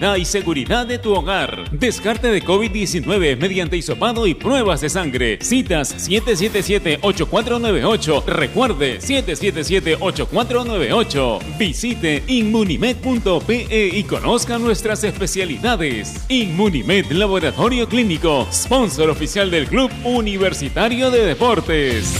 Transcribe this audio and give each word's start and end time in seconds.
y 0.00 0.24
seguridad 0.24 0.86
de 0.86 1.00
tu 1.00 1.12
hogar. 1.12 1.68
Descarte 1.72 2.28
de 2.28 2.40
COVID-19 2.40 3.36
mediante 3.36 3.76
hisopado 3.76 4.28
y 4.28 4.34
pruebas 4.34 4.80
de 4.80 4.90
sangre. 4.90 5.40
Citas 5.42 6.08
777-8498. 6.08 8.24
Recuerde 8.26 9.00
777-8498. 9.00 11.58
Visite 11.58 12.22
inmunimed.pe 12.28 13.90
y 13.92 14.04
conozca 14.04 14.60
nuestras 14.60 15.02
especialidades. 15.02 16.24
Inmunimed 16.28 17.10
Laboratorio 17.10 17.88
Clínico, 17.88 18.46
sponsor 18.52 19.10
oficial 19.10 19.50
del 19.50 19.66
Club 19.66 19.90
Universitario 20.04 21.10
de 21.10 21.26
Deportes. 21.26 22.14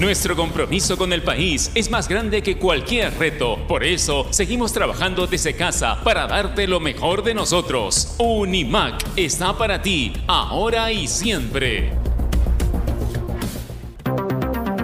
Nuestro 0.00 0.34
compromiso 0.36 0.98
con 0.98 1.12
el 1.14 1.22
país 1.22 1.70
es 1.74 1.90
más 1.90 2.06
grande 2.06 2.42
que 2.42 2.58
cualquier 2.58 3.18
reto. 3.18 3.55
Por 3.68 3.82
eso, 3.82 4.26
seguimos 4.30 4.72
trabajando 4.72 5.26
desde 5.26 5.54
casa 5.54 6.00
para 6.04 6.26
darte 6.26 6.66
lo 6.66 6.78
mejor 6.78 7.24
de 7.24 7.34
nosotros. 7.34 8.14
Unimac 8.18 9.04
está 9.16 9.58
para 9.58 9.82
ti, 9.82 10.12
ahora 10.28 10.92
y 10.92 11.08
siempre. 11.08 11.92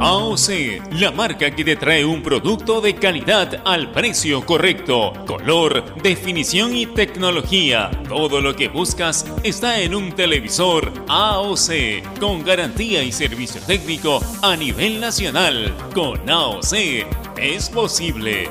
AOC, 0.01 0.91
la 0.95 1.12
marca 1.12 1.55
que 1.55 1.65
te 1.65 1.77
trae 1.77 2.05
un 2.05 2.25
producto 2.25 2.80
de 2.80 2.97
calidad 2.97 3.62
al 3.65 3.92
precio 3.92 4.45
correcto, 4.45 5.12
color, 5.28 6.03
definición 6.03 6.75
y 6.75 6.87
tecnología. 6.87 7.89
Todo 8.09 8.41
lo 8.41 8.56
que 8.56 8.67
buscas 8.67 9.25
está 9.45 9.80
en 9.80 9.95
un 9.95 10.11
televisor 10.11 10.92
AOC, 11.06 12.19
con 12.19 12.42
garantía 12.42 13.05
y 13.05 13.12
servicio 13.12 13.61
técnico 13.61 14.20
a 14.42 14.56
nivel 14.56 14.98
nacional. 14.98 15.73
Con 15.95 16.28
AOC 16.28 16.75
es 17.37 17.70
posible. 17.70 18.51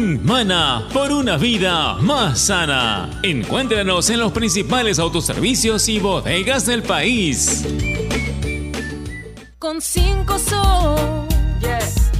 Mana 0.01 0.87
por 0.91 1.11
una 1.11 1.37
vida 1.37 1.93
más 1.95 2.39
sana. 2.39 3.19
Encuéntranos 3.21 4.09
en 4.09 4.19
los 4.19 4.31
principales 4.31 4.97
autoservicios 4.97 5.87
y 5.89 5.99
bodegas 5.99 6.65
del 6.65 6.81
país. 6.81 7.63
Con 9.59 9.79
5 9.79 10.39
sol. 10.39 11.21
Me 11.61 12.10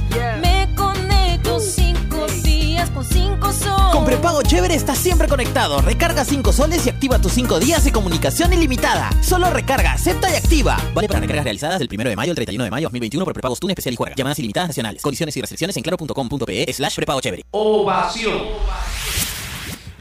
con 3.52 3.60
5 3.60 3.76
sol. 3.76 3.92
Con 3.92 4.04
prepago 4.04 4.42
chévere 4.42 4.74
estás 4.74 4.98
siempre 4.98 5.28
conectado. 5.28 5.80
Recarga 5.80 6.24
5 6.24 6.52
soles 6.52 6.86
y 6.86 6.90
activa 6.90 7.18
tus 7.18 7.32
5 7.32 7.60
días 7.60 7.84
de 7.84 7.92
comunicación 7.92 8.52
ilimitada. 8.52 9.10
Solo 9.22 9.50
recarga, 9.50 9.92
acepta 9.92 10.30
y 10.30 10.36
activa. 10.36 10.76
Vale 10.94 11.08
para 11.08 11.20
recargas 11.20 11.44
realizadas 11.44 11.78
del 11.78 11.88
1 11.92 12.10
de 12.10 12.16
mayo 12.16 12.32
al 12.32 12.36
31 12.36 12.64
de 12.64 12.70
mayo 12.70 12.86
2021 12.86 13.24
por 13.24 13.34
prepagos 13.34 13.60
TUN 13.60 13.70
especial 13.70 13.92
y 13.94 13.96
juega. 13.96 14.14
Llamadas 14.16 14.38
ilimitadas 14.38 14.70
nacionales. 14.70 15.02
Condiciones 15.02 15.36
y 15.36 15.40
restricciones 15.40 15.76
en 15.76 15.82
claro.com.pe 15.82 16.72
slash 16.72 16.96
prepago 16.96 17.20
chévere. 17.20 17.42
Ovación. 17.50 18.40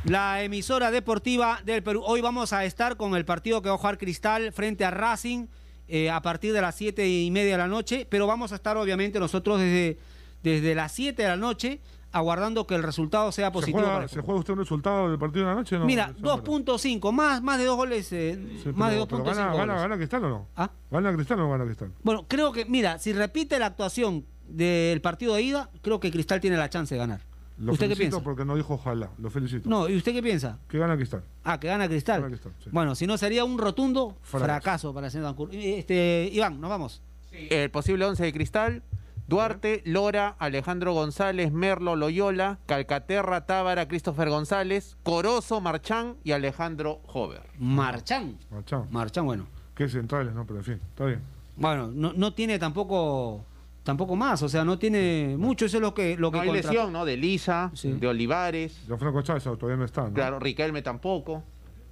La 0.06 0.42
emisora 0.42 0.90
deportiva 0.90 1.62
del 1.64 1.84
Perú. 1.84 2.02
Hoy 2.06 2.22
vamos 2.22 2.54
a 2.54 2.66
estar 2.66 2.98
con 2.98 3.16
el 3.16 3.24
partido 3.24 3.62
que 3.62 3.70
va 3.70 3.76
a 3.76 3.78
jugar 3.78 3.98
Cristal 4.00 4.52
frente 4.52 4.84
a 4.84 4.90
Racing 4.90 5.46
eh, 5.88 6.10
a 6.10 6.22
partir 6.22 6.54
de 6.54 6.62
las 6.62 6.76
7 6.76 7.08
y 7.08 7.30
media 7.30 7.52
de 7.52 7.58
la 7.60 7.68
noche, 7.68 8.08
pero 8.10 8.26
vamos 8.26 8.52
a 8.52 8.56
estar 8.56 8.78
obviamente 8.78 9.20
nosotros 9.20 9.60
desde, 9.60 10.00
desde 10.42 10.74
las 10.74 10.92
7 10.94 11.22
de 11.22 11.28
la 11.28 11.38
noche 11.38 11.82
aguardando 12.12 12.68
que 12.68 12.76
el 12.76 12.84
resultado 12.84 13.32
sea 13.32 13.48
¿Se 13.48 13.52
positivo. 13.52 13.80
juega, 13.80 13.94
para 13.94 14.04
el 14.06 14.10
¿Se 14.10 14.22
juega 14.22 14.40
usted 14.40 14.54
un 14.54 14.60
resultado 14.60 15.10
del 15.10 15.20
partido 15.20 15.46
de 15.46 15.52
la 15.52 15.56
noche? 15.56 15.76
o 15.76 15.80
No? 15.80 15.86
Mira, 15.86 16.12
Eso 16.16 16.20
no, 16.26 16.44
2.5, 16.44 17.12
más, 17.12 17.42
más 17.42 17.58
de 17.58 17.66
dos 17.66 17.76
goles, 17.78 18.12
eh, 18.12 18.40
Sí, 18.64 18.70
más 18.74 18.92
de 18.92 18.98
pero- 18.98 19.08
2.5 19.08 19.08
pero 19.08 19.24
gana, 19.24 19.54
gana, 19.56 19.76
gana 19.80 19.98
Cristal 19.98 20.26
o 20.26 20.30
no? 20.30 20.48
¿Ah? 20.56 20.70
¿Gana 20.90 21.14
Cristal 21.14 21.40
o 21.40 21.44
no 21.44 21.52
gana 21.52 21.66
Cristal? 21.66 21.92
Bueno, 22.04 22.26
creo 22.28 22.52
que, 22.52 22.66
mira, 22.66 23.00
si 23.00 23.14
repite 23.14 23.58
la 23.60 23.68
actuación 23.68 24.26
del 24.48 25.00
partido 25.02 25.36
de 25.36 25.42
ida, 25.44 25.70
creo 25.82 26.00
que 26.00 26.12
Cristal 26.12 26.42
tiene 26.42 26.58
la 26.58 26.70
chance 26.70 26.94
de 26.96 27.00
ganar. 27.00 27.22
Lo 27.58 27.74
¿Usted 27.74 27.90
qué 27.90 27.96
felicito 27.96 28.18
piensa? 28.18 28.24
porque 28.24 28.44
no 28.44 28.56
dijo 28.56 28.74
ojalá. 28.74 29.12
Lo 29.20 29.30
felicito. 29.30 29.70
No, 29.70 29.88
¿y 29.88 29.96
usted 29.96 30.14
qué 30.14 30.24
piensa? 30.24 30.58
Que 30.68 30.80
gana 30.80 30.96
Cristal. 30.96 31.24
Ah, 31.44 31.60
que 31.60 31.68
gana 31.68 31.88
Cristal. 31.88 32.20
Gana 32.22 32.30
Cristal, 32.32 32.54
sí. 32.64 32.70
Bueno, 32.72 32.96
si 32.96 33.06
no 33.06 33.18
sería 33.20 33.46
un 33.46 33.60
rotundo 33.60 34.18
Fracaso. 34.24 34.46
fracaso 34.46 34.94
para 34.96 35.08
el 35.08 35.12
señor 35.12 35.26
Dancur. 35.28 35.50
Este, 35.54 36.28
Iván, 36.34 36.60
nos 36.60 36.70
vamos. 36.72 37.02
El 37.32 37.70
posible 37.70 38.04
11 38.06 38.24
de 38.24 38.34
Cristal. 38.34 38.84
Duarte, 39.28 39.82
Lora, 39.86 40.36
Alejandro 40.40 40.94
González, 40.94 41.52
Merlo, 41.52 41.96
Loyola, 41.96 42.60
Calcaterra, 42.66 43.46
Tábara, 43.46 43.88
Christopher 43.88 44.30
González, 44.30 44.98
Corozo, 45.04 45.62
Marchán 45.62 46.16
y 46.24 46.32
Alejandro 46.34 47.02
Hover. 47.08 47.44
Marchán. 47.58 48.38
Marchán. 48.52 48.88
Marchán, 48.92 49.26
bueno. 49.26 49.46
Que 49.76 49.88
centrales, 49.88 50.34
¿no? 50.34 50.46
Pero 50.46 50.60
en 50.60 50.66
fin, 50.66 50.80
está 50.90 51.06
bien. 51.06 51.22
Bueno, 51.56 51.88
no, 51.94 52.12
no 52.14 52.34
tiene 52.34 52.60
tampoco 52.60 53.46
tampoco 53.84 54.16
más, 54.16 54.44
o 54.44 54.50
sea, 54.50 54.64
no 54.64 54.78
tiene 54.78 55.36
mucho, 55.40 55.66
eso 55.66 55.78
es 55.78 55.82
lo 55.82 55.94
que 55.96 56.16
lo 56.16 56.32
que 56.32 56.40
hay 56.40 56.48
contra- 56.50 56.70
lesión, 56.72 56.94
¿no? 56.94 57.04
De 57.04 57.18
Lisa, 57.18 57.72
Sí. 57.74 57.92
de 57.94 58.08
Olivares. 58.08 58.80
Gianfranco 58.86 59.22
Chávez 59.24 59.44
todavía 59.44 59.76
no 59.78 59.86
está, 59.86 60.04
¿no? 60.04 60.14
Claro, 60.14 60.40
Riquelme 60.40 60.82
tampoco. 60.82 61.44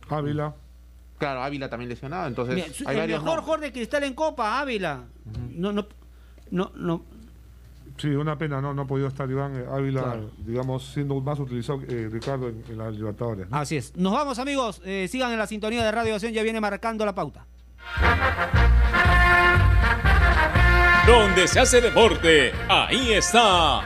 Ávila. 0.10 0.54
Claro, 1.18 1.42
Ávila 1.44 1.68
también 1.70 1.90
lesionado. 1.90 2.28
Entonces, 2.28 2.56
Mira, 2.56 2.68
hay 2.90 2.96
el 2.96 3.02
varios 3.02 3.24
mejor 3.24 3.38
no. 3.38 3.42
jugador 3.44 3.62
de 3.66 3.72
Cristal 3.72 4.04
en 4.04 4.14
Copa, 4.14 4.60
Ávila. 4.60 5.06
No, 5.56 5.72
no, 5.74 5.88
no, 6.52 6.72
no. 6.76 7.04
Sí, 8.00 8.08
una 8.08 8.38
pena, 8.38 8.62
¿no? 8.62 8.74
No 8.74 8.84
ha 8.84 8.88
podido 8.88 9.08
estar 9.10 9.30
Iván 9.30 9.56
eh, 9.58 9.66
Ávila, 9.72 10.02
Claro. 10.04 10.32
digamos, 10.38 10.84
siendo 10.94 11.20
más 11.20 11.38
utilizado 11.40 11.82
eh, 11.88 12.10
Ricardo 12.12 12.48
en, 12.48 12.64
en 12.70 12.78
la 12.78 12.90
Libertadores. 12.90 13.50
¿no? 13.50 13.58
Así 13.58 13.76
es. 13.78 13.96
Nos 13.98 14.14
vamos, 14.14 14.40
amigos. 14.40 14.82
Eh, 14.86 15.08
sigan 15.12 15.32
en 15.34 15.38
la 15.38 15.48
sintonía 15.48 15.84
de 15.84 15.92
Radio 15.92 16.14
Acción, 16.16 16.32
ya 16.34 16.42
viene 16.42 16.62
marcando 16.62 17.06
la 17.06 17.14
pauta. 17.14 17.46
Donde 21.06 21.48
se 21.48 21.60
hace 21.60 21.82
deporte, 21.82 22.54
ahí 22.70 23.12
está. 23.14 23.82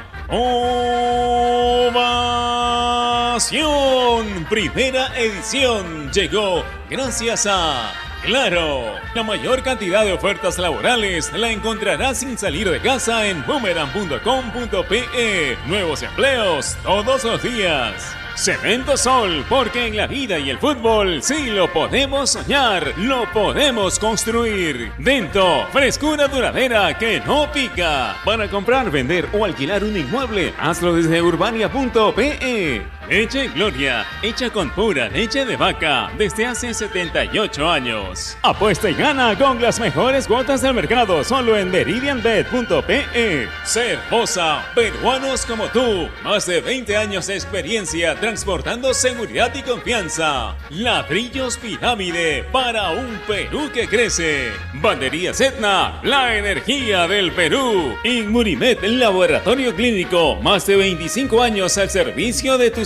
Ovación. 3.13 4.45
Primera 4.49 5.07
edición 5.19 6.11
llegó 6.11 6.63
gracias 6.89 7.47
a 7.49 7.91
Claro. 8.25 8.95
La 9.13 9.23
mayor 9.23 9.63
cantidad 9.63 10.05
de 10.05 10.13
ofertas 10.13 10.57
laborales 10.57 11.33
la 11.33 11.51
encontrarás 11.51 12.19
sin 12.19 12.37
salir 12.37 12.69
de 12.69 12.79
casa 12.79 13.27
en 13.27 13.45
boomerang.com.pe. 13.45 15.57
Nuevos 15.67 16.03
empleos 16.03 16.77
todos 16.83 17.25
los 17.25 17.43
días. 17.43 18.15
Cemento 18.35 18.97
Sol, 18.97 19.45
porque 19.47 19.85
en 19.85 19.95
la 19.95 20.07
vida 20.07 20.39
y 20.39 20.49
el 20.49 20.57
fútbol 20.57 21.21
sí 21.21 21.51
lo 21.51 21.71
podemos 21.71 22.31
soñar, 22.31 22.91
lo 22.97 23.31
podemos 23.31 23.99
construir. 23.99 24.91
Dento, 24.97 25.67
frescura 25.71 26.27
duradera 26.27 26.97
que 26.97 27.19
no 27.19 27.51
pica. 27.51 28.15
Para 28.25 28.49
comprar, 28.49 28.89
vender 28.89 29.27
o 29.33 29.45
alquilar 29.45 29.83
un 29.83 29.95
inmueble, 29.95 30.51
hazlo 30.59 30.95
desde 30.95 31.21
urbania.pe. 31.21 32.81
Leche 33.09 33.49
Gloria, 33.49 34.05
hecha 34.21 34.49
con 34.49 34.69
pura 34.69 35.09
leche 35.09 35.45
de 35.45 35.57
vaca 35.57 36.09
desde 36.17 36.45
hace 36.45 36.73
78 36.73 37.69
años. 37.69 38.37
Apuesta 38.41 38.89
y 38.89 38.93
gana 38.93 39.37
con 39.37 39.61
las 39.61 39.79
mejores 39.79 40.25
cuotas 40.25 40.61
del 40.61 40.73
mercado 40.73 41.23
solo 41.23 41.57
en 41.57 41.69
meridianbet.pe. 41.69 43.47
Ser 43.65 43.99
Moza, 44.09 44.63
peruanos 44.73 45.45
como 45.45 45.67
tú, 45.67 46.07
más 46.23 46.45
de 46.45 46.61
20 46.61 46.95
años 46.95 47.27
de 47.27 47.35
experiencia 47.35 48.15
transportando 48.15 48.93
seguridad 48.93 49.53
y 49.53 49.61
confianza. 49.61 50.55
Ladrillos 50.69 51.57
Pirámide 51.57 52.43
para 52.51 52.91
un 52.91 53.19
Perú 53.27 53.69
que 53.73 53.87
crece. 53.87 54.51
Bandería 54.75 55.31
Etna, 55.31 55.99
la 56.03 56.37
energía 56.37 57.07
del 57.07 57.31
Perú. 57.33 57.95
Inmunimed, 58.03 58.83
laboratorio 58.83 59.75
clínico, 59.75 60.35
más 60.41 60.65
de 60.65 60.77
25 60.77 61.41
años 61.41 61.77
al 61.77 61.89
servicio 61.89 62.57
de 62.57 62.71
tu 62.71 62.85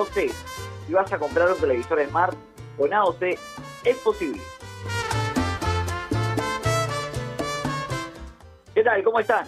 AOC. 0.00 0.32
Si 0.86 0.92
vas 0.94 1.12
a 1.12 1.18
comprar 1.18 1.52
un 1.52 1.60
televisor 1.60 2.02
Smart, 2.08 2.34
con 2.78 2.92
AOC 2.92 3.22
es 3.84 3.98
posible. 4.02 4.40
¿Qué 8.74 8.82
tal? 8.82 9.02
¿Cómo 9.02 9.20
están? 9.20 9.46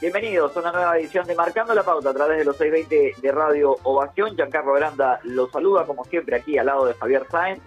Bienvenidos 0.00 0.56
a 0.56 0.60
una 0.60 0.72
nueva 0.72 0.98
edición 0.98 1.24
de 1.28 1.36
Marcando 1.36 1.72
la 1.72 1.84
Pauta 1.84 2.10
a 2.10 2.14
través 2.14 2.38
de 2.38 2.44
los 2.44 2.56
620 2.56 3.20
de 3.22 3.32
Radio 3.32 3.76
Ovación. 3.84 4.34
Giancarlo 4.34 4.72
Granda 4.72 5.20
los 5.22 5.52
saluda 5.52 5.86
como 5.86 6.04
siempre 6.04 6.34
aquí 6.34 6.58
al 6.58 6.66
lado 6.66 6.86
de 6.86 6.94
Javier 6.94 7.24
Sáenz 7.30 7.62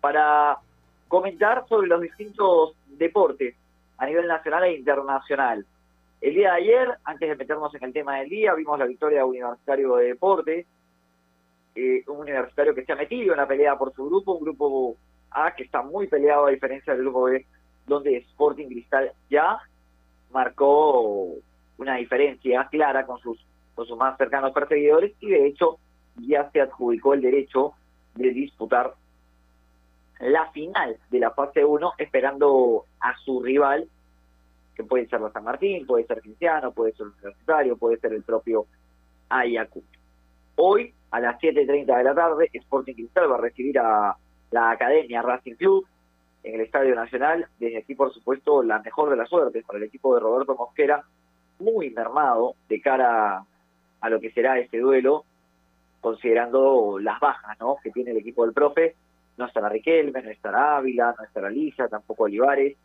para 0.00 0.58
comentar 1.06 1.64
sobre 1.68 1.86
los 1.86 2.00
distintos 2.00 2.74
deportes 2.86 3.54
a 3.98 4.06
nivel 4.06 4.26
nacional 4.26 4.64
e 4.64 4.74
internacional. 4.74 5.64
El 6.20 6.34
día 6.34 6.54
de 6.54 6.56
ayer, 6.56 6.98
antes 7.04 7.28
de 7.28 7.36
meternos 7.36 7.72
en 7.76 7.84
el 7.84 7.92
tema 7.92 8.18
del 8.18 8.28
día, 8.28 8.54
vimos 8.54 8.76
la 8.80 8.86
victoria 8.86 9.18
de 9.18 9.24
Universitario 9.24 9.94
de 9.94 10.06
Deportes, 10.06 10.66
eh, 11.78 12.04
un 12.08 12.18
universitario 12.18 12.74
que 12.74 12.84
se 12.84 12.92
ha 12.92 12.96
metido 12.96 13.32
en 13.32 13.38
la 13.38 13.46
pelea 13.46 13.78
por 13.78 13.94
su 13.94 14.04
grupo, 14.04 14.32
un 14.32 14.44
grupo 14.44 14.96
A 15.30 15.54
que 15.54 15.62
está 15.62 15.80
muy 15.82 16.08
peleado 16.08 16.46
a 16.46 16.50
diferencia 16.50 16.92
del 16.92 17.02
grupo 17.02 17.24
B, 17.24 17.46
donde 17.86 18.16
Sporting 18.16 18.66
Cristal 18.66 19.12
ya 19.30 19.58
marcó 20.32 21.34
una 21.78 21.96
diferencia 21.96 22.66
clara 22.68 23.06
con 23.06 23.20
sus, 23.20 23.38
con 23.76 23.86
sus 23.86 23.96
más 23.96 24.16
cercanos 24.18 24.52
perseguidores 24.52 25.12
y 25.20 25.30
de 25.30 25.46
hecho 25.46 25.78
ya 26.16 26.50
se 26.50 26.60
adjudicó 26.60 27.14
el 27.14 27.20
derecho 27.20 27.74
de 28.16 28.30
disputar 28.30 28.94
la 30.18 30.50
final 30.50 30.98
de 31.10 31.20
la 31.20 31.30
fase 31.30 31.64
1 31.64 31.92
esperando 31.98 32.86
a 32.98 33.16
su 33.18 33.40
rival 33.40 33.88
que 34.74 34.82
puede 34.82 35.06
ser 35.06 35.20
la 35.20 35.30
San 35.30 35.44
Martín, 35.44 35.86
puede 35.86 36.06
ser 36.06 36.20
Cristiano, 36.20 36.72
puede 36.72 36.92
ser 36.92 37.06
Universitario, 37.06 37.76
puede 37.76 37.98
ser 37.98 38.12
el 38.14 38.22
propio 38.22 38.66
Ayacucho. 39.28 39.86
Hoy, 40.56 40.92
a 41.10 41.20
las 41.20 41.40
7.30 41.40 41.96
de 41.96 42.04
la 42.04 42.14
tarde, 42.14 42.50
Sporting 42.52 42.94
Cristal 42.94 43.30
va 43.30 43.36
a 43.36 43.40
recibir 43.40 43.78
a 43.78 44.16
la 44.50 44.70
Academia 44.70 45.22
Racing 45.22 45.54
Club 45.54 45.86
en 46.42 46.54
el 46.54 46.60
Estadio 46.62 46.94
Nacional. 46.94 47.46
Desde 47.58 47.78
aquí, 47.78 47.94
por 47.94 48.12
supuesto, 48.12 48.62
la 48.62 48.80
mejor 48.80 49.10
de 49.10 49.16
las 49.16 49.28
suertes 49.28 49.64
para 49.64 49.78
el 49.78 49.84
equipo 49.84 50.14
de 50.14 50.20
Roberto 50.20 50.54
Mosquera, 50.54 51.02
muy 51.60 51.90
mermado 51.90 52.54
de 52.68 52.80
cara 52.80 53.44
a 54.00 54.10
lo 54.10 54.20
que 54.20 54.30
será 54.30 54.58
este 54.58 54.78
duelo, 54.78 55.24
considerando 56.00 56.98
las 57.00 57.18
bajas 57.20 57.58
¿no? 57.58 57.76
que 57.82 57.90
tiene 57.90 58.12
el 58.12 58.18
equipo 58.18 58.44
del 58.44 58.54
profe. 58.54 58.94
No 59.36 59.46
estará 59.46 59.68
Riquelme, 59.68 60.22
no 60.22 60.30
estará 60.30 60.76
Ávila, 60.76 61.14
no 61.16 61.24
estará 61.24 61.48
Lilla, 61.48 61.88
tampoco 61.88 62.24
Olivares 62.24 62.76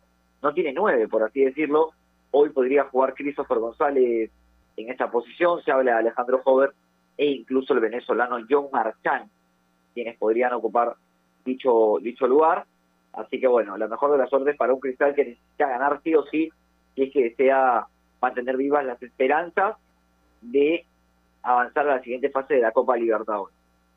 no 0.44 0.52
tiene 0.52 0.74
nueve, 0.74 1.08
por 1.08 1.22
así 1.22 1.42
decirlo. 1.42 1.92
Hoy 2.30 2.50
podría 2.50 2.84
jugar 2.84 3.14
Christopher 3.14 3.58
González 3.58 4.30
en 4.76 4.90
esta 4.90 5.10
posición, 5.10 5.62
se 5.62 5.72
habla 5.72 5.92
de 5.92 5.98
Alejandro 6.00 6.42
Hover 6.44 6.74
e 7.16 7.26
incluso 7.26 7.74
el 7.74 7.80
venezolano 7.80 8.38
John 8.48 8.68
Marchán, 8.72 9.30
quienes 9.94 10.16
podrían 10.18 10.52
ocupar 10.52 10.96
dicho, 11.44 11.98
dicho 12.00 12.26
lugar. 12.26 12.64
Así 13.12 13.38
que 13.38 13.46
bueno, 13.46 13.76
la 13.76 13.86
mejor 13.86 14.10
de 14.12 14.18
las 14.18 14.28
suertes 14.28 14.56
para 14.56 14.74
un 14.74 14.80
cristal 14.80 15.14
que 15.14 15.24
necesita 15.24 15.68
ganar 15.68 16.00
sí 16.02 16.14
o 16.14 16.24
sí, 16.24 16.50
y 16.96 17.04
es 17.04 17.12
que 17.12 17.24
desea 17.24 17.86
mantener 18.20 18.56
vivas 18.56 18.84
las 18.84 19.00
esperanzas 19.02 19.76
de 20.40 20.84
avanzar 21.42 21.88
a 21.88 21.96
la 21.96 22.02
siguiente 22.02 22.30
fase 22.30 22.54
de 22.54 22.60
la 22.60 22.72
Copa 22.72 22.96
Libertadores. 22.96 23.54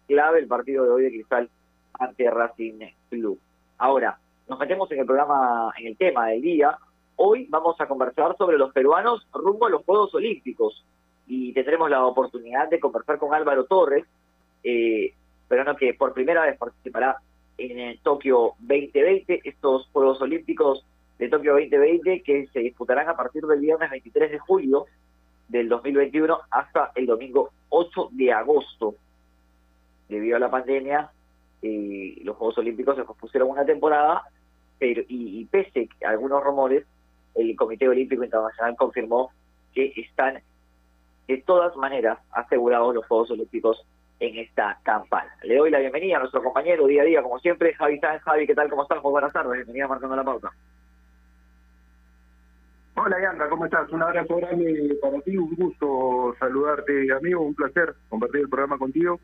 Clave 0.08 0.40
el 0.40 0.48
partido 0.48 0.84
de 0.86 0.92
hoy 0.92 1.04
de 1.04 1.12
Cristal 1.12 1.50
ante 1.94 2.30
Racing 2.30 2.80
Club. 3.10 3.40
Ahora, 3.78 4.20
nos 4.48 4.60
metemos 4.60 4.92
en 4.92 5.00
el 5.00 5.06
programa, 5.06 5.74
en 5.78 5.88
el 5.88 5.98
tema 5.98 6.28
del 6.28 6.42
día. 6.42 6.78
Hoy 7.16 7.48
vamos 7.50 7.80
a 7.82 7.88
conversar 7.88 8.36
sobre 8.38 8.58
los 8.58 8.72
peruanos 8.72 9.28
rumbo 9.34 9.66
a 9.66 9.70
los 9.70 9.84
Juegos 9.84 10.14
Olímpicos 10.14 10.86
y 11.28 11.54
tendremos 11.54 11.90
la 11.90 12.06
oportunidad 12.06 12.70
de 12.70 12.80
conversar 12.80 13.18
con 13.18 13.34
Álvaro 13.34 13.66
Torres, 13.66 14.06
eh, 14.64 15.14
peruano 15.48 15.76
que 15.76 15.94
por 15.94 16.14
primera 16.14 16.44
vez 16.44 16.58
participará 16.58 17.18
en 17.58 17.80
el 17.80 18.00
Tokio 18.00 18.54
2020, 18.60 19.42
estos 19.44 19.88
Juegos 19.92 20.22
Olímpicos 20.22 20.86
de 21.18 21.30
Tokio 21.30 21.54
2020 21.54 22.22
que 22.22 22.48
se 22.48 22.60
disputarán 22.60 23.10
a 23.10 23.16
partir 23.16 23.46
del 23.46 23.60
viernes 23.60 23.90
23 23.90 24.32
de 24.32 24.40
julio 24.40 24.86
del 25.48 25.68
2021 25.70 26.40
hasta 26.52 26.92
el 26.96 27.06
domingo 27.06 27.52
8 27.70 28.10
de 28.12 28.32
agosto. 28.32 28.96
Debido 30.08 30.38
a 30.38 30.40
la 30.40 30.52
pandemia, 30.52 31.10
eh, 31.62 32.20
los 32.24 32.36
Juegos 32.38 32.58
Olímpicos 32.60 32.96
se 32.96 33.04
pospusieron 33.04 33.50
una 33.50 33.66
temporada 33.66 34.24
pero 34.80 35.02
y, 35.08 35.40
y 35.40 35.46
pese 35.46 35.90
a 36.06 36.10
algunos 36.10 36.44
rumores, 36.44 36.86
el 37.36 37.56
Comité 37.56 37.88
Olímpico 37.88 38.24
Internacional 38.24 38.76
confirmó 38.76 39.32
que 39.74 39.94
están 39.96 40.42
de 41.28 41.38
todas 41.46 41.76
maneras 41.76 42.20
asegurados 42.32 42.96
los 42.96 43.06
Juegos 43.06 43.32
Olímpicos 43.32 43.86
en 44.20 44.38
esta 44.38 44.80
campaña. 44.84 45.32
Le 45.44 45.58
doy 45.58 45.70
la 45.70 45.80
bienvenida 45.80 46.18
a 46.18 46.20
nuestro 46.20 46.44
compañero 46.44 46.88
día 46.88 47.04
a 47.04 47.06
día, 47.06 47.22
como 47.22 47.40
siempre, 47.40 47.74
Javi 47.74 48.00
Sáenz. 48.00 48.24
Javi, 48.24 48.48
¿qué 48.48 48.56
tal? 48.56 48.70
¿Cómo 48.70 48.84
estás? 48.84 49.02
Muy 49.04 49.12
buenas 49.12 49.34
tardes. 49.34 49.54
Bienvenida 49.54 49.88
marcando 49.88 50.16
la 50.16 50.24
pauta. 50.24 50.52
Hola, 52.96 53.22
Yanda, 53.22 53.48
¿cómo 53.48 53.66
estás? 53.66 53.92
Un 53.92 54.02
abrazo 54.02 54.38
grande 54.38 54.98
para 55.00 55.22
ti, 55.22 55.38
un 55.38 55.54
gusto 55.56 56.36
saludarte, 56.40 57.14
amigo, 57.14 57.42
un 57.42 57.54
placer 57.54 57.94
compartir 58.10 58.42
el 58.42 58.50
programa 58.50 58.80
contigo. 58.80 59.20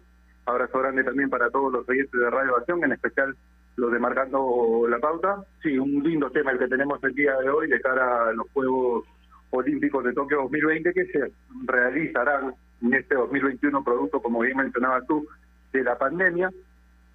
Abrazo 0.45 0.77
grande 0.77 1.03
también 1.03 1.29
para 1.29 1.49
todos 1.49 1.73
los 1.73 1.89
oyentes 1.89 2.19
de 2.19 2.29
Radio 2.29 2.55
Acción, 2.55 2.83
en 2.83 2.91
especial 2.91 3.35
los 3.77 3.91
de 3.91 3.97
Marcando 3.97 4.85
la 4.87 4.99
Pauta. 4.99 5.43
Sí, 5.63 5.79
un 5.79 6.03
lindo 6.03 6.29
tema 6.29 6.51
el 6.51 6.59
que 6.59 6.67
tenemos 6.67 7.03
el 7.03 7.15
día 7.15 7.35
de 7.37 7.49
hoy 7.49 7.67
de 7.67 7.81
cara 7.81 8.29
a 8.29 8.33
los 8.33 8.47
Juegos 8.51 9.05
Olímpicos 9.53 10.03
de 10.03 10.13
Tokio 10.13 10.41
2020 10.43 10.93
que 10.93 11.05
se 11.05 11.31
realizarán 11.65 12.55
en 12.81 12.93
este 12.93 13.15
2021 13.15 13.83
producto, 13.83 14.21
como 14.21 14.39
bien 14.39 14.57
mencionabas 14.57 15.05
tú, 15.07 15.27
de 15.71 15.83
la 15.83 15.97
pandemia. 15.97 16.51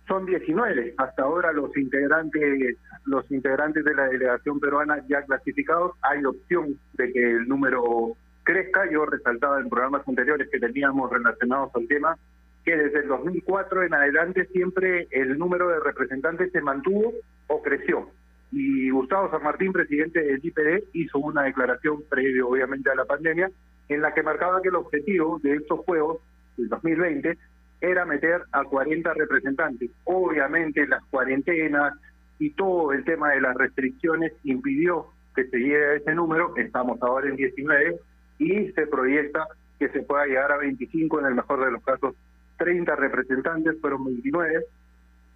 Son 0.06 0.24
19 0.24 0.94
hasta 0.96 1.22
ahora 1.22 1.52
los 1.52 1.76
integrantes 1.76 2.76
los 3.04 3.30
integrantes 3.30 3.84
de 3.84 3.94
la 3.94 4.06
delegación 4.06 4.60
peruana 4.60 5.04
ya 5.08 5.22
clasificados. 5.22 5.92
Hay 6.02 6.24
opción 6.24 6.78
de 6.94 7.12
que 7.12 7.30
el 7.32 7.48
número 7.48 8.12
crezca. 8.44 8.88
Yo 8.90 9.04
resaltaba 9.04 9.60
en 9.60 9.68
programas 9.68 10.06
anteriores 10.06 10.48
que 10.50 10.60
teníamos 10.60 11.10
relacionados 11.10 11.70
al 11.74 11.88
tema 11.88 12.16
que 12.64 12.76
desde 12.76 13.00
el 13.00 13.08
2004 13.08 13.82
en 13.82 13.94
adelante 13.94 14.46
siempre 14.52 15.08
el 15.10 15.38
número 15.38 15.68
de 15.68 15.80
representantes 15.80 16.52
se 16.52 16.60
mantuvo 16.60 17.14
o 17.46 17.62
creció. 17.62 18.10
Y 18.50 18.90
Gustavo 18.90 19.30
San 19.30 19.42
Martín, 19.42 19.72
presidente 19.72 20.22
del 20.22 20.40
IPD, 20.42 20.84
hizo 20.94 21.18
una 21.18 21.42
declaración 21.42 22.02
previo, 22.08 22.48
obviamente, 22.48 22.90
a 22.90 22.94
la 22.94 23.04
pandemia, 23.04 23.50
en 23.88 24.00
la 24.00 24.12
que 24.14 24.22
marcaba 24.22 24.62
que 24.62 24.68
el 24.68 24.76
objetivo 24.76 25.38
de 25.42 25.56
estos 25.56 25.80
Juegos 25.80 26.18
del 26.56 26.68
2020 26.68 27.38
era 27.80 28.04
meter 28.04 28.42
a 28.52 28.64
40 28.64 29.14
representantes. 29.14 29.90
Obviamente 30.04 30.86
las 30.86 31.04
cuarentenas 31.04 31.94
y 32.38 32.50
todo 32.50 32.92
el 32.92 33.04
tema 33.04 33.30
de 33.30 33.40
las 33.40 33.56
restricciones 33.56 34.32
impidió 34.44 35.06
que 35.34 35.44
se 35.44 35.58
llegue 35.58 35.84
a 35.84 35.94
ese 35.94 36.14
número, 36.14 36.56
estamos 36.56 37.00
ahora 37.02 37.28
en 37.28 37.36
19, 37.36 37.96
y 38.38 38.72
se 38.72 38.86
proyecta 38.86 39.46
que 39.78 39.88
se 39.90 40.02
pueda 40.02 40.26
llegar 40.26 40.50
a 40.52 40.58
25 40.58 41.20
en 41.20 41.26
el 41.26 41.34
mejor 41.34 41.64
de 41.64 41.70
los 41.70 41.82
casos 41.84 42.14
30 42.58 42.96
representantes, 42.96 43.80
fueron 43.80 44.04
29 44.04 44.64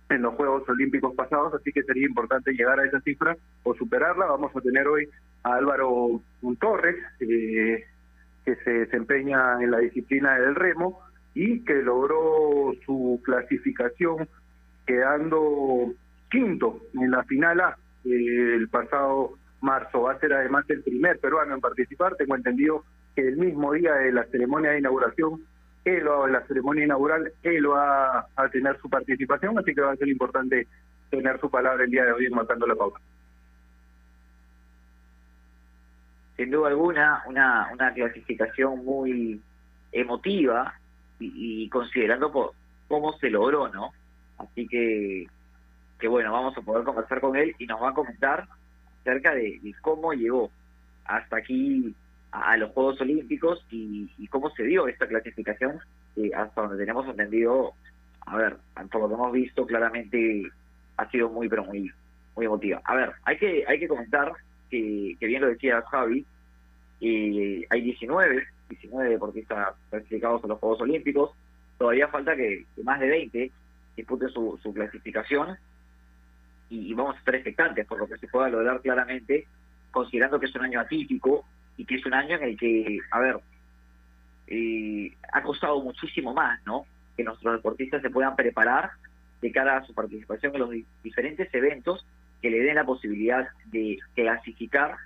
en 0.08 0.22
los 0.22 0.34
Juegos 0.34 0.68
Olímpicos 0.68 1.14
pasados, 1.14 1.54
así 1.54 1.72
que 1.72 1.82
sería 1.82 2.06
importante 2.06 2.52
llegar 2.52 2.78
a 2.78 2.84
esa 2.84 3.00
cifra 3.00 3.36
o 3.62 3.74
superarla. 3.74 4.26
Vamos 4.26 4.54
a 4.54 4.60
tener 4.60 4.86
hoy 4.86 5.08
a 5.42 5.54
Álvaro 5.54 6.20
Torres, 6.60 6.96
eh, 7.20 7.84
que 8.44 8.56
se 8.56 8.70
desempeña 8.70 9.62
en 9.62 9.70
la 9.70 9.78
disciplina 9.78 10.38
del 10.38 10.54
remo 10.54 11.00
y 11.34 11.64
que 11.64 11.74
logró 11.82 12.72
su 12.84 13.20
clasificación 13.24 14.28
quedando 14.86 15.92
quinto 16.30 16.80
en 16.94 17.10
la 17.10 17.22
final 17.24 17.60
A 17.60 17.76
eh, 18.04 18.54
el 18.56 18.68
pasado 18.68 19.38
marzo. 19.60 20.02
Va 20.02 20.12
a 20.12 20.18
ser 20.18 20.32
además 20.32 20.64
el 20.68 20.82
primer 20.82 21.18
peruano 21.20 21.54
en 21.54 21.60
participar. 21.60 22.16
Tengo 22.16 22.36
entendido 22.36 22.84
que 23.14 23.26
el 23.26 23.36
mismo 23.36 23.72
día 23.72 23.94
de 23.94 24.12
la 24.12 24.24
ceremonia 24.24 24.72
de 24.72 24.80
inauguración 24.80 25.42
él 25.84 26.08
va, 26.08 26.26
en 26.26 26.32
la 26.32 26.46
ceremonia 26.46 26.84
inaugural, 26.84 27.32
él 27.42 27.70
va 27.70 28.26
a 28.36 28.48
tener 28.50 28.78
su 28.80 28.88
participación, 28.88 29.58
así 29.58 29.74
que 29.74 29.80
va 29.80 29.92
a 29.92 29.96
ser 29.96 30.08
importante 30.08 30.66
tener 31.10 31.40
su 31.40 31.50
palabra 31.50 31.84
el 31.84 31.90
día 31.90 32.04
de 32.04 32.12
hoy 32.12 32.30
marcando 32.30 32.66
la 32.66 32.74
pauta. 32.74 33.00
Sin 36.36 36.50
duda 36.50 36.68
alguna, 36.68 37.22
una, 37.26 37.68
una 37.72 37.92
clasificación 37.92 38.84
muy 38.84 39.40
emotiva 39.92 40.74
y, 41.18 41.68
considerando 41.68 42.54
cómo 42.88 43.12
se 43.18 43.30
logró, 43.30 43.68
¿no? 43.68 43.92
Así 44.38 44.66
que, 44.66 45.26
que 45.98 46.08
bueno, 46.08 46.32
vamos 46.32 46.56
a 46.56 46.62
poder 46.62 46.84
conversar 46.84 47.20
con 47.20 47.36
él 47.36 47.54
y 47.58 47.66
nos 47.66 47.80
va 47.80 47.90
a 47.90 47.94
comentar 47.94 48.48
acerca 49.00 49.34
de 49.34 49.60
cómo 49.82 50.12
llegó 50.14 50.50
hasta 51.04 51.36
aquí 51.36 51.94
a, 52.32 52.56
los 52.56 52.70
Juegos 52.72 53.00
Olímpicos 53.00 53.64
y, 53.70 54.26
cómo 54.28 54.50
se 54.50 54.64
dio 54.64 54.88
esta 54.88 55.06
clasificación, 55.06 55.78
hasta 56.34 56.62
donde 56.62 56.78
tenemos 56.78 57.06
entendido, 57.06 57.74
a 58.26 58.36
ver, 58.36 58.56
por 58.90 59.02
lo 59.02 59.08
que 59.08 59.14
hemos 59.14 59.32
visto, 59.32 59.66
claramente 59.66 60.50
ha 60.96 61.10
sido 61.10 61.28
muy, 61.28 61.48
pero 61.48 61.64
muy, 61.64 61.90
muy 62.34 62.46
emotiva. 62.46 62.80
A 62.84 62.94
ver, 62.94 63.12
hay 63.24 63.36
que, 63.36 63.64
hay 63.66 63.78
que 63.78 63.88
comentar 63.88 64.32
que, 64.70 65.16
que 65.20 65.26
bien 65.26 65.42
lo 65.42 65.48
decía 65.48 65.82
Javi, 65.82 66.24
eh, 67.00 67.66
hay 67.68 67.80
19, 67.80 68.46
19 68.68 69.10
deportistas 69.10 69.74
clasificados 69.90 70.44
a 70.44 70.46
los 70.46 70.58
Juegos 70.58 70.80
Olímpicos, 70.80 71.30
todavía 71.78 72.08
falta 72.08 72.36
que, 72.36 72.64
más 72.84 73.00
de 73.00 73.08
20 73.08 73.50
disputen 73.96 74.30
su, 74.30 74.58
su 74.62 74.72
clasificación 74.72 75.58
y, 76.70 76.94
vamos 76.94 77.16
a 77.16 77.18
estar 77.18 77.34
expectantes 77.34 77.86
por 77.86 77.98
lo 77.98 78.06
que 78.06 78.16
se 78.16 78.28
pueda 78.28 78.48
lograr 78.48 78.80
claramente, 78.80 79.46
considerando 79.90 80.40
que 80.40 80.46
es 80.46 80.54
un 80.54 80.64
año 80.64 80.80
atípico, 80.80 81.44
y 81.76 81.84
que 81.84 81.96
es 81.96 82.06
un 82.06 82.14
año 82.14 82.36
en 82.36 82.42
el 82.42 82.56
que, 82.56 82.98
a 83.10 83.20
ver, 83.20 83.40
eh, 84.46 85.12
ha 85.32 85.42
costado 85.42 85.80
muchísimo 85.80 86.34
más, 86.34 86.60
¿no? 86.66 86.86
Que 87.16 87.24
nuestros 87.24 87.54
deportistas 87.54 88.02
se 88.02 88.10
puedan 88.10 88.36
preparar 88.36 88.90
de 89.40 89.50
cara 89.52 89.78
a 89.78 89.84
su 89.84 89.94
participación 89.94 90.54
en 90.54 90.60
los 90.60 90.70
diferentes 91.02 91.52
eventos 91.54 92.06
que 92.40 92.50
le 92.50 92.60
den 92.60 92.76
la 92.76 92.84
posibilidad 92.84 93.48
de 93.66 93.98
clasificar 94.14 94.96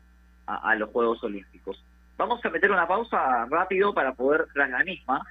a, 0.47 0.75
los 0.77 0.91
Juegos 0.91 1.23
Olímpicos. 1.25 1.83
Vamos 2.17 2.45
a 2.45 2.51
meter 2.51 2.71
una 2.71 2.87
pausa 2.87 3.47
rápido 3.47 3.93
para 3.93 4.15
poder, 4.15 4.47
tras 4.55 4.71
la 4.71 4.85
misma, 4.85 5.27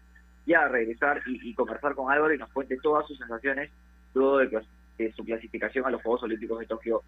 ya 0.46 0.68
regresar 0.68 1.22
y, 1.26 1.54
conversar 1.54 1.96
con 1.96 2.12
Álvaro 2.12 2.34
y 2.34 2.38
nos 2.38 2.50
cuente 2.52 2.78
todas 2.78 3.08
sus 3.08 3.18
sensaciones 3.18 3.72
luego 4.14 4.38
de, 4.40 4.62
de 4.98 5.12
su 5.14 5.24
clasificación 5.24 5.86
a 5.86 5.90
los 5.90 6.02
Juegos 6.02 6.24
Olímpicos 6.24 6.60
de 6.60 6.68
Tokio 6.68 7.02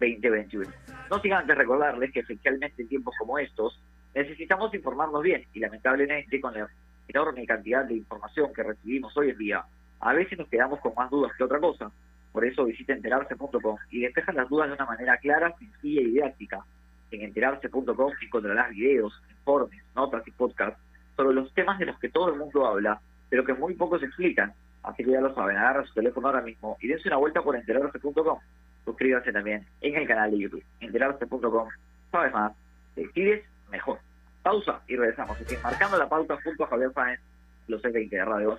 2021. 0.00 0.70
No 1.10 1.20
sin 1.20 1.32
antes 1.32 1.56
recordarles 1.56 2.12
que 2.12 2.20
especialmente 2.20 2.82
en 2.82 2.88
tiempos 2.88 3.14
como 3.18 3.38
estos 3.38 3.80
necesitamos 4.14 4.72
informarnos 4.74 5.22
bien 5.22 5.44
y 5.52 5.60
lamentablemente 5.60 6.40
con 6.40 6.54
la 6.54 6.68
enorme 7.06 7.46
cantidad 7.46 7.84
de 7.84 7.94
información 7.94 8.52
que 8.52 8.62
recibimos 8.62 9.16
hoy 9.16 9.30
en 9.30 9.38
día, 9.38 9.64
a 10.00 10.12
veces 10.12 10.38
nos 10.38 10.48
quedamos 10.48 10.80
con 10.80 10.94
más 10.94 11.10
dudas 11.10 11.32
que 11.36 11.44
otra 11.44 11.58
cosa. 11.58 11.90
Por 12.32 12.44
eso 12.44 12.64
visita 12.64 12.92
enterarse.com 12.92 13.76
y 13.90 14.00
despeja 14.00 14.32
las 14.32 14.48
dudas 14.48 14.68
de 14.68 14.74
una 14.74 14.86
manera 14.86 15.16
clara, 15.16 15.54
sencilla 15.58 16.02
y 16.02 16.10
didáctica. 16.12 16.64
En 17.10 17.22
enterarse.com 17.22 18.12
encontrarás 18.20 18.70
videos, 18.70 19.20
informes, 19.30 19.82
notas 19.96 20.26
y 20.26 20.30
podcasts 20.30 20.80
sobre 21.16 21.34
los 21.34 21.52
temas 21.54 21.78
de 21.78 21.86
los 21.86 21.98
que 21.98 22.10
todo 22.10 22.28
el 22.28 22.38
mundo 22.38 22.66
habla, 22.66 23.00
pero 23.28 23.44
que 23.44 23.54
muy 23.54 23.74
pocos 23.74 24.02
explican. 24.02 24.52
Así 24.82 25.04
que 25.04 25.10
ya 25.10 25.20
lo 25.20 25.34
saben, 25.34 25.56
agarra 25.56 25.84
su 25.84 25.94
teléfono 25.94 26.28
ahora 26.28 26.42
mismo 26.42 26.76
y 26.80 26.86
dense 26.86 27.08
una 27.08 27.16
vuelta 27.16 27.42
por 27.42 27.56
enterarse.com 27.56 28.38
suscríbanse 28.84 29.32
también 29.32 29.66
en 29.80 29.96
el 29.96 30.06
canal 30.06 30.30
de 30.30 30.38
YouTube. 30.38 30.64
Enterarse.com. 30.80 31.68
Sabes 32.10 32.32
más, 32.32 32.52
decides 32.96 33.44
mejor. 33.70 33.98
Pausa 34.42 34.80
y 34.88 34.96
regresamos. 34.96 35.40
Estoy 35.40 35.58
marcando 35.58 35.98
la 35.98 36.08
pauta 36.08 36.38
junto 36.42 36.64
a 36.64 36.68
Javier 36.68 36.92
Fáez, 36.92 37.20
los 37.66 37.82
20 37.82 38.16
de 38.16 38.24
Radio 38.24 38.58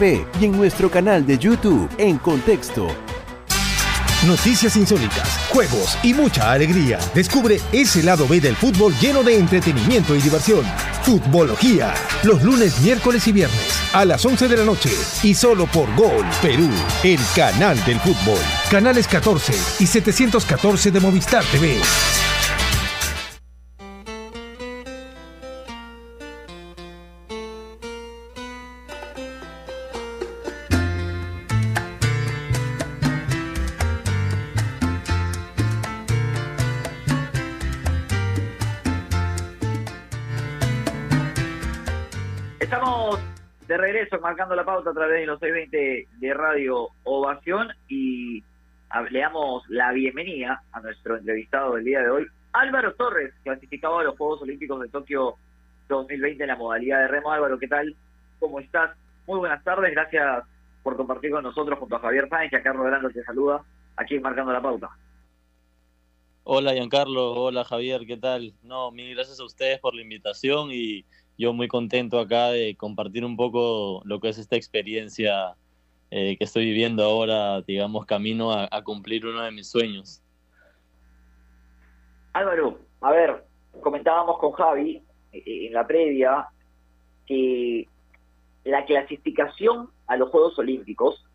y 0.01 0.45
en 0.45 0.51
nuestro 0.53 0.89
canal 0.89 1.27
de 1.27 1.37
YouTube 1.37 1.87
en 1.99 2.17
Contexto. 2.17 2.87
Noticias 4.25 4.75
insólitas, 4.75 5.37
juegos 5.49 5.95
y 6.01 6.15
mucha 6.15 6.51
alegría. 6.51 6.97
Descubre 7.13 7.59
ese 7.71 8.01
lado 8.01 8.27
B 8.27 8.41
del 8.41 8.55
fútbol 8.55 8.95
lleno 8.99 9.21
de 9.21 9.37
entretenimiento 9.37 10.15
y 10.15 10.21
diversión. 10.21 10.65
Futbología. 11.03 11.93
Los 12.23 12.41
lunes, 12.41 12.81
miércoles 12.81 13.27
y 13.27 13.31
viernes 13.31 13.79
a 13.93 14.03
las 14.03 14.25
11 14.25 14.47
de 14.47 14.57
la 14.57 14.65
noche. 14.65 14.89
Y 15.21 15.35
solo 15.35 15.67
por 15.67 15.93
Gol 15.95 16.25
Perú, 16.41 16.69
el 17.03 17.19
canal 17.35 17.83
del 17.85 17.99
fútbol. 17.99 18.39
Canales 18.71 19.07
14 19.07 19.53
y 19.83 19.85
714 19.85 20.89
de 20.89 20.99
Movistar 20.99 21.43
TV. 21.45 21.79
Marcando 44.31 44.55
la 44.55 44.63
pauta 44.63 44.91
a 44.91 44.93
través 44.93 45.19
de 45.19 45.25
los 45.25 45.41
620 45.41 46.07
de 46.19 46.33
Radio 46.33 46.87
Ovación 47.03 47.67
y 47.89 48.41
le 49.09 49.19
damos 49.19 49.67
la 49.67 49.91
bienvenida 49.91 50.63
a 50.71 50.79
nuestro 50.79 51.17
entrevistado 51.17 51.75
del 51.75 51.83
día 51.83 51.99
de 51.99 52.09
hoy, 52.09 52.27
Álvaro 52.53 52.93
Torres, 52.93 53.33
clasificado 53.43 53.99
a 53.99 54.05
los 54.05 54.17
Juegos 54.17 54.41
Olímpicos 54.41 54.79
de 54.79 54.87
Tokio 54.87 55.35
2020 55.89 56.43
en 56.43 56.47
la 56.47 56.55
modalidad 56.55 56.99
de 56.99 57.07
remo. 57.09 57.29
Álvaro, 57.29 57.59
¿qué 57.59 57.67
tal? 57.67 57.93
¿Cómo 58.39 58.61
estás? 58.61 58.95
Muy 59.27 59.39
buenas 59.39 59.61
tardes, 59.65 59.91
gracias 59.91 60.45
por 60.81 60.95
compartir 60.95 61.31
con 61.31 61.43
nosotros 61.43 61.77
junto 61.77 61.97
a 61.97 61.99
Javier 61.99 62.29
Sáenz, 62.29 62.51
que 62.51 62.55
acá 62.55 62.71
Grande 62.71 63.09
te 63.09 63.25
saluda, 63.25 63.61
aquí 63.97 64.17
marcando 64.17 64.53
la 64.53 64.61
pauta. 64.61 64.91
Hola 66.45 66.71
Giancarlo, 66.71 67.33
hola 67.33 67.65
Javier, 67.65 68.05
¿qué 68.07 68.15
tal? 68.15 68.53
No, 68.63 68.91
mil 68.91 69.13
gracias 69.13 69.41
a 69.41 69.43
ustedes 69.43 69.81
por 69.81 69.93
la 69.93 70.03
invitación 70.03 70.69
y 70.71 71.03
yo 71.37 71.53
muy 71.53 71.67
contento 71.67 72.19
acá 72.19 72.49
de 72.49 72.75
compartir 72.75 73.25
un 73.25 73.35
poco 73.35 74.01
lo 74.05 74.19
que 74.19 74.29
es 74.29 74.37
esta 74.37 74.55
experiencia 74.55 75.55
eh, 76.11 76.37
que 76.37 76.43
estoy 76.43 76.65
viviendo 76.65 77.03
ahora, 77.03 77.61
digamos, 77.61 78.05
camino 78.05 78.51
a, 78.51 78.81
cumplir 78.83 79.25
uno 79.25 79.41
de 79.41 79.51
mis 79.51 79.69
sueños. 79.69 80.21
Álvaro, 82.33 82.79
a 82.99 83.11
ver, 83.11 83.45
comentábamos 83.81 84.37
con 84.37 84.51
Javi 84.51 85.01
eh, 85.31 85.67
en 85.67 85.73
la 85.73 85.87
previa 85.87 86.47
que 87.25 87.87
la 88.65 88.85
clasificación 88.85 89.89
a 90.07 90.17
los 90.17 90.29
Juegos 90.29 90.59
Olímpicos 90.59 91.25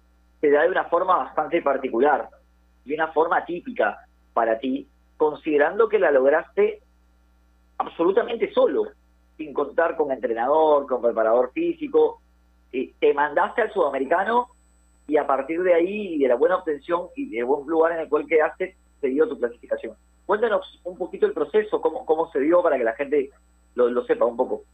se 0.41 0.50
da 0.50 0.62
de 0.62 0.69
una 0.69 0.85
forma 0.85 1.17
bastante 1.17 1.62
particular 1.62 2.29
y 2.85 2.93
una 2.93 3.09
forma 3.09 3.45
típica 3.45 4.07
para 4.35 4.59
ti, 4.59 4.87
considerando 5.17 5.88
que 5.88 5.99
la 5.99 6.11
lograste 6.11 6.83
absolutamente 7.79 8.53
solo, 8.53 8.85
sin 9.37 9.52
contar 9.52 9.97
con 9.97 10.11
entrenador, 10.12 10.87
con 10.87 11.02
preparador 11.02 11.52
físico. 11.52 12.21
Eh, 12.73 12.93
te 12.99 13.14
mandaste 13.14 13.62
al 13.62 13.73
sudamericano 13.73 14.49
y 15.09 15.16
a 15.16 15.26
partir 15.26 15.62
de 15.62 15.75
ahí 15.75 16.14
y 16.14 16.19
de 16.19 16.28
la 16.28 16.37
buena 16.37 16.57
obtención 16.57 17.09
y 17.14 17.31
del 17.31 17.45
buen 17.45 17.66
lugar 17.66 17.93
en 17.93 18.00
el 18.00 18.09
cual 18.09 18.26
quedaste, 18.26 18.76
se 19.00 19.09
dio 19.09 19.28
tu 19.28 19.38
clasificación. 19.38 19.95
Cuéntanos 20.25 20.81
un 20.85 20.99
poquito 20.99 21.26
el 21.26 21.33
proceso, 21.33 21.81
cómo, 21.81 22.05
cómo 22.05 22.31
se 22.33 22.40
dio 22.40 22.62
para 22.62 22.76
que 22.76 22.85
la 22.85 22.95
gente 22.95 23.31
lo, 23.75 24.05
sepa 24.07 24.25
un 24.25 24.37
poco. 24.37 24.64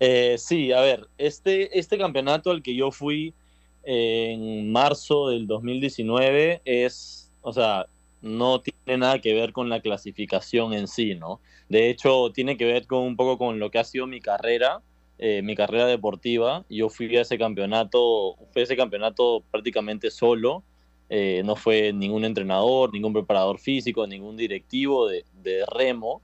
Eh, 0.00 0.36
sí, 0.38 0.72
a 0.72 0.80
ver, 0.80 1.06
este, 1.18 1.78
este 1.78 1.98
campeonato 1.98 2.50
al 2.50 2.62
que 2.62 2.74
yo 2.74 2.90
fui 2.90 3.34
en 3.82 4.72
marzo 4.72 5.28
del 5.28 5.46
2019 5.46 6.62
es, 6.64 7.32
o 7.42 7.52
sea, 7.52 7.86
no 8.22 8.60
tiene 8.60 8.98
nada 8.98 9.20
que 9.20 9.34
ver 9.34 9.52
con 9.52 9.68
la 9.68 9.80
clasificación 9.80 10.72
en 10.72 10.88
sí, 10.88 11.14
¿no? 11.14 11.40
De 11.68 11.90
hecho, 11.90 12.30
tiene 12.32 12.56
que 12.56 12.64
ver 12.64 12.86
con 12.86 13.02
un 13.02 13.16
poco 13.16 13.38
con 13.38 13.58
lo 13.58 13.70
que 13.70 13.78
ha 13.78 13.84
sido 13.84 14.06
mi 14.06 14.20
carrera 14.20 14.82
eh, 15.18 15.40
mi 15.42 15.54
carrera 15.54 15.86
deportiva. 15.86 16.64
Yo 16.68 16.88
fui 16.90 17.14
a 17.16 17.22
ese 17.22 17.38
campeonato, 17.38 18.36
fui 18.52 18.60
a 18.60 18.64
ese 18.64 18.76
campeonato 18.76 19.42
prácticamente 19.50 20.10
solo. 20.10 20.62
Eh, 21.08 21.42
no 21.44 21.56
fue 21.56 21.92
ningún 21.92 22.24
entrenador, 22.24 22.92
ningún 22.92 23.12
preparador 23.12 23.58
físico, 23.58 24.06
ningún 24.06 24.36
directivo 24.36 25.08
de, 25.08 25.24
remo. 25.72 26.22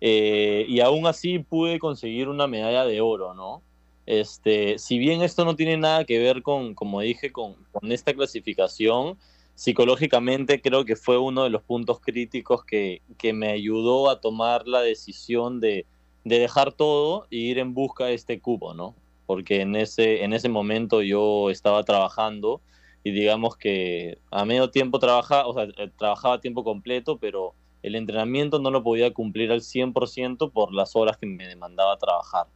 Eh, 0.00 0.66
y 0.68 0.80
aún 0.80 1.06
así 1.06 1.38
pude 1.38 1.78
conseguir 1.78 2.28
una 2.28 2.46
medalla 2.46 2.84
de 2.84 3.00
oro, 3.00 3.32
¿no? 3.34 3.62
Este, 4.04 4.78
si 4.78 4.98
bien 4.98 5.22
esto 5.22 5.44
no 5.44 5.56
tiene 5.56 5.76
nada 5.78 6.04
que 6.04 6.18
ver 6.18 6.42
con, 6.42 6.74
como 6.74 7.00
dije, 7.00 7.32
con, 7.32 7.54
con 7.72 7.90
esta 7.90 8.12
clasificación, 8.12 9.18
psicológicamente 9.56 10.60
creo 10.60 10.84
que 10.84 10.96
fue 10.96 11.18
uno 11.18 11.42
de 11.42 11.50
los 11.50 11.62
puntos 11.62 11.98
críticos 12.00 12.62
que, 12.64 13.00
que 13.18 13.32
me 13.32 13.48
ayudó 13.48 14.10
a 14.10 14.20
tomar 14.20 14.68
la 14.68 14.82
decisión 14.82 15.60
de, 15.60 15.86
de 16.24 16.38
dejar 16.38 16.72
todo 16.72 17.26
e 17.30 17.36
ir 17.36 17.58
en 17.58 17.72
busca 17.72 18.04
de 18.04 18.14
este 18.14 18.38
cupo, 18.38 18.74
¿no? 18.74 18.94
Porque 19.24 19.62
en 19.62 19.74
ese, 19.74 20.22
en 20.22 20.34
ese 20.34 20.50
momento 20.50 21.00
yo 21.00 21.50
estaba 21.50 21.82
trabajando 21.84 22.60
y 23.02 23.12
digamos 23.12 23.56
que 23.56 24.18
a 24.30 24.44
medio 24.44 24.70
tiempo 24.70 24.98
trabajaba, 24.98 25.46
o 25.46 25.54
sea, 25.54 25.64
eh, 25.64 25.90
trabajaba 25.96 26.34
a 26.34 26.40
tiempo 26.40 26.62
completo, 26.62 27.16
pero 27.16 27.54
el 27.82 27.94
entrenamiento 27.94 28.58
no 28.58 28.70
lo 28.70 28.82
podía 28.82 29.14
cumplir 29.14 29.52
al 29.52 29.62
100% 29.62 30.50
por 30.50 30.74
las 30.74 30.94
horas 30.96 31.16
que 31.16 31.26
me 31.26 31.46
demandaba 31.46 31.96
trabajar. 31.96 32.46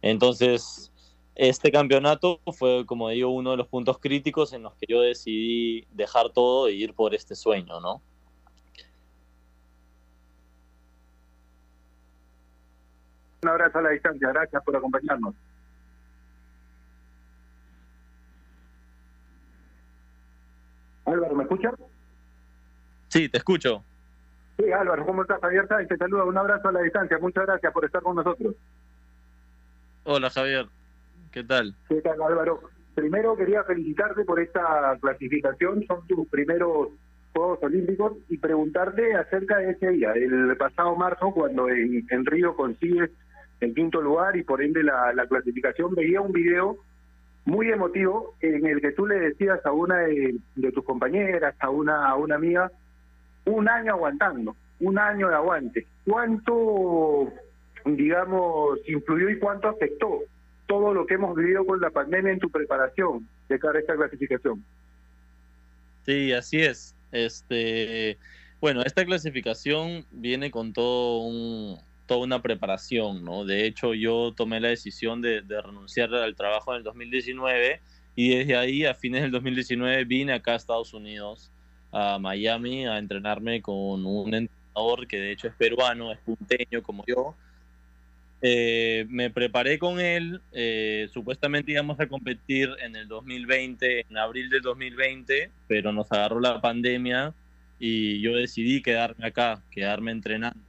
Entonces, 0.00 0.90
este 1.36 1.70
campeonato 1.70 2.40
fue, 2.52 2.86
como 2.86 3.10
digo, 3.10 3.30
uno 3.30 3.50
de 3.50 3.58
los 3.58 3.68
puntos 3.68 3.98
críticos 3.98 4.54
en 4.54 4.62
los 4.62 4.74
que 4.76 4.86
yo 4.88 5.02
decidí 5.02 5.86
dejar 5.92 6.30
todo 6.30 6.68
e 6.68 6.72
ir 6.72 6.94
por 6.94 7.14
este 7.14 7.34
sueño, 7.34 7.78
¿no? 7.80 8.02
Un 13.42 13.48
abrazo 13.50 13.78
a 13.78 13.82
la 13.82 13.90
distancia, 13.90 14.28
gracias 14.28 14.64
por 14.64 14.76
acompañarnos. 14.76 15.34
Álvaro, 21.04 21.34
¿me 21.36 21.42
escuchas? 21.44 21.74
Sí, 23.08 23.28
te 23.28 23.38
escucho. 23.38 23.84
Sí, 24.56 24.72
Álvaro, 24.72 25.04
¿cómo 25.04 25.22
estás? 25.22 25.38
Javier 25.40 25.68
y 25.84 25.86
te 25.86 25.96
saluda. 25.96 26.24
Un 26.24 26.36
abrazo 26.36 26.68
a 26.68 26.72
la 26.72 26.80
distancia. 26.80 27.18
Muchas 27.18 27.46
gracias 27.46 27.72
por 27.72 27.84
estar 27.84 28.02
con 28.02 28.16
nosotros. 28.16 28.54
Hola, 30.04 30.30
Javier. 30.30 30.66
¿Qué 31.32 31.44
tal? 31.44 31.74
¿Qué 31.88 32.00
tal, 32.00 32.20
Álvaro? 32.22 32.60
Primero 32.94 33.36
quería 33.36 33.62
felicitarte 33.64 34.24
por 34.24 34.40
esta 34.40 34.96
clasificación. 35.00 35.84
Son 35.86 36.06
tus 36.06 36.26
primeros 36.28 36.88
Juegos 37.36 37.58
Olímpicos 37.62 38.14
y 38.30 38.38
preguntarte 38.38 39.14
acerca 39.14 39.58
de 39.58 39.72
ese 39.72 39.90
día, 39.90 40.12
el 40.12 40.56
pasado 40.56 40.96
marzo, 40.96 41.32
cuando 41.32 41.68
en, 41.68 42.24
Río 42.24 42.56
consigues 42.56 43.10
en 43.60 43.74
quinto 43.74 44.00
lugar 44.00 44.36
y 44.36 44.42
por 44.42 44.62
ende 44.62 44.82
la, 44.82 45.26
clasificación, 45.28 45.94
veía 45.94 46.22
un 46.22 46.32
video 46.32 46.78
muy 47.44 47.70
emotivo 47.70 48.34
en 48.40 48.64
el 48.64 48.80
que 48.80 48.92
tú 48.92 49.06
le 49.06 49.16
decías 49.16 49.60
a 49.66 49.72
una 49.72 49.98
de, 49.98 50.40
tus 50.72 50.82
compañeras, 50.84 51.54
a 51.60 51.68
una, 51.68 52.08
a 52.08 52.16
una 52.16 52.36
amiga, 52.36 52.72
un 53.44 53.68
año 53.68 53.92
aguantando, 53.92 54.56
un 54.80 54.98
año 54.98 55.28
de 55.28 55.34
aguante. 55.34 55.86
¿Cuánto, 56.06 57.30
digamos, 57.84 58.78
influyó 58.88 59.28
y 59.28 59.38
cuánto 59.38 59.68
afectó 59.68 60.22
todo 60.66 60.92
lo 60.92 61.06
que 61.06 61.14
hemos 61.14 61.34
vivido 61.36 61.64
con 61.64 61.80
la 61.80 61.90
pandemia 61.90 62.32
en 62.32 62.38
tu 62.38 62.50
preparación 62.50 63.28
de 63.48 63.58
cara 63.58 63.78
a 63.78 63.80
esta 63.80 63.96
clasificación? 63.96 64.64
Sí, 66.04 66.32
así 66.32 66.60
es. 66.60 66.94
Este, 67.12 68.18
bueno, 68.60 68.82
esta 68.82 69.04
clasificación 69.04 70.04
viene 70.10 70.50
con 70.50 70.72
todo 70.72 71.18
un, 71.18 71.78
toda 72.06 72.20
una 72.24 72.42
preparación, 72.42 73.24
¿no? 73.24 73.44
De 73.44 73.66
hecho, 73.66 73.94
yo 73.94 74.32
tomé 74.36 74.60
la 74.60 74.68
decisión 74.68 75.20
de, 75.20 75.42
renunciar 75.42 76.14
al 76.14 76.34
trabajo 76.34 76.72
en 76.72 76.78
el 76.78 76.82
2019 76.84 77.80
y 78.14 78.36
desde 78.36 78.56
ahí, 78.56 78.84
a 78.84 78.94
fines 78.94 79.22
del 79.22 79.30
2019, 79.32 80.04
vine 80.04 80.32
acá 80.32 80.52
a 80.52 80.56
Estados 80.56 80.94
Unidos, 80.94 81.50
a 81.92 82.18
Miami, 82.18 82.86
a 82.86 82.98
entrenarme 82.98 83.60
con 83.60 84.06
un 84.06 84.34
entrenador 84.34 85.06
que 85.06 85.18
de 85.18 85.32
hecho 85.32 85.48
es 85.48 85.54
peruano, 85.54 86.12
es 86.12 86.18
punteño 86.20 86.82
como 86.82 87.04
yo. 87.06 87.34
Eh, 88.42 89.06
me 89.08 89.30
preparé 89.30 89.78
con 89.78 89.98
él, 89.98 90.40
eh, 90.52 91.08
supuestamente 91.12 91.72
íbamos 91.72 91.98
a 92.00 92.06
competir 92.06 92.68
en 92.82 92.94
el 92.94 93.08
2020, 93.08 94.06
en 94.08 94.18
abril 94.18 94.50
del 94.50 94.62
2020, 94.62 95.50
pero 95.66 95.92
nos 95.92 96.12
agarró 96.12 96.38
la 96.38 96.60
pandemia 96.60 97.32
y 97.78 98.20
yo 98.20 98.34
decidí 98.34 98.82
quedarme 98.82 99.26
acá, 99.26 99.62
quedarme 99.70 100.12
entrenando 100.12 100.66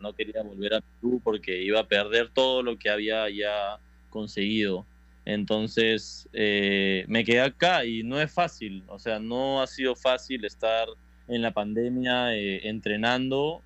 no 0.00 0.14
quería 0.14 0.42
volver 0.42 0.74
a 0.74 0.80
Perú 0.80 1.20
porque 1.22 1.62
iba 1.62 1.80
a 1.80 1.86
perder 1.86 2.30
todo 2.30 2.62
lo 2.62 2.78
que 2.78 2.90
había 2.90 3.28
ya 3.30 3.78
conseguido. 4.08 4.86
Entonces 5.24 6.28
eh, 6.32 7.04
me 7.06 7.24
quedé 7.24 7.40
acá 7.40 7.84
y 7.84 8.02
no 8.02 8.20
es 8.20 8.32
fácil, 8.32 8.82
o 8.88 8.98
sea, 8.98 9.20
no 9.20 9.62
ha 9.62 9.66
sido 9.66 9.94
fácil 9.94 10.44
estar 10.44 10.88
en 11.28 11.42
la 11.42 11.52
pandemia 11.52 12.34
eh, 12.34 12.68
entrenando 12.68 13.62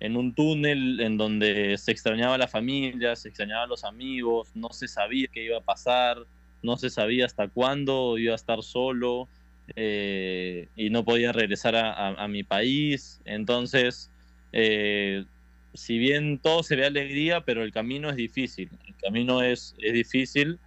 en 0.00 0.16
un 0.16 0.34
túnel 0.34 1.00
en 1.00 1.16
donde 1.16 1.76
se 1.78 1.92
extrañaba 1.92 2.38
la 2.38 2.48
familia, 2.48 3.14
se 3.16 3.28
extrañaban 3.28 3.68
los 3.68 3.84
amigos, 3.84 4.48
no 4.54 4.70
se 4.70 4.88
sabía 4.88 5.28
qué 5.32 5.44
iba 5.44 5.58
a 5.58 5.62
pasar, 5.62 6.18
no 6.62 6.76
se 6.76 6.90
sabía 6.90 7.26
hasta 7.26 7.48
cuándo 7.48 8.18
iba 8.18 8.32
a 8.32 8.36
estar 8.36 8.62
solo 8.62 9.28
eh, 9.76 10.68
y 10.74 10.90
no 10.90 11.04
podía 11.04 11.32
regresar 11.32 11.76
a, 11.76 12.26
mi 12.28 12.42
país. 12.42 13.20
Entonces, 13.24 14.10
si 15.74 15.98
bien 15.98 16.38
todo 16.38 16.62
se 16.62 16.76
ve 16.76 16.86
alegría, 16.86 17.42
pero 17.42 17.62
el 17.62 17.72
camino 17.72 18.10
es 18.10 18.16
difícil. 18.16 18.70
El 18.86 18.94
camino 18.96 19.42
es, 19.42 19.74
es 19.78 19.92
difícil, 19.92 20.58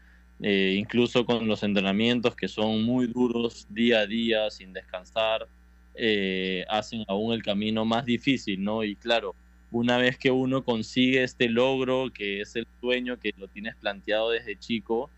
eh, 0.41 0.75
incluso 0.77 1.25
con 1.25 1.47
los 1.47 1.63
entrenamientos 1.63 2.35
que 2.35 2.47
son 2.47 2.83
muy 2.83 3.07
duros 3.07 3.67
día 3.69 3.99
a 3.99 4.05
día, 4.05 4.49
sin 4.49 4.73
descansar, 4.73 5.47
eh, 5.95 6.65
hacen 6.69 7.05
aún 7.07 7.33
el 7.33 7.43
camino 7.43 7.85
más 7.85 8.05
difícil, 8.05 8.63
¿no? 8.63 8.83
Y 8.83 8.95
claro, 8.95 9.35
una 9.71 9.97
vez 9.97 10.17
que 10.17 10.31
uno 10.31 10.63
consigue 10.63 11.23
este 11.23 11.49
logro, 11.49 12.11
que 12.13 12.41
es 12.41 12.55
el 12.55 12.67
sueño 12.79 13.19
que 13.19 13.33
lo 13.37 13.47
tienes 13.47 13.75
planteado 13.75 14.29
desde 14.29 14.57
chico, 14.57 15.09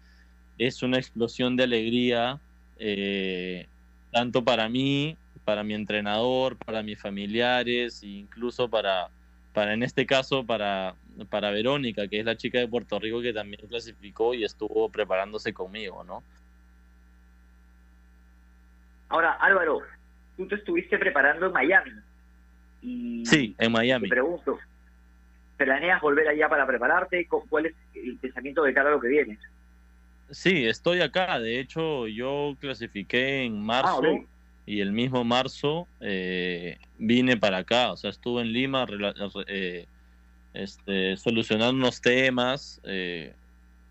es 0.58 0.82
una 0.84 0.98
explosión 0.98 1.56
de 1.56 1.64
alegría, 1.64 2.40
eh, 2.80 3.68
tanto 4.12 4.44
para 4.44 4.70
mí, 4.70 5.18
para 5.44 5.64
mi 5.64 5.74
entrenador, 5.74 6.58
para 6.58 6.84
mis 6.84 7.00
familiares, 7.00 8.02
e 8.04 8.08
incluso 8.08 8.70
para 8.70 9.10
para 9.54 9.74
en 9.74 9.84
este 9.84 10.06
caso, 10.06 10.46
para 10.46 10.96
para 11.30 11.52
Verónica, 11.52 12.08
que 12.08 12.20
es 12.20 12.26
la 12.26 12.36
chica 12.36 12.60
de 12.60 12.68
Puerto 12.68 13.00
Rico 13.00 13.22
que 13.22 13.34
también 13.34 13.68
clasificó 13.68 14.34
y 14.34 14.44
estuvo 14.44 14.90
preparándose 14.90 15.54
conmigo, 15.54 16.04
¿no? 16.04 16.24
Ahora, 19.10 19.34
Álvaro, 19.34 19.82
tú 20.38 20.48
te 20.48 20.56
estuviste 20.56 20.98
preparando 20.98 21.48
en 21.48 21.52
Miami. 21.54 21.92
Y 22.82 23.24
Sí, 23.26 23.56
en 23.58 23.72
Miami. 23.72 24.10
Te 24.10 24.16
pregunto, 24.16 24.60
¿planeas 25.58 26.02
volver 26.02 26.28
allá 26.28 26.50
para 26.50 26.68
prepararte? 26.68 27.28
¿Cu- 27.28 27.46
¿Cuál 27.50 27.68
es 27.68 27.76
el 27.94 28.18
pensamiento 28.20 28.64
de 28.64 28.74
cara 28.74 28.90
a 28.90 28.92
lo 28.94 29.00
que 29.00 29.08
viene? 29.08 29.40
Sí, 30.32 30.66
estoy 30.66 31.02
acá. 31.02 31.40
De 31.40 31.60
hecho, 31.60 32.08
yo 32.08 32.56
clasifiqué 32.60 33.44
en 33.44 33.62
marzo 33.62 33.90
Ah, 33.90 33.98
ok. 33.98 34.28
y 34.66 34.82
el 34.82 34.92
mismo 34.92 35.24
marzo 35.24 35.88
eh, 36.00 36.78
vine 36.98 37.38
para 37.38 37.58
acá. 37.60 37.92
O 37.92 37.98
sea, 37.98 38.10
estuve 38.10 38.42
en 38.42 38.52
Lima 38.52 38.86
eh, 39.48 39.86
este, 40.54 41.18
solucionando 41.18 41.74
unos 41.76 42.02
temas, 42.02 42.82
eh, 42.86 43.34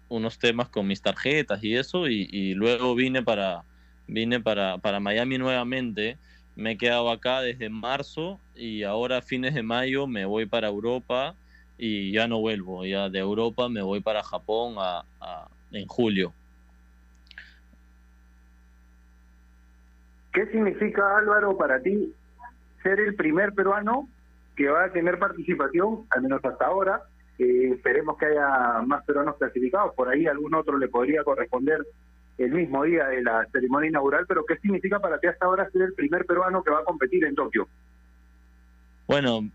unos 0.08 0.38
temas 0.38 0.68
con 0.68 0.86
mis 0.86 1.00
tarjetas 1.00 1.62
y 1.62 1.76
eso, 1.76 2.08
y, 2.08 2.28
y 2.30 2.54
luego 2.54 2.94
vine 2.94 3.22
para 3.22 3.62
vine 4.06 4.38
para, 4.40 4.76
para 4.78 5.00
Miami 5.00 5.38
nuevamente. 5.38 6.18
Me 6.56 6.72
he 6.72 6.78
quedado 6.78 7.10
acá 7.10 7.40
desde 7.40 7.68
marzo 7.68 8.38
y 8.54 8.84
ahora 8.84 9.22
fines 9.22 9.54
de 9.54 9.62
mayo 9.62 10.06
me 10.06 10.24
voy 10.24 10.46
para 10.46 10.68
Europa 10.68 11.34
y 11.76 12.12
ya 12.12 12.28
no 12.28 12.38
vuelvo. 12.40 12.84
Ya 12.84 13.08
de 13.08 13.18
Europa 13.18 13.68
me 13.68 13.82
voy 13.82 14.00
para 14.00 14.22
Japón 14.22 14.76
a- 14.78 15.04
a- 15.20 15.48
en 15.72 15.86
julio. 15.86 16.32
¿Qué 20.32 20.46
significa, 20.46 21.16
Álvaro, 21.16 21.56
para 21.56 21.80
ti 21.80 22.12
ser 22.82 23.00
el 23.00 23.14
primer 23.14 23.52
peruano 23.52 24.08
que 24.56 24.68
va 24.68 24.84
a 24.84 24.92
tener 24.92 25.18
participación, 25.18 26.06
al 26.10 26.22
menos 26.22 26.44
hasta 26.44 26.66
ahora? 26.66 27.02
Eh, 27.38 27.70
esperemos 27.74 28.16
que 28.16 28.26
haya 28.26 28.82
más 28.86 29.04
peruanos 29.04 29.36
clasificados. 29.36 29.92
Por 29.94 30.08
ahí 30.08 30.26
algún 30.26 30.54
otro 30.54 30.78
le 30.78 30.88
podría 30.88 31.24
corresponder 31.24 31.84
el 32.38 32.50
mismo 32.50 32.82
día 32.84 33.06
de 33.06 33.22
la 33.22 33.46
ceremonia 33.52 33.90
inaugural, 33.90 34.24
pero 34.26 34.44
¿qué 34.44 34.56
significa 34.56 34.98
para 34.98 35.18
ti 35.18 35.28
hasta 35.28 35.46
ahora 35.46 35.70
ser 35.70 35.82
el 35.82 35.94
primer 35.94 36.24
peruano 36.26 36.62
que 36.62 36.70
va 36.70 36.80
a 36.80 36.84
competir 36.84 37.24
en 37.24 37.34
Tokio? 37.34 37.68
Bueno, 39.06 39.48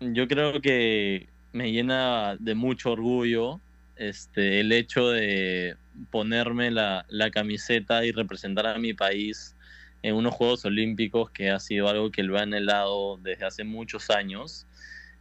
yo 0.00 0.28
creo 0.28 0.60
que 0.60 1.26
me 1.52 1.72
llena 1.72 2.36
de 2.38 2.54
mucho 2.54 2.92
orgullo 2.92 3.60
este 3.96 4.60
el 4.60 4.70
hecho 4.72 5.08
de 5.08 5.76
ponerme 6.10 6.70
la, 6.70 7.04
la 7.08 7.30
camiseta 7.30 8.04
y 8.04 8.12
representar 8.12 8.66
a 8.66 8.78
mi 8.78 8.94
país 8.94 9.56
en 10.02 10.14
unos 10.14 10.34
Juegos 10.34 10.64
Olímpicos 10.64 11.30
que 11.30 11.50
ha 11.50 11.58
sido 11.58 11.88
algo 11.88 12.10
que 12.10 12.22
lo 12.22 12.36
he 12.36 12.40
anhelado 12.40 13.16
desde 13.18 13.46
hace 13.46 13.64
muchos 13.64 14.10
años. 14.10 14.66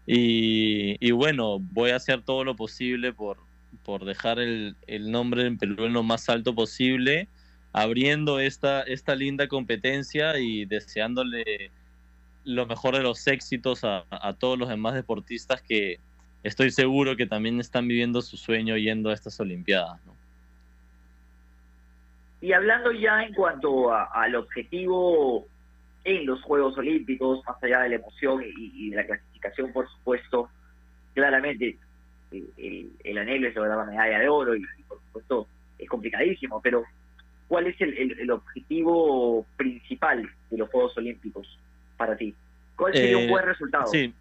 Y, 0.06 0.96
y 1.06 1.12
bueno, 1.12 1.60
voy 1.60 1.92
a 1.92 1.96
hacer 1.96 2.22
todo 2.22 2.44
lo 2.44 2.56
posible 2.56 3.12
por, 3.12 3.38
por 3.88 4.04
dejar 4.04 4.38
el, 4.40 4.76
el 4.86 5.12
nombre 5.12 5.46
en 5.48 5.58
Perú 5.58 5.86
en 5.86 5.94
lo 5.94 6.04
más 6.04 6.28
alto 6.28 6.54
posible, 6.54 7.30
abriendo 7.72 8.42
esta, 8.42 8.82
esta 8.82 9.16
linda 9.16 9.48
competencia 9.48 10.38
y 10.40 10.66
deseándole 10.66 11.72
lo 12.44 12.66
mejor 12.66 12.98
de 12.98 13.04
los 13.04 13.26
éxitos 13.28 13.86
a, 13.86 14.04
a 14.12 14.34
todos 14.34 14.60
los 14.60 14.68
demás 14.68 14.94
deportistas 14.94 15.62
que 15.62 16.02
estoy 16.44 16.70
seguro 16.72 17.16
que 17.16 17.28
también 17.28 17.62
están 17.62 17.88
viviendo 17.88 18.22
su 18.22 18.36
sueño 18.36 18.76
yendo 18.76 19.10
a 19.10 19.14
estas 19.14 19.40
Olimpiadas. 19.40 20.06
¿no? 20.06 20.12
Y 22.42 22.52
hablando 22.52 22.92
ya 22.92 23.24
en 23.24 23.34
cuanto 23.34 23.94
a- 23.94 24.10
al 24.14 24.36
objetivo 24.36 25.48
en 26.04 26.26
los 26.26 26.42
Juegos 26.42 26.78
Olímpicos, 26.78 27.40
más 27.48 27.64
allá 27.64 27.80
de 27.84 27.90
la 27.90 27.96
emoción 27.96 28.44
y, 28.44 28.72
y 28.88 28.90
de 28.90 28.98
la 28.98 29.06
clasificación, 29.06 29.72
por 29.72 29.90
supuesto, 29.90 30.50
claramente 31.14 31.78
el, 32.32 32.48
el- 32.58 32.92
el 33.04 33.18
anhelo 33.18 33.48
es 33.48 33.56
lograr 33.56 33.78
la 33.78 33.86
medalla 33.86 34.20
de 34.20 34.30
oro 34.30 34.56
y, 34.56 34.60
y, 34.78 34.84
por 34.84 35.00
supuesto 35.02 35.48
es 35.78 35.88
complicadísimo, 35.90 36.62
pero 36.62 36.84
¿cuál 37.48 37.68
es 37.68 37.80
el, 37.82 37.98
el- 37.98 38.20
el 38.20 38.32
objetivo 38.32 39.46
principal 39.56 40.30
de 40.50 40.58
los 40.58 40.70
Juegos 40.70 40.98
Olímpicos 40.98 41.48
para 41.98 42.16
ti? 42.18 42.36
¿Cuál 42.76 42.94
sería 42.94 43.18
un 43.18 43.24
Eh, 43.24 43.30
buen 43.30 43.46
resultado? 43.46 43.88
Sí, 43.88 44.14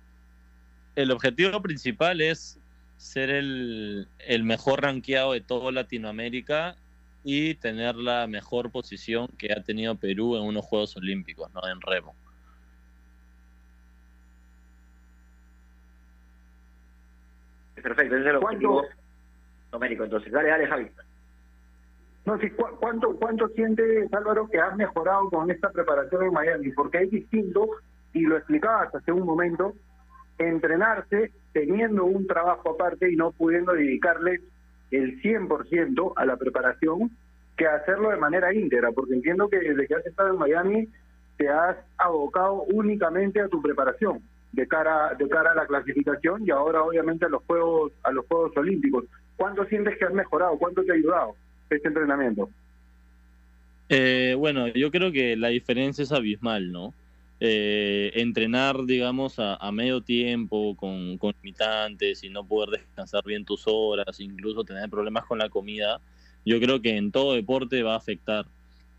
el 0.94 1.10
objetivo 1.10 1.60
principal 1.62 2.20
es 2.20 2.58
ser 2.96 3.30
el, 3.30 4.08
el 4.26 4.42
mejor 4.44 4.82
rankeado 4.82 5.32
de 5.32 5.40
toda 5.42 5.70
Latinoamérica 5.72 6.76
y 7.22 7.54
tener 7.56 7.96
la 7.96 8.26
mejor 8.26 8.70
posición 8.70 9.28
que 9.36 9.52
ha 9.52 9.62
tenido 9.62 9.96
Perú 9.96 10.36
en 10.36 10.42
unos 10.44 10.64
Juegos 10.64 10.96
Olímpicos, 10.96 11.52
¿no? 11.52 11.60
En 11.68 11.80
remo. 11.80 12.14
Perfecto, 17.86 18.16
ese 18.16 18.24
es 18.24 18.30
el 18.30 18.36
objetivo 18.36 18.82
numérico. 19.72 20.02
Entonces, 20.04 20.32
dale, 20.32 20.48
dale, 20.48 20.66
Javi. 20.66 20.88
No, 22.24 22.36
sí, 22.38 22.50
¿cu- 22.50 22.76
¿cuánto, 22.80 23.14
¿Cuánto 23.16 23.46
sientes, 23.50 24.12
Álvaro, 24.12 24.48
que 24.48 24.58
has 24.58 24.74
mejorado 24.76 25.30
con 25.30 25.48
esta 25.52 25.70
preparación 25.70 26.24
en 26.24 26.32
Miami? 26.32 26.72
Porque 26.72 27.02
es 27.02 27.10
distinto, 27.12 27.68
y 28.12 28.22
lo 28.22 28.36
explicabas 28.36 28.92
hace 28.92 29.12
un 29.12 29.24
momento, 29.24 29.72
entrenarse 30.38 31.30
teniendo 31.52 32.04
un 32.04 32.26
trabajo 32.26 32.70
aparte 32.70 33.10
y 33.12 33.14
no 33.14 33.30
pudiendo 33.30 33.72
dedicarle 33.72 34.40
el 34.90 35.20
100% 35.22 36.12
a 36.16 36.26
la 36.26 36.36
preparación 36.36 37.10
que 37.56 37.68
hacerlo 37.68 38.10
de 38.10 38.16
manera 38.16 38.52
íntegra, 38.52 38.90
porque 38.90 39.14
entiendo 39.14 39.48
que 39.48 39.60
desde 39.60 39.86
que 39.86 39.94
has 39.94 40.06
estado 40.06 40.30
en 40.30 40.38
Miami 40.38 40.88
te 41.38 41.48
has 41.48 41.76
abocado 41.98 42.64
únicamente 42.64 43.40
a 43.40 43.48
tu 43.48 43.62
preparación 43.62 44.20
de 44.56 44.66
cara 44.66 45.14
de 45.14 45.28
cara 45.28 45.52
a 45.52 45.54
la 45.54 45.66
clasificación 45.66 46.42
y 46.46 46.50
ahora 46.50 46.82
obviamente 46.82 47.26
a 47.26 47.28
los 47.28 47.42
juegos 47.44 47.92
a 48.02 48.10
los 48.10 48.26
Juegos 48.26 48.56
Olímpicos. 48.56 49.04
¿Cuánto 49.36 49.66
sientes 49.66 49.98
que 49.98 50.06
has 50.06 50.14
mejorado? 50.14 50.58
¿Cuánto 50.58 50.82
te 50.82 50.92
ha 50.92 50.94
ayudado 50.94 51.36
este 51.68 51.88
entrenamiento? 51.88 52.48
Eh, 53.90 54.34
bueno, 54.36 54.68
yo 54.68 54.90
creo 54.90 55.12
que 55.12 55.36
la 55.36 55.48
diferencia 55.48 56.02
es 56.02 56.10
abismal, 56.10 56.72
¿no? 56.72 56.94
Eh, 57.38 58.12
entrenar, 58.14 58.86
digamos, 58.86 59.38
a, 59.38 59.56
a 59.56 59.70
medio 59.70 60.00
tiempo 60.00 60.74
con, 60.74 61.18
con 61.18 61.34
limitantes 61.42 62.24
y 62.24 62.30
no 62.30 62.44
poder 62.44 62.80
descansar 62.80 63.22
bien 63.24 63.44
tus 63.44 63.64
horas, 63.66 64.18
incluso 64.20 64.64
tener 64.64 64.88
problemas 64.88 65.26
con 65.26 65.38
la 65.38 65.50
comida, 65.50 66.00
yo 66.46 66.58
creo 66.60 66.80
que 66.80 66.96
en 66.96 67.12
todo 67.12 67.34
deporte 67.34 67.82
va 67.82 67.92
a 67.92 67.98
afectar. 67.98 68.46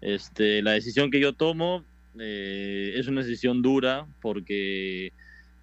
Este, 0.01 0.61
la 0.61 0.73
decisión 0.73 1.09
que 1.09 1.19
yo 1.19 1.33
tomo 1.33 1.83
eh, 2.19 2.93
es 2.95 3.07
una 3.07 3.21
decisión 3.21 3.63
dura 3.63 4.05
porque 4.21 5.11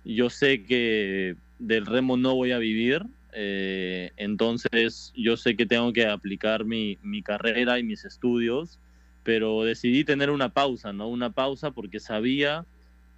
yo 0.04 0.30
sé 0.30 0.64
que 0.64 1.36
del 1.58 1.86
remo 1.86 2.16
no 2.16 2.34
voy 2.34 2.52
a 2.52 2.58
vivir, 2.58 3.02
eh, 3.32 4.12
entonces 4.16 5.12
yo 5.16 5.36
sé 5.36 5.56
que 5.56 5.66
tengo 5.66 5.92
que 5.92 6.06
aplicar 6.06 6.64
mi, 6.64 6.98
mi 7.02 7.22
carrera 7.22 7.78
y 7.78 7.82
mis 7.82 8.04
estudios, 8.04 8.78
pero 9.24 9.64
decidí 9.64 10.04
tener 10.04 10.30
una 10.30 10.50
pausa, 10.50 10.92
¿no? 10.92 11.08
Una 11.08 11.30
pausa 11.30 11.70
porque 11.72 11.98
sabía, 11.98 12.64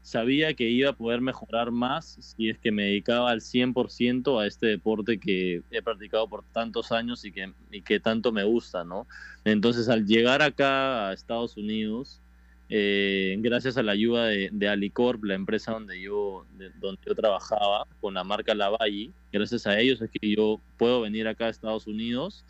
sabía 0.03 0.55
que 0.55 0.71
iba 0.71 0.91
a 0.91 0.97
poder 0.97 1.21
mejorar 1.21 1.73
más 1.73 2.17
si 2.21 2.49
es 2.49 2.59
que 2.59 2.71
me 2.71 2.85
dedicaba 2.85 3.31
al 3.31 3.41
100% 3.41 4.41
a 4.41 4.47
este 4.47 4.67
deporte 4.67 5.19
que 5.19 5.63
he 5.71 5.83
practicado 5.83 6.29
por 6.29 6.45
tantos 6.45 6.93
años 6.93 7.25
y 7.25 7.33
que, 7.33 7.53
y 7.71 7.83
que 7.83 8.01
tanto 8.01 8.33
me 8.33 8.45
gusta, 8.45 8.85
¿no? 8.85 9.07
Entonces 9.45 9.89
al 9.89 10.07
llegar 10.07 10.41
acá 10.43 11.09
a 11.09 11.13
Estados 11.13 11.57
Unidos, 11.57 12.23
eh, 12.69 13.37
gracias 13.41 13.77
a 13.77 13.83
la 13.83 13.93
ayuda 13.93 14.27
de, 14.27 14.49
de 14.53 14.69
Alicorp, 14.69 15.25
la 15.25 15.35
empresa 15.35 15.73
donde 15.73 16.01
yo, 16.01 16.47
de- 16.51 16.71
donde 16.75 17.01
yo 17.07 17.15
trabajaba, 17.15 17.87
con 18.01 18.15
la 18.15 18.25
marca 18.25 18.55
Lavalle, 18.55 19.15
gracias 19.33 19.67
a 19.67 19.79
ellos 19.81 20.01
es 20.03 20.11
que 20.11 20.35
yo 20.35 20.63
puedo 20.77 21.03
venir 21.03 21.29
acá 21.29 21.47
a 21.47 21.51
Estados 21.51 21.87
Unidos 21.87 22.45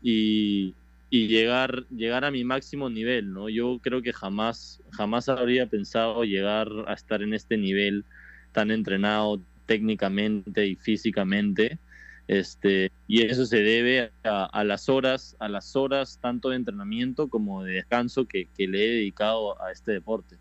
y, 0.00 0.76
y 1.10 1.28
llegar, 1.28 1.86
llegar 1.88 2.24
a 2.24 2.30
mi 2.30 2.44
máximo 2.44 2.90
nivel, 2.90 3.32
¿no? 3.32 3.48
Yo 3.48 3.78
creo 3.80 4.02
que 4.02 4.12
jamás, 4.12 4.82
jamás 4.92 5.28
habría 5.28 5.66
pensado 5.68 6.24
llegar 6.24 6.68
a 6.86 6.94
estar 6.94 7.22
en 7.22 7.34
este 7.34 7.56
nivel 7.56 8.04
tan 8.52 8.70
entrenado 8.70 9.42
técnicamente 9.66 10.66
y 10.66 10.76
físicamente. 10.76 11.78
Este, 12.26 12.90
y 13.06 13.26
eso 13.26 13.44
se 13.44 13.58
debe 13.58 14.10
a, 14.24 14.64
las 14.64 14.88
horas, 14.88 15.36
a 15.40 15.48
las 15.48 15.76
horas 15.76 16.18
tanto 16.22 16.50
de 16.50 16.56
entrenamiento 16.56 17.28
como 17.28 17.62
de 17.62 17.74
descanso 17.74 18.26
que, 18.26 18.48
que 18.56 18.66
le 18.66 18.84
he 18.84 18.88
dedicado 18.96 19.60
a 19.62 19.70
este 19.70 19.92
deporte. 19.92 20.36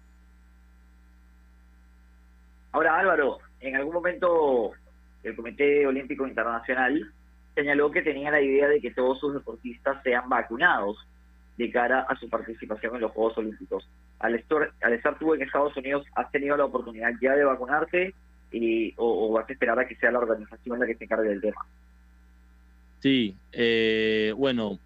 Ahora, 2.72 2.98
Álvaro, 2.98 3.40
en 3.60 3.76
algún 3.76 3.94
momento 3.94 4.72
el 5.24 5.36
Comité 5.36 5.86
Olímpico 5.86 6.26
Internacional 6.28 7.12
señaló 7.54 7.92
que 7.92 8.02
tenía 8.02 8.32
la 8.32 8.42
idea 8.42 8.68
de 8.68 8.82
que 8.82 8.92
todos 8.92 9.20
sus 9.20 9.34
deportistas 9.34 10.02
sean 10.04 10.28
vacunados 10.28 10.98
de 11.58 11.70
cara 11.72 12.02
a 12.10 12.16
su 12.16 12.30
participación 12.30 12.96
en 12.96 13.02
los 13.02 13.12
Juegos 13.12 13.38
Olímpicos. 13.38 13.88
Al 14.20 14.36
estar, 14.36 14.72
al 14.82 14.94
estar 14.94 15.20
tú 15.20 15.34
en 15.34 15.44
Estados 15.44 15.76
Unidos, 15.78 16.06
¿has 16.16 16.32
tenido 16.32 16.58
la 16.58 16.66
oportunidad 16.66 17.12
ya 17.22 17.34
de 17.34 17.44
vacunarte 17.44 18.14
y, 18.54 18.94
o, 18.98 19.32
vas 19.32 19.50
a 19.50 19.54
esperar 19.54 19.80
a 19.80 19.88
que 19.88 19.96
sea 19.96 20.12
la 20.12 20.20
organización 20.20 20.80
la 20.80 20.86
que 20.86 20.96
se 20.96 21.04
encargue 21.04 21.30
del 21.30 21.42
tema? 21.42 21.62
Sí, 23.00 23.36
eh, 23.52 24.34
bueno, 24.38 24.80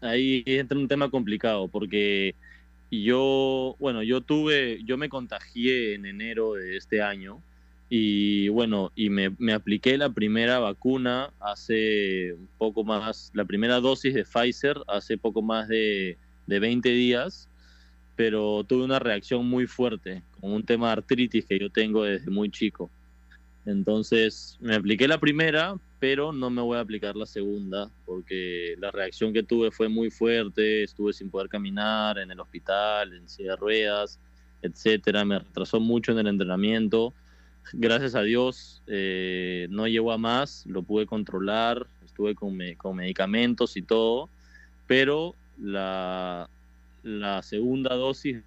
ahí 0.00 0.44
entra 0.46 0.78
un 0.78 0.86
tema 0.86 1.10
complicado 1.10 1.68
porque 1.68 2.34
yo, 2.90 3.76
bueno, 3.78 4.02
yo 4.02 4.20
tuve, 4.20 4.80
yo 4.84 4.96
me 4.96 5.08
contagié 5.08 5.94
en 5.94 6.06
enero 6.06 6.54
de 6.54 6.76
este 6.76 7.02
año 7.02 7.40
Y 7.88 8.48
bueno, 8.48 8.92
y 8.94 9.10
me, 9.10 9.30
me 9.38 9.52
apliqué 9.52 9.98
la 9.98 10.10
primera 10.10 10.60
vacuna 10.60 11.32
hace 11.40 12.34
un 12.34 12.48
poco 12.58 12.84
más, 12.84 13.32
la 13.34 13.44
primera 13.44 13.80
dosis 13.80 14.14
de 14.14 14.24
Pfizer 14.24 14.76
hace 14.88 15.18
poco 15.18 15.42
más 15.42 15.68
de, 15.68 16.16
de 16.46 16.60
20 16.60 16.88
días, 16.90 17.48
pero 18.20 18.62
tuve 18.64 18.84
una 18.84 18.98
reacción 18.98 19.46
muy 19.46 19.66
fuerte 19.66 20.22
con 20.38 20.52
un 20.52 20.62
tema 20.62 20.88
de 20.88 20.92
artritis 20.92 21.46
que 21.46 21.58
yo 21.58 21.70
tengo 21.70 22.04
desde 22.04 22.30
muy 22.30 22.50
chico. 22.50 22.90
Entonces 23.64 24.58
me 24.60 24.74
apliqué 24.74 25.08
la 25.08 25.16
primera, 25.18 25.74
pero 25.98 26.30
no 26.30 26.50
me 26.50 26.60
voy 26.60 26.76
a 26.76 26.80
aplicar 26.80 27.16
la 27.16 27.24
segunda 27.24 27.90
porque 28.04 28.74
la 28.78 28.90
reacción 28.90 29.32
que 29.32 29.42
tuve 29.42 29.70
fue 29.70 29.88
muy 29.88 30.10
fuerte, 30.10 30.82
estuve 30.82 31.14
sin 31.14 31.30
poder 31.30 31.48
caminar 31.48 32.18
en 32.18 32.30
el 32.30 32.38
hospital, 32.38 33.14
en 33.14 33.26
silla 33.26 33.52
de 33.52 33.56
ruedas, 33.56 34.20
etcétera, 34.60 35.24
me 35.24 35.38
retrasó 35.38 35.80
mucho 35.80 36.12
en 36.12 36.18
el 36.18 36.26
entrenamiento. 36.26 37.14
Gracias 37.72 38.14
a 38.14 38.20
Dios 38.20 38.82
eh, 38.86 39.66
no 39.70 39.88
llegó 39.88 40.12
a 40.12 40.18
más, 40.18 40.66
lo 40.66 40.82
pude 40.82 41.06
controlar, 41.06 41.86
estuve 42.04 42.34
con, 42.34 42.54
me- 42.54 42.76
con 42.76 42.96
medicamentos 42.96 43.78
y 43.78 43.82
todo, 43.82 44.28
pero 44.86 45.34
la, 45.58 46.50
la 47.02 47.42
segunda 47.42 47.94
dosis 47.94 48.42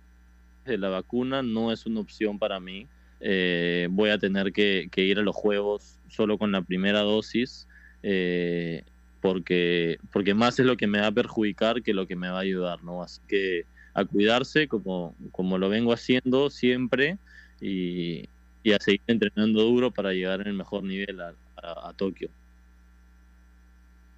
de 0.66 0.78
la 0.78 0.90
vacuna 0.90 1.42
no 1.42 1.72
es 1.72 1.86
una 1.86 2.00
opción 2.00 2.40
para 2.40 2.60
mí. 2.60 2.88
Eh, 3.20 3.88
voy 3.92 4.10
a 4.10 4.18
tener 4.18 4.52
que, 4.52 4.90
ir 4.96 5.20
a 5.20 5.22
los 5.22 5.36
juegos 5.36 6.00
solo 6.10 6.38
con 6.38 6.52
la 6.52 6.62
primera 6.62 7.00
dosis 7.02 7.68
eh, 8.04 8.84
porque, 9.22 9.98
porque 10.12 10.34
más 10.34 10.60
es 10.60 10.66
lo 10.66 10.76
que 10.76 10.88
me 10.88 11.00
va 11.00 11.08
a 11.08 11.12
perjudicar 11.12 11.82
que 11.82 11.94
lo 11.94 12.06
que 12.06 12.16
me 12.16 12.30
va 12.30 12.40
a 12.40 12.42
ayudar, 12.42 12.84
¿no? 12.84 13.02
Así 13.02 13.22
que 13.28 13.66
a 13.94 14.04
cuidarse 14.06 14.68
como, 14.68 15.16
como 15.32 15.58
lo 15.58 15.70
vengo 15.70 15.94
haciendo 15.94 16.50
siempre 16.50 17.18
y, 17.62 18.28
y 18.64 18.72
a 18.74 18.80
seguir 18.80 19.02
entrenando 19.08 19.64
duro 19.64 19.92
para 19.92 20.14
llegar 20.14 20.42
en 20.42 20.48
el 20.48 20.54
mejor 20.54 20.84
nivel 20.84 21.22
a- 21.22 21.34
a 21.62 21.94
Tokio. 21.94 22.30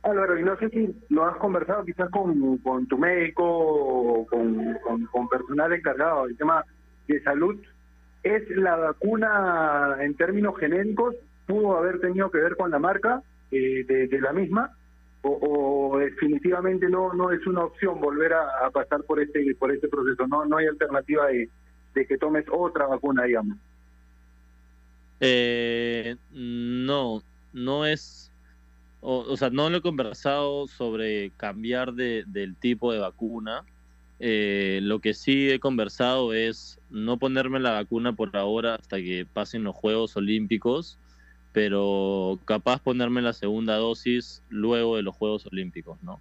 Álvaro, 0.05 0.39
y 0.39 0.43
no 0.43 0.57
sé 0.57 0.69
si 0.69 0.95
lo 1.09 1.25
has 1.25 1.35
conversado 1.37 1.83
quizás 1.83 2.09
con, 2.09 2.57
con 2.59 2.87
tu 2.87 2.97
médico 2.97 3.43
o 3.43 4.25
con, 4.27 4.77
con- 5.11 5.27
personal 5.27 5.73
encargado 5.73 6.27
del 6.27 6.37
tema 6.37 6.63
de 7.07 7.21
salud. 7.23 7.59
¿Es 8.23 8.47
la 8.51 8.75
vacuna 8.75 9.97
en 9.99 10.15
términos 10.15 10.57
genéricos? 10.59 11.15
¿Pudo 11.47 11.77
haber 11.77 11.99
tenido 11.99 12.29
que 12.31 12.39
ver 12.39 12.55
con 12.55 12.71
la 12.71 12.79
marca 12.79 13.21
eh, 13.51 13.83
de, 13.85 14.21
la 14.21 14.33
misma? 14.33 14.71
O, 15.23 15.97
definitivamente 15.97 16.87
no 16.87 17.11
no 17.13 17.31
es 17.31 17.45
una 17.47 17.63
opción 17.63 17.99
volver 17.99 18.33
a, 18.33 18.65
a 18.65 18.69
pasar 18.69 19.03
por 19.03 19.19
este 19.19 19.55
por 19.57 19.71
este 19.71 19.87
proceso? 19.87 20.27
No 20.27 20.45
no 20.45 20.57
hay 20.57 20.67
alternativa 20.67 21.27
de, 21.27 21.49
de 21.95 22.05
que 22.05 22.17
tomes 22.17 22.45
otra 22.51 22.85
vacuna, 22.85 23.23
digamos. 23.23 23.57
Eh, 25.19 26.15
no, 26.31 27.21
no 27.53 27.85
es, 27.85 28.31
o, 29.05 29.19
o 29.19 29.37
sea, 29.37 29.51
no 29.51 29.69
lo 29.69 29.77
he 29.77 29.81
conversado 29.81 30.67
sobre 30.67 31.29
cambiar 31.37 31.93
de, 31.93 32.23
del 32.25 32.55
tipo 32.55 32.91
de 32.91 32.97
vacuna. 32.97 33.63
Eh, 34.19 34.79
lo 34.81 34.99
que 34.99 35.13
sí 35.13 35.51
he 35.51 35.59
conversado 35.59 36.33
es 36.33 36.79
no 36.89 37.17
ponerme 37.17 37.59
la 37.59 37.73
vacuna 37.73 38.13
por 38.13 38.35
ahora 38.35 38.73
hasta 38.73 38.97
que 38.97 39.27
pasen 39.31 39.63
los 39.63 39.75
Juegos 39.75 40.17
Olímpicos, 40.17 40.97
pero 41.53 42.39
capaz 42.45 42.81
ponerme 42.81 43.21
la 43.21 43.33
segunda 43.33 43.75
dosis 43.75 44.41
luego 44.49 44.95
de 44.95 45.03
los 45.03 45.15
Juegos 45.15 45.45
Olímpicos, 45.45 46.01
¿no? 46.01 46.19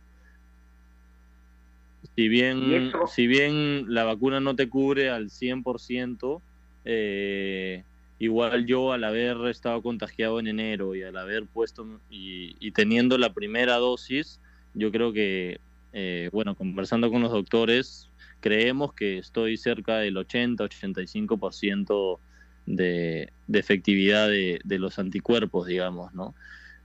Si 2.15 2.25
¿Y 2.25 2.29
bien, 2.29 2.93
si 3.07 3.27
bien 3.27 3.87
la 3.95 4.05
vacuna 4.05 4.41
no 4.41 4.55
te 4.57 4.69
cubre 4.69 5.09
al 5.09 5.31
100%, 5.31 6.43
eh, 6.85 7.83
igual 8.19 8.67
yo 8.67 8.93
al 8.93 9.05
haber 9.05 9.37
estado 9.47 9.81
contagiado 9.83 10.39
en 10.41 10.47
enero 10.49 10.95
y 10.95 11.03
al 11.03 11.17
haber 11.17 11.47
puesto 11.47 11.87
y, 12.11 12.55
y 12.61 12.71
teniendo 12.73 13.17
la 13.19 13.33
primera 13.33 13.77
dosis, 13.77 14.41
yo 14.75 14.91
creo 14.93 15.13
que, 15.13 15.61
eh, 15.93 16.29
bueno, 16.33 16.55
conversando 16.55 17.11
con 17.11 17.23
los 17.23 17.33
doctores, 17.33 18.09
creemos 18.41 18.93
que 18.95 19.19
estoy 19.19 19.57
cerca 19.57 19.97
del 19.99 20.17
80-85% 20.17 22.19
de, 22.67 23.31
de 23.47 23.59
efectividad 23.59 24.29
de, 24.29 24.61
de 24.65 24.79
los 24.79 24.99
anticuerpos, 24.99 25.67
digamos, 25.67 26.13
¿no? 26.15 26.35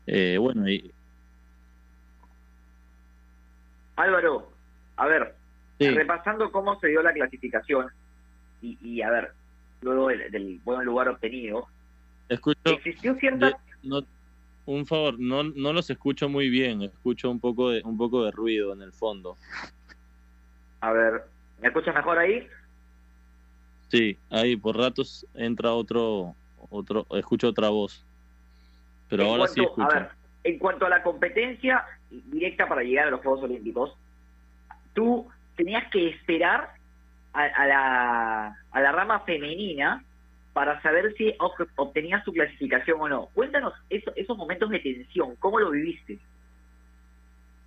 Eh, 0.08 0.38
bueno, 0.40 0.70
y, 0.70 0.92
Álvaro, 3.96 4.52
a 4.96 5.08
ver, 5.08 5.36
Sí. 5.78 5.90
repasando 5.92 6.52
cómo 6.52 6.78
se 6.82 6.88
dio 6.90 7.02
la 7.02 7.14
clasificación 7.14 7.88
y, 8.62 8.78
y 8.82 9.02
a 9.02 9.10
ver, 9.10 9.32
luego 9.82 10.08
del, 10.08 10.32
del 10.32 10.60
buen 10.64 10.86
lugar 10.86 11.10
obtenido, 11.10 11.68
escucho... 12.28 12.60
existió 12.66 13.16
cierta... 13.16 13.58
no, 13.84 14.02
un 14.66 14.86
favor, 14.86 15.20
no, 15.20 15.44
no 15.44 15.74
los 15.74 15.90
escucho 15.90 16.30
muy 16.30 16.50
bien, 16.50 16.84
escucho 16.84 17.32
un 17.32 17.40
poco 17.40 17.72
de, 17.72 17.82
un 17.84 17.98
poco 17.98 18.24
de 18.24 18.32
ruido 18.32 18.74
en 18.74 18.82
el 18.82 18.92
fondo. 18.92 19.36
A 20.82 20.92
ver, 20.92 21.24
¿me 21.62 21.68
escuchas 21.70 21.96
mejor 21.96 22.20
ahí? 22.20 22.48
Sí, 23.90 24.18
ahí 24.30 24.56
por 24.56 24.78
ratos 24.78 25.26
entra 25.34 25.74
otro, 25.74 26.36
otro, 26.70 27.08
escucho 27.12 27.50
otra 27.50 27.70
voz. 27.70 28.06
Pero 29.10 29.24
En 29.24 29.30
ahora 29.30 29.48
sí 29.48 29.62
escucho. 29.62 29.90
A 29.90 29.94
ver, 29.94 30.10
en 30.44 30.60
cuanto 30.60 30.86
a 30.86 30.90
la 30.90 31.02
competencia 31.02 31.84
directa 32.10 32.68
para 32.68 32.84
llegar 32.84 33.08
a 33.08 33.12
los 33.12 33.22
Juegos 33.22 33.44
Olímpicos, 33.44 33.96
tú 34.94 35.28
tenías 35.56 35.90
que 35.92 36.10
esperar 36.10 36.74
a, 37.34 37.44
a 37.44 37.68
la, 37.68 38.58
a 38.72 38.82
la 38.82 38.92
rama 38.92 39.22
femenina 39.22 40.04
para 40.54 40.82
saber 40.82 41.14
si 41.18 41.26
ob- 41.38 41.70
obtenías 41.76 42.24
tu 42.24 42.34
clasificación 42.34 43.00
o 43.00 43.08
no. 43.08 43.26
Cuéntanos 43.34 43.74
eso- 43.90 44.12
esos 44.16 44.38
momentos 44.38 44.70
de 44.70 44.80
tensión, 44.80 45.36
¿cómo 45.38 45.60
lo 45.60 45.72
viviste? 45.72 46.20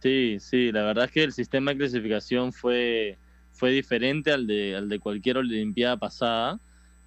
Sí, 0.01 0.39
sí, 0.41 0.73
la 0.73 0.83
verdad 0.83 1.05
es 1.05 1.13
que 1.13 1.23
el 1.23 1.33
sistema 1.33 1.71
de 1.71 1.79
clasificación 1.79 2.53
fue, 2.53 3.17
fue 3.53 3.71
diferente 3.71 4.33
al 4.33 4.47
de, 4.49 4.75
al 4.75 4.89
de 4.89 4.99
cualquier 4.99 5.39
Olimpiada 5.39 5.97
pasada. 5.97 6.59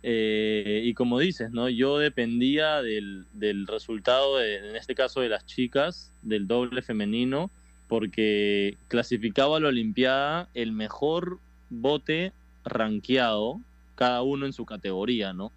Eh, 0.02 0.82
y 0.86 0.94
como 0.94 1.20
dices, 1.20 1.52
¿no? 1.52 1.68
Yo 1.68 1.98
dependía 1.98 2.82
del, 2.82 3.26
del 3.34 3.68
resultado, 3.68 4.38
de- 4.38 4.70
en 4.70 4.76
este 4.76 4.96
caso 4.96 5.20
de 5.20 5.30
las 5.30 5.46
chicas, 5.46 6.14
del 6.22 6.48
doble 6.48 6.82
femenino, 6.84 7.52
porque 7.88 8.78
clasificaba 8.88 9.58
a 9.58 9.60
la 9.60 9.68
Olimpiada 9.70 10.48
el 10.54 10.72
mejor 10.72 11.40
bote 11.70 12.32
rankeado, 12.66 13.62
cada 13.96 14.22
uno 14.22 14.46
en 14.46 14.54
su 14.54 14.66
categoría, 14.66 15.34
¿no? 15.34 15.52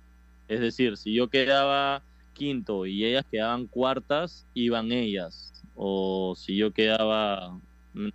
Es 0.47 0.61
decir, 0.61 0.97
si 0.97 1.13
yo 1.13 1.29
quedaba 1.29 2.03
quinto 2.33 2.87
y 2.87 3.05
ellas 3.05 3.27
quedaban 3.31 3.67
cuartas, 3.67 4.47
iban 4.55 4.93
ellas. 4.93 5.53
O 5.75 6.35
si 6.37 6.57
yo 6.57 6.73
quedaba 6.73 7.59
mm, 7.95 8.09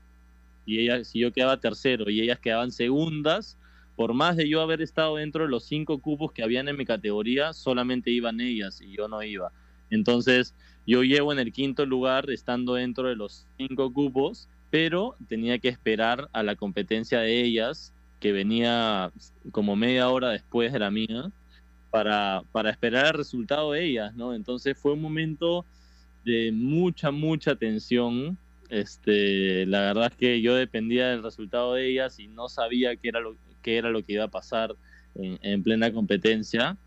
y 0.65 0.79
ella, 0.79 1.03
si 1.03 1.19
yo 1.19 1.31
quedaba 1.31 1.59
tercero 1.59 2.09
y 2.09 2.21
ellas 2.21 2.39
quedaban 2.39 2.71
segundas, 2.71 3.57
por 3.95 4.13
más 4.13 4.35
de 4.37 4.49
yo 4.49 4.61
haber 4.61 4.81
estado 4.81 5.17
dentro 5.17 5.43
de 5.43 5.49
los 5.49 5.65
cinco 5.65 5.99
cupos 5.99 6.31
que 6.31 6.43
habían 6.43 6.67
en 6.67 6.77
mi 6.77 6.85
categoría, 6.85 7.53
solamente 7.53 8.09
iban 8.09 8.41
ellas 8.41 8.81
y 8.81 8.95
yo 8.95 9.07
no 9.07 9.21
iba. 9.21 9.51
Entonces, 9.89 10.55
yo 10.87 11.03
llevo 11.03 11.31
en 11.31 11.39
el 11.39 11.53
quinto 11.53 11.85
lugar 11.85 12.29
estando 12.31 12.73
dentro 12.73 13.07
de 13.07 13.15
los 13.15 13.45
cinco 13.57 13.93
cupos, 13.93 14.49
pero 14.71 15.15
tenía 15.27 15.59
que 15.59 15.69
esperar 15.69 16.29
a 16.33 16.41
la 16.41 16.55
competencia 16.55 17.19
de 17.19 17.43
ellas, 17.43 17.92
que 18.23 18.31
venía 18.31 19.11
como 19.51 19.75
media 19.75 20.09
hora 20.09 20.29
después 20.29 20.71
de 20.71 20.79
la 20.79 20.89
mía, 20.89 21.29
para, 21.91 22.41
para 22.53 22.69
esperar 22.69 23.07
el 23.07 23.13
resultado 23.15 23.73
de 23.73 23.83
ellas, 23.83 24.15
¿no? 24.15 24.33
Entonces 24.33 24.77
fue 24.77 24.93
un 24.93 25.01
momento 25.01 25.65
de 26.23 26.53
mucha, 26.53 27.11
mucha 27.11 27.57
tensión. 27.57 28.37
Este, 28.69 29.65
la 29.65 29.81
verdad 29.81 30.09
es 30.09 30.17
que 30.17 30.41
yo 30.41 30.55
dependía 30.55 31.09
del 31.09 31.21
resultado 31.21 31.73
de 31.73 31.89
ellas 31.89 32.17
y 32.17 32.29
no 32.29 32.47
sabía 32.47 32.95
qué 32.95 33.09
era 33.09 33.19
lo, 33.19 33.35
qué 33.61 33.75
era 33.75 33.89
lo 33.89 34.01
que 34.05 34.13
iba 34.13 34.23
a 34.23 34.29
pasar 34.29 34.73
en, 35.15 35.37
en 35.41 35.61
plena 35.61 35.91
competencia. 35.91 36.77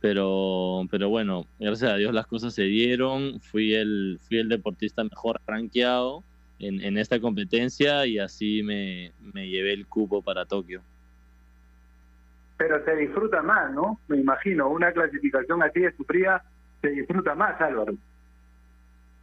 Pero, 0.00 0.86
pero 0.92 1.08
bueno, 1.08 1.44
gracias 1.58 1.90
a 1.90 1.96
Dios 1.96 2.14
las 2.14 2.28
cosas 2.28 2.54
se 2.54 2.62
dieron. 2.62 3.40
Fui 3.40 3.74
el, 3.74 4.20
fui 4.28 4.38
el 4.38 4.48
deportista 4.48 5.02
mejor 5.02 5.40
rankeado 5.44 6.22
en, 6.58 6.80
en 6.82 6.98
esta 6.98 7.20
competencia 7.20 8.06
y 8.06 8.18
así 8.18 8.62
me, 8.62 9.12
me 9.20 9.48
llevé 9.48 9.72
el 9.72 9.86
cupo 9.86 10.22
para 10.22 10.44
Tokio. 10.44 10.82
Pero 12.56 12.84
se 12.84 12.96
disfruta 12.96 13.40
más, 13.42 13.72
¿no? 13.72 14.00
Me 14.08 14.16
imagino, 14.18 14.68
una 14.68 14.92
clasificación 14.92 15.62
así 15.62 15.80
de 15.80 15.92
sufrida 15.96 16.42
se 16.82 16.88
disfruta 16.90 17.34
más, 17.34 17.60
Álvaro. 17.60 17.94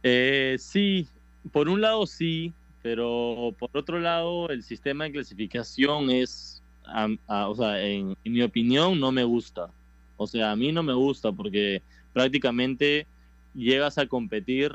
Eh, 0.02 0.56
sí, 0.58 1.06
por 1.52 1.68
un 1.68 1.80
lado 1.80 2.06
sí, 2.06 2.52
pero 2.82 3.54
por 3.58 3.70
otro 3.74 3.98
lado 3.98 4.48
el 4.50 4.62
sistema 4.62 5.04
de 5.04 5.12
clasificación 5.12 6.10
es, 6.10 6.62
am- 6.86 7.18
a- 7.26 7.48
o 7.48 7.54
sea, 7.54 7.82
en, 7.82 8.16
en 8.24 8.32
mi 8.32 8.42
opinión 8.42 8.98
no 9.00 9.12
me 9.12 9.24
gusta. 9.24 9.68
O 10.16 10.26
sea, 10.26 10.52
a 10.52 10.56
mí 10.56 10.72
no 10.72 10.82
me 10.82 10.94
gusta 10.94 11.32
porque 11.32 11.82
prácticamente 12.14 13.06
llegas 13.54 13.98
a 13.98 14.06
competir 14.06 14.72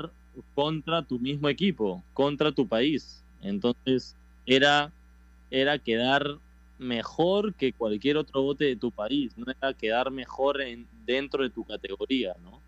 contra 0.54 1.02
tu 1.02 1.18
mismo 1.18 1.48
equipo, 1.48 2.02
contra 2.14 2.52
tu 2.52 2.66
país. 2.66 3.22
Entonces 3.42 4.16
era, 4.46 4.92
era 5.50 5.78
quedar 5.78 6.38
mejor 6.78 7.54
que 7.54 7.72
cualquier 7.72 8.16
otro 8.16 8.42
bote 8.42 8.64
de 8.64 8.76
tu 8.76 8.90
país, 8.90 9.36
no 9.36 9.46
era 9.50 9.72
quedar 9.74 10.10
mejor 10.10 10.60
en, 10.60 10.86
dentro 11.06 11.42
de 11.42 11.50
tu 11.50 11.64
categoría, 11.64 12.34
¿no? 12.42 12.60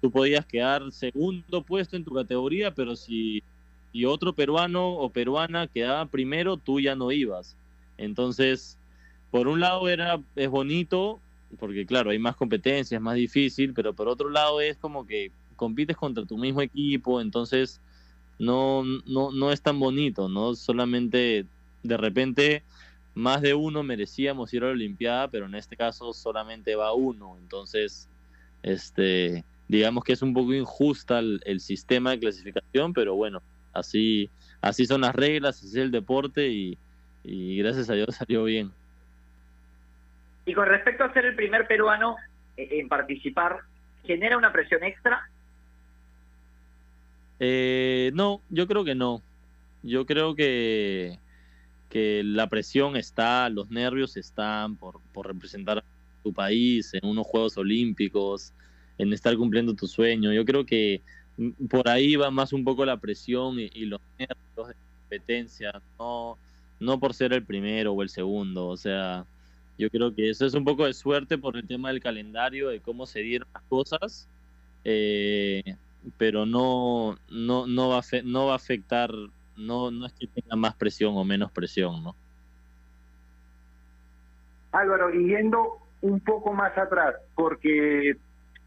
Tú 0.00 0.10
podías 0.10 0.44
quedar 0.44 0.92
segundo 0.92 1.62
puesto 1.62 1.96
en 1.96 2.04
tu 2.04 2.12
categoría, 2.12 2.74
pero 2.74 2.94
si 2.94 3.42
y 3.92 4.04
otro 4.06 4.34
peruano 4.34 4.88
o 4.88 5.08
peruana 5.08 5.68
quedaba 5.68 6.06
primero, 6.06 6.56
tú 6.56 6.80
ya 6.80 6.96
no 6.96 7.12
ibas. 7.12 7.56
Entonces, 7.96 8.76
por 9.30 9.46
un 9.46 9.60
lado 9.60 9.88
era 9.88 10.20
es 10.34 10.50
bonito, 10.50 11.20
porque 11.58 11.86
claro, 11.86 12.10
hay 12.10 12.18
más 12.18 12.36
competencia, 12.36 12.96
es 12.96 13.00
más 13.00 13.14
difícil, 13.14 13.72
pero 13.72 13.94
por 13.94 14.08
otro 14.08 14.30
lado 14.30 14.60
es 14.60 14.76
como 14.76 15.06
que 15.06 15.30
compites 15.54 15.96
contra 15.96 16.24
tu 16.24 16.36
mismo 16.38 16.60
equipo, 16.60 17.20
entonces 17.20 17.80
no, 18.38 18.82
no, 19.06 19.32
no 19.32 19.52
es 19.52 19.62
tan 19.62 19.78
bonito, 19.78 20.28
¿no? 20.28 20.54
Solamente 20.54 21.46
de 21.82 21.96
repente 21.96 22.62
más 23.14 23.42
de 23.42 23.54
uno 23.54 23.82
merecíamos 23.82 24.52
ir 24.54 24.64
a 24.64 24.66
la 24.66 24.72
Olimpiada, 24.72 25.28
pero 25.28 25.46
en 25.46 25.54
este 25.54 25.76
caso 25.76 26.12
solamente 26.12 26.74
va 26.74 26.92
uno, 26.92 27.36
entonces 27.40 28.08
este 28.62 29.44
digamos 29.68 30.04
que 30.04 30.12
es 30.12 30.22
un 30.22 30.34
poco 30.34 30.52
injusta 30.52 31.18
el, 31.20 31.60
sistema 31.60 32.10
de 32.10 32.20
clasificación, 32.20 32.92
pero 32.92 33.14
bueno, 33.14 33.42
así, 33.72 34.30
así 34.60 34.86
son 34.86 35.02
las 35.02 35.14
reglas, 35.14 35.58
así 35.58 35.68
es 35.68 35.76
el 35.76 35.90
deporte 35.90 36.48
y, 36.48 36.78
y 37.22 37.58
gracias 37.58 37.88
a 37.90 37.94
Dios 37.94 38.08
salió 38.16 38.44
bien. 38.44 38.70
Y 40.46 40.52
con 40.52 40.66
respecto 40.66 41.04
a 41.04 41.12
ser 41.12 41.24
el 41.24 41.36
primer 41.36 41.66
peruano 41.66 42.16
eh, 42.56 42.68
en 42.72 42.88
participar, 42.88 43.60
¿genera 44.04 44.36
una 44.36 44.52
presión 44.52 44.82
extra? 44.84 45.28
Eh, 47.40 48.10
no, 48.14 48.40
yo 48.50 48.66
creo 48.66 48.84
que 48.84 48.94
no. 48.94 49.22
Yo 49.82 50.06
creo 50.06 50.34
que, 50.34 51.18
que 51.90 52.22
la 52.24 52.48
presión 52.48 52.96
está, 52.96 53.48
los 53.50 53.70
nervios 53.70 54.16
están 54.16 54.76
por, 54.76 55.00
por 55.12 55.26
representar 55.26 55.78
a 55.78 55.84
tu 56.22 56.32
país 56.32 56.94
en 56.94 57.06
unos 57.08 57.26
Juegos 57.26 57.56
Olímpicos, 57.58 58.52
en 58.98 59.12
estar 59.12 59.36
cumpliendo 59.36 59.74
tu 59.74 59.86
sueño. 59.86 60.32
Yo 60.32 60.44
creo 60.44 60.64
que 60.64 61.02
mm, 61.36 61.66
por 61.66 61.88
ahí 61.88 62.16
va 62.16 62.30
más 62.30 62.52
un 62.52 62.64
poco 62.64 62.84
la 62.84 62.96
presión 62.96 63.58
y, 63.58 63.84
los 63.84 64.00
nervios 64.18 64.68
de 64.68 64.74
competencia, 65.00 65.82
no, 65.98 66.38
no 66.80 66.98
por 66.98 67.14
ser 67.14 67.32
el 67.32 67.44
primero 67.44 67.92
o 67.92 68.02
el 68.02 68.08
segundo. 68.08 68.68
O 68.68 68.76
sea, 68.76 69.26
yo 69.78 69.90
creo 69.90 70.14
que 70.14 70.30
eso 70.30 70.46
es 70.46 70.54
un 70.54 70.64
poco 70.64 70.86
de 70.86 70.94
suerte 70.94 71.38
por 71.38 71.56
el 71.56 71.66
tema 71.66 71.90
del 71.90 72.00
calendario, 72.00 72.68
de 72.68 72.80
cómo 72.80 73.06
se 73.06 73.20
dieron 73.20 73.48
las 73.52 73.62
cosas, 73.64 74.28
eh, 74.84 75.76
pero 76.18 76.46
no, 76.46 77.16
no, 77.30 77.66
no, 77.66 77.88
va 77.88 77.98
a 77.98 78.02
no 78.24 78.46
va 78.46 78.52
a 78.52 78.56
afectar, 78.56 79.10
no, 79.56 79.90
no 79.90 80.06
es 80.06 80.12
que 80.14 80.26
tenga 80.26 80.56
más 80.56 80.74
presión 80.74 81.16
o 81.16 81.24
menos 81.24 81.50
presión, 81.52 82.02
¿no? 82.02 82.14
Álvaro, 84.72 85.14
y 85.14 85.28
yendo 85.28 85.78
un 86.00 86.20
poco 86.20 86.52
más 86.52 86.76
atrás, 86.76 87.14
porque 87.34 88.16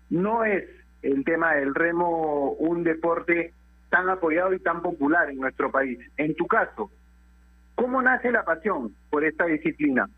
no 0.10 0.46
es 0.46 0.64
el 1.02 1.24
tema 1.24 1.56
del 1.56 1.76
remo 1.76 2.52
un 2.54 2.84
deporte 2.84 3.54
tan 3.90 4.10
apoyado 4.10 4.54
y 4.54 4.60
tan 4.60 4.82
popular 4.82 5.30
en 5.30 5.38
nuestro 5.38 5.72
país. 5.72 6.00
En 6.18 6.36
tu 6.36 6.48
caso, 6.48 6.90
¿cómo 7.76 8.02
nace 8.02 8.32
la 8.32 8.44
pasión 8.44 8.94
por 9.10 9.24
esta 9.24 9.46
disciplina? 9.46 10.10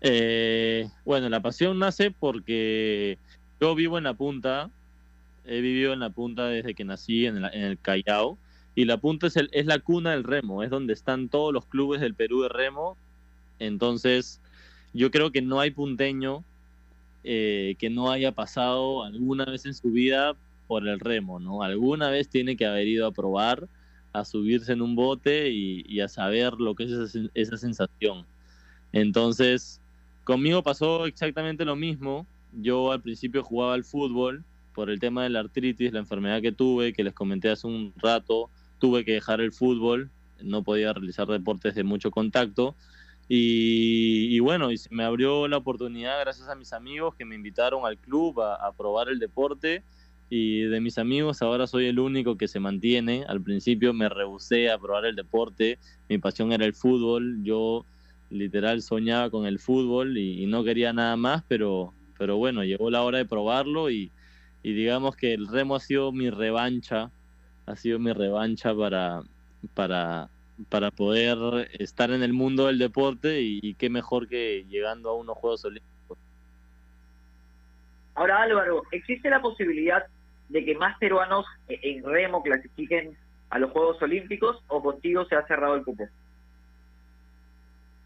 Eh, 0.00 0.88
bueno, 1.04 1.28
la 1.28 1.40
pasión 1.40 1.78
nace 1.78 2.10
porque 2.10 3.18
yo 3.60 3.74
vivo 3.74 3.98
en 3.98 4.04
la 4.04 4.14
punta, 4.14 4.70
he 5.44 5.60
vivido 5.60 5.92
en 5.92 6.00
la 6.00 6.10
punta 6.10 6.46
desde 6.46 6.74
que 6.74 6.84
nací 6.84 7.26
en, 7.26 7.44
el 7.44 7.78
Callao, 7.78 8.38
y 8.74 8.84
la 8.84 8.98
punta 8.98 9.26
es, 9.26 9.66
la 9.66 9.78
cuna 9.78 10.12
del 10.12 10.24
remo, 10.24 10.62
es 10.62 10.70
donde 10.70 10.92
están 10.92 11.28
todos 11.28 11.52
los 11.52 11.66
clubes 11.66 12.00
del 12.00 12.14
Perú 12.14 12.42
de 12.42 12.48
remo, 12.48 12.96
entonces 13.58 14.40
yo 14.92 15.10
creo 15.10 15.30
que 15.30 15.42
no 15.42 15.60
hay 15.60 15.70
punteño 15.70 16.44
eh, 17.24 17.74
que 17.78 17.90
no 17.90 18.10
haya 18.10 18.32
pasado 18.32 19.04
alguna 19.04 19.44
vez 19.44 19.66
en 19.66 19.74
su 19.74 19.90
vida 19.90 20.34
por 20.66 20.86
el 20.86 21.00
remo, 21.00 21.40
¿no? 21.40 21.62
Alguna 21.62 22.10
vez 22.10 22.28
tiene 22.28 22.56
que 22.56 22.64
haber 22.64 22.86
ido 22.86 23.06
a 23.06 23.12
probar, 23.12 23.68
a 24.12 24.24
subirse 24.24 24.72
en 24.72 24.82
un 24.82 24.94
bote 24.94 25.50
y, 25.50 26.00
a 26.00 26.08
saber 26.08 26.54
lo 26.54 26.74
que 26.74 26.84
es 26.84 26.92
esa, 26.92 27.28
esa 27.34 27.56
sensación. 27.56 28.24
Entonces, 28.92 29.80
conmigo 30.24 30.62
pasó 30.62 31.06
exactamente 31.06 31.64
lo 31.64 31.76
mismo. 31.76 32.26
Yo 32.52 32.92
al 32.92 33.02
principio 33.02 33.42
jugaba 33.42 33.74
al 33.74 33.84
fútbol 33.84 34.44
por 34.74 34.90
el 34.90 35.00
tema 35.00 35.24
de 35.24 35.30
la 35.30 35.40
artritis, 35.40 35.92
la 35.92 36.00
enfermedad 36.00 36.40
que 36.40 36.52
tuve, 36.52 36.92
que 36.92 37.04
les 37.04 37.14
comenté 37.14 37.50
hace 37.50 37.66
un 37.66 37.92
rato, 37.96 38.50
tuve 38.78 39.04
que 39.04 39.12
dejar 39.12 39.40
el 39.40 39.52
fútbol, 39.52 40.10
no 40.42 40.62
podía 40.62 40.92
realizar 40.92 41.26
deportes 41.26 41.74
de 41.74 41.84
mucho 41.84 42.10
contacto. 42.10 42.74
Y, 43.28 44.34
y 44.34 44.40
bueno, 44.40 44.72
y 44.72 44.80
me 44.90 45.04
abrió 45.04 45.46
la 45.46 45.58
oportunidad 45.58 46.18
gracias 46.20 46.48
a 46.48 46.56
mis 46.56 46.72
amigos 46.72 47.14
que 47.14 47.24
me 47.24 47.36
invitaron 47.36 47.86
al 47.86 47.96
club 47.98 48.40
a, 48.40 48.56
a 48.56 48.72
probar 48.72 49.08
el 49.08 49.18
deporte. 49.18 49.84
Y 50.28 50.62
de 50.62 50.80
mis 50.80 50.98
amigos 50.98 51.42
ahora 51.42 51.66
soy 51.66 51.86
el 51.86 51.98
único 51.98 52.36
que 52.36 52.48
se 52.48 52.60
mantiene. 52.60 53.24
Al 53.28 53.40
principio 53.40 53.92
me 53.92 54.08
rehusé 54.08 54.70
a 54.70 54.78
probar 54.78 55.04
el 55.04 55.16
deporte, 55.16 55.78
mi 56.08 56.18
pasión 56.18 56.52
era 56.52 56.64
el 56.64 56.74
fútbol, 56.74 57.42
yo 57.42 57.84
literal 58.30 58.80
soñaba 58.80 59.28
con 59.30 59.44
el 59.44 59.58
fútbol 59.58 60.16
y, 60.16 60.42
y 60.42 60.46
no 60.46 60.62
quería 60.62 60.92
nada 60.92 61.16
más, 61.16 61.42
pero, 61.48 61.92
pero 62.16 62.36
bueno, 62.36 62.62
llegó 62.62 62.90
la 62.90 63.02
hora 63.02 63.18
de 63.18 63.24
probarlo 63.24 63.90
y, 63.90 64.12
y 64.62 64.72
digamos 64.72 65.16
que 65.16 65.34
el 65.34 65.48
remo 65.48 65.76
ha 65.76 65.80
sido 65.80 66.12
mi 66.12 66.30
revancha, 66.30 67.10
ha 67.66 67.76
sido 67.76 67.98
mi 67.98 68.12
revancha 68.12 68.74
para, 68.74 69.22
para, 69.74 70.28
para 70.68 70.90
poder 70.90 71.70
estar 71.78 72.10
en 72.10 72.22
el 72.22 72.32
mundo 72.32 72.66
del 72.66 72.78
deporte 72.78 73.40
y, 73.40 73.60
y 73.62 73.74
qué 73.74 73.88
mejor 73.90 74.28
que 74.28 74.64
llegando 74.68 75.10
a 75.10 75.16
unos 75.16 75.36
Juegos 75.38 75.64
Olímpicos. 75.64 76.18
Ahora, 78.14 78.42
Álvaro, 78.42 78.82
¿existe 78.90 79.30
la 79.30 79.40
posibilidad 79.40 80.04
de 80.50 80.64
que 80.64 80.74
más 80.74 80.98
peruanos 80.98 81.46
eh, 81.68 81.78
en 81.82 82.04
remo 82.04 82.42
clasifiquen 82.42 83.16
a 83.48 83.58
los 83.58 83.70
Juegos 83.70 84.00
Olímpicos 84.02 84.62
o 84.68 84.82
contigo 84.82 85.24
se 85.24 85.36
ha 85.36 85.46
cerrado 85.46 85.74
el 85.74 85.84
cupo? 85.84 86.08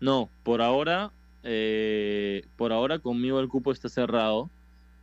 No, 0.00 0.28
por 0.42 0.62
ahora, 0.62 1.10
eh, 1.42 2.44
por 2.56 2.72
ahora 2.72 2.98
conmigo 2.98 3.40
el 3.40 3.48
cupo 3.48 3.72
está 3.72 3.88
cerrado. 3.88 4.50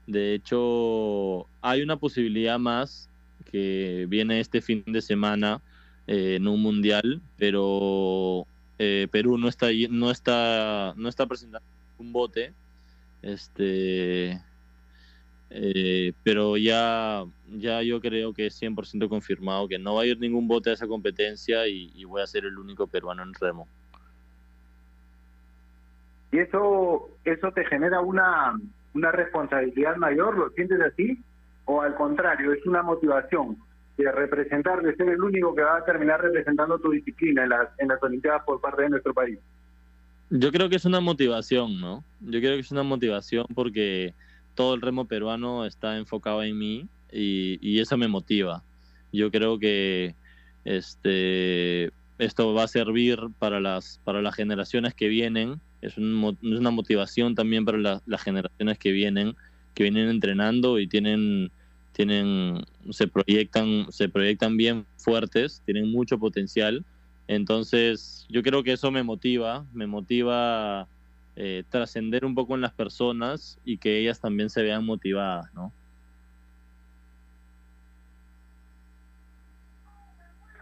De 0.07 0.33
hecho, 0.33 1.47
hay 1.61 1.81
una 1.81 1.97
posibilidad 1.97 2.59
más 2.59 3.09
que 3.51 4.05
viene 4.09 4.39
este 4.39 4.61
fin 4.61 4.83
de 4.87 5.01
semana 5.01 5.61
eh, 6.07 6.35
en 6.35 6.47
un 6.47 6.61
mundial, 6.61 7.21
pero 7.37 8.45
eh, 8.79 9.07
Perú 9.11 9.37
no 9.37 9.47
está 9.47 9.67
no 9.89 10.11
está 10.11 10.93
no 10.97 11.09
está 11.09 11.25
presentando 11.25 11.67
un 11.97 12.11
bote, 12.11 12.53
este, 13.21 14.41
eh, 15.49 16.13
pero 16.23 16.57
ya 16.57 17.23
ya 17.47 17.83
yo 17.83 18.01
creo 18.01 18.33
que 18.33 18.47
es 18.47 18.61
100% 18.61 19.07
confirmado 19.09 19.67
que 19.67 19.77
no 19.77 19.95
va 19.95 20.03
a 20.03 20.05
ir 20.05 20.19
ningún 20.19 20.47
bote 20.47 20.71
a 20.71 20.73
esa 20.73 20.87
competencia 20.87 21.67
y, 21.67 21.91
y 21.95 22.05
voy 22.05 22.21
a 22.21 22.27
ser 22.27 22.45
el 22.45 22.57
único 22.57 22.87
peruano 22.87 23.23
en 23.23 23.33
remo. 23.33 23.67
¿Y 26.31 26.39
eso, 26.39 27.09
eso 27.25 27.51
te 27.51 27.65
genera 27.65 27.99
una, 27.99 28.57
una 28.93 29.11
responsabilidad 29.11 29.95
mayor? 29.97 30.37
¿Lo 30.37 30.49
sientes 30.51 30.79
así? 30.81 31.19
¿O 31.65 31.81
al 31.81 31.95
contrario, 31.95 32.53
es 32.53 32.65
una 32.65 32.83
motivación 32.83 33.57
de 33.97 34.11
representar, 34.11 34.81
de 34.81 34.95
ser 34.95 35.09
el 35.09 35.21
único 35.21 35.53
que 35.53 35.61
va 35.61 35.77
a 35.77 35.85
terminar 35.85 36.21
representando 36.21 36.79
tu 36.79 36.91
disciplina 36.91 37.43
en 37.43 37.49
las, 37.49 37.69
en 37.77 37.87
las 37.87 38.01
Olimpiadas 38.01 38.43
por 38.43 38.59
parte 38.59 38.83
de 38.83 38.89
nuestro 38.89 39.13
país? 39.13 39.37
Yo 40.29 40.51
creo 40.51 40.69
que 40.69 40.77
es 40.77 40.85
una 40.85 41.01
motivación, 41.01 41.79
¿no? 41.79 42.03
Yo 42.21 42.39
creo 42.39 42.53
que 42.53 42.61
es 42.61 42.71
una 42.71 42.83
motivación 42.83 43.45
porque 43.53 44.13
todo 44.55 44.75
el 44.75 44.81
remo 44.81 45.05
peruano 45.05 45.65
está 45.65 45.97
enfocado 45.97 46.41
en 46.43 46.57
mí 46.57 46.87
y, 47.11 47.59
y 47.61 47.79
eso 47.79 47.97
me 47.97 48.07
motiva. 48.07 48.63
Yo 49.11 49.29
creo 49.29 49.59
que 49.59 50.15
este 50.63 51.91
esto 52.17 52.53
va 52.53 52.63
a 52.63 52.67
servir 52.67 53.19
para 53.39 53.59
las 53.59 53.99
para 54.03 54.21
las 54.21 54.35
generaciones 54.35 54.93
que 54.93 55.07
vienen. 55.07 55.59
Es, 55.81 55.97
un 55.97 56.37
es 56.43 56.59
una 56.59 56.71
motivación 56.71 57.35
también 57.35 57.65
para 57.65 57.77
la- 57.77 58.01
las 58.05 58.21
generaciones 58.23 58.77
que 58.77 58.91
vienen, 58.91 59.35
que 59.73 59.83
vienen 59.83 60.09
entrenando 60.09 60.79
y 60.79 60.87
tienen 60.87 61.51
tienen 61.93 62.61
se 62.91 63.07
proyectan 63.07 63.87
se 63.91 64.07
proyectan 64.09 64.55
bien 64.57 64.85
fuertes, 64.97 65.61
tienen 65.65 65.91
mucho 65.91 66.17
potencial. 66.19 66.85
Entonces, 67.27 68.25
yo 68.29 68.41
creo 68.43 68.63
que 68.63 68.73
eso 68.73 68.91
me 68.91 69.03
motiva, 69.03 69.65
me 69.73 69.87
motiva 69.87 70.87
eh, 71.35 71.63
trascender 71.69 72.25
un 72.25 72.35
poco 72.35 72.55
en 72.55 72.61
las 72.61 72.73
personas 72.73 73.57
y 73.63 73.77
que 73.77 73.97
ellas 73.99 74.19
también 74.19 74.49
se 74.49 74.63
vean 74.63 74.85
motivadas, 74.85 75.53
¿no? 75.53 75.71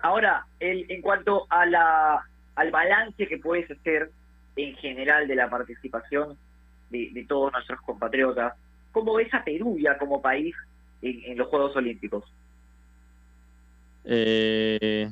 Ahora, 0.01 0.45
el, 0.59 0.85
en 0.89 1.01
cuanto 1.01 1.45
a 1.49 1.65
la, 1.65 2.25
al 2.55 2.71
balance 2.71 3.27
que 3.27 3.37
puedes 3.37 3.69
hacer 3.69 4.11
en 4.63 4.75
general 4.75 5.27
de 5.27 5.35
la 5.35 5.49
participación 5.49 6.37
de, 6.89 7.25
todos 7.27 7.51
nuestros 7.51 7.81
compatriotas, 7.81 8.53
¿cómo 8.91 9.13
ves 9.15 9.33
a 9.33 9.43
Perú 9.43 9.77
ya 9.79 9.97
como 9.97 10.21
país 10.21 10.55
en, 11.01 11.21
en 11.23 11.37
los 11.37 11.47
Juegos 11.47 11.75
Olímpicos? 11.75 12.25
Eh, 14.05 15.11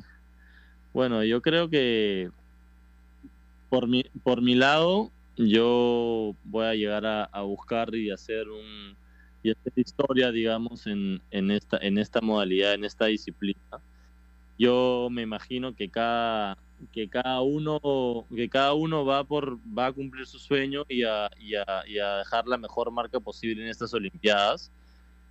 bueno, 0.92 1.22
yo 1.22 1.40
creo 1.40 1.68
que 1.68 2.30
por 3.68 3.86
mi, 3.86 4.04
por 4.22 4.42
mi 4.42 4.54
lado, 4.54 5.10
yo 5.36 6.34
voy 6.44 6.66
a 6.66 6.74
llegar 6.74 7.06
a, 7.06 7.24
a 7.24 7.42
buscar 7.42 7.94
y 7.94 8.10
hacer 8.10 8.48
un 8.48 8.96
y 9.42 9.50
hacer 9.50 9.72
historia, 9.76 10.32
digamos, 10.32 10.86
en, 10.86 11.20
en 11.30 11.50
esta 11.50 11.78
en 11.80 11.98
esta 11.98 12.20
modalidad, 12.20 12.74
en 12.74 12.84
esta 12.84 13.06
disciplina. 13.06 13.60
Yo 14.58 15.08
me 15.10 15.22
imagino 15.22 15.74
que 15.74 15.88
cada 15.88 16.58
que 16.92 17.08
cada 17.08 17.40
uno 17.40 18.26
que 18.34 18.48
cada 18.48 18.74
uno 18.74 19.04
va 19.04 19.24
por 19.24 19.58
va 19.76 19.86
a 19.86 19.92
cumplir 19.92 20.26
su 20.26 20.38
sueño 20.38 20.84
y 20.88 21.02
a, 21.02 21.30
y 21.40 21.54
a, 21.54 21.64
y 21.86 21.98
a 21.98 22.18
dejar 22.18 22.46
la 22.46 22.56
mejor 22.56 22.90
marca 22.90 23.18
posible 23.20 23.62
en 23.62 23.68
estas 23.68 23.94
Olimpiadas. 23.94 24.70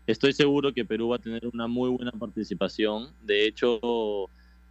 Estoy 0.08 0.34
seguro 0.34 0.74
que 0.74 0.86
Perú 0.86 1.10
va 1.10 1.18
a 1.18 1.20
tener 1.20 1.46
una 1.48 1.68
muy 1.68 1.90
buena 1.90 2.12
participación. 2.12 3.10
De 3.22 3.46
hecho, 3.46 3.80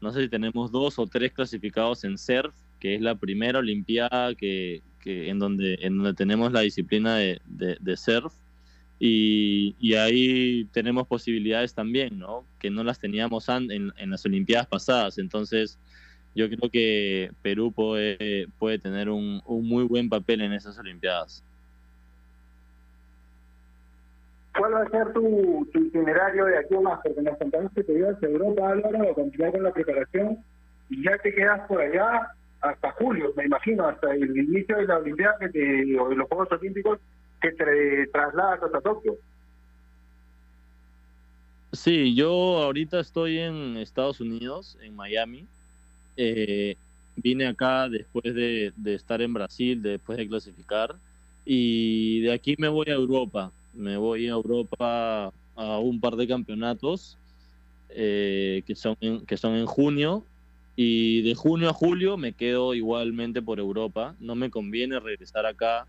no 0.01 0.13
sé 0.13 0.23
si 0.23 0.29
tenemos 0.29 0.71
dos 0.73 0.99
o 0.99 1.07
tres 1.07 1.33
clasificados 1.33 2.05
en 2.05 2.17
surf, 2.17 2.55
que 2.81 2.95
es 2.95 3.03
la 3.03 3.15
primera 3.15 3.59
Olimpiada 3.59 4.35
que, 4.35 4.83
que 5.01 5.29
en 5.29 5.39
donde 5.39 5.79
en 5.83 5.99
donde 5.99 6.15
tenemos 6.15 6.53
la 6.53 6.61
disciplina 6.61 7.17
de, 7.17 7.41
de, 7.45 7.77
de 7.81 7.97
surf. 7.97 8.33
Y, 8.99 9.77
y, 9.79 9.95
ahí 9.95 10.65
tenemos 10.73 11.07
posibilidades 11.07 11.75
también, 11.75 12.19
¿no? 12.19 12.45
Que 12.59 12.71
no 12.71 12.83
las 12.83 12.99
teníamos 12.99 13.47
en, 13.51 13.93
en, 13.97 14.11
las 14.11 14.25
Olimpiadas 14.25 14.67
pasadas. 14.67 15.19
Entonces, 15.19 15.79
yo 16.35 16.49
creo 16.49 16.71
que 16.71 17.31
Perú 17.43 17.73
puede, 17.73 18.49
puede 18.59 18.79
tener 18.79 19.11
un, 19.11 19.43
un 19.45 19.69
muy 19.69 19.85
buen 19.85 20.09
papel 20.09 20.41
en 20.41 20.55
esas 20.55 20.79
Olimpiadas. 20.79 21.45
¿Cuál 24.57 24.75
va 24.75 24.83
a 24.83 24.89
ser 24.89 25.13
tu, 25.13 25.69
tu 25.73 25.79
itinerario 25.79 26.47
de 26.47 26.59
aquí 26.59 26.75
a 26.75 26.81
más? 26.81 27.01
Porque 27.05 27.21
nos 27.21 27.37
contamos 27.37 27.73
que 27.73 27.85
te 27.85 27.93
ibas 27.93 28.23
a 28.23 28.27
Europa, 28.27 28.71
Álvaro, 28.71 29.11
a 29.11 29.15
continuar 29.15 29.53
con 29.53 29.63
la 29.63 29.73
preparación 29.73 30.39
y 30.89 31.05
ya 31.05 31.19
te 31.19 31.35
quedas 31.35 31.67
por 31.69 31.81
allá 31.81 32.33
hasta 32.63 32.93
julio, 32.93 33.33
me 33.37 33.45
imagino, 33.45 33.87
hasta 33.87 34.15
el 34.15 34.37
inicio 34.37 34.77
de 34.79 34.87
la 34.87 34.99
Olimpiada 34.99 35.37
que 35.39 35.49
te, 35.51 35.99
o 35.99 36.09
de 36.09 36.17
los 36.17 36.29
Juegos 36.29 36.51
Olímpicos 36.53 36.99
que 37.51 37.65
te 37.65 38.07
trasladas 38.09 38.63
hasta 38.63 38.81
Tokio. 38.81 39.17
Sí, 41.73 42.15
yo 42.15 42.63
ahorita 42.63 43.01
estoy 43.01 43.39
en 43.39 43.77
Estados 43.77 44.21
Unidos, 44.21 44.79
en 44.83 44.97
Miami. 44.97 45.47
Eh, 46.17 46.77
vine 47.17 47.47
acá 47.47 47.89
después 47.89 48.35
de, 48.35 48.73
estar 48.87 49.21
en 49.21 49.35
Brasil, 49.35 49.83
después 49.83 50.19
de 50.19 50.29
clasificar. 50.29 50.97
Y 51.45 52.21
de 52.23 52.33
aquí 52.33 52.57
me 52.59 52.69
voy 52.69 52.87
a 52.89 52.95
Europa. 52.95 53.53
Me 53.75 53.97
voy 53.97 54.27
a 54.27 54.31
Europa 54.31 55.33
a 55.55 55.79
un 55.79 56.01
par 56.01 56.17
de 56.17 56.27
campeonatos 56.27 57.19
eh, 57.91 58.63
que, 58.67 58.75
son 58.75 58.97
en, 59.01 59.27
que 59.27 59.37
son 59.37 59.55
en 59.55 59.67
junio. 59.67 60.25
Y 60.77 61.23
de 61.23 61.35
junio 61.35 61.71
a 61.71 61.73
julio 61.73 62.17
me 62.17 62.33
quedo 62.33 62.75
igualmente 62.75 63.43
por 63.43 63.59
Europa. 63.59 64.15
No 64.19 64.35
me 64.35 64.51
conviene 64.51 64.99
regresar 64.99 65.47
acá 65.47 65.87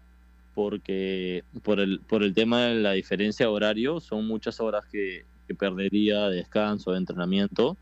porque 0.58 1.44
por 1.64 1.80
el, 1.80 2.00
por 2.00 2.24
el 2.24 2.34
tema 2.34 2.66
de 2.66 2.74
la 2.74 2.94
diferencia 2.94 3.46
de 3.46 3.52
horario 3.52 4.00
son 4.00 4.26
muchas 4.26 4.60
horas 4.60 4.88
que, 4.92 5.24
que 5.48 5.54
perdería 5.54 6.30
de 6.30 6.38
descanso, 6.38 6.94
de 6.94 6.98
entrenamiento. 6.98 7.78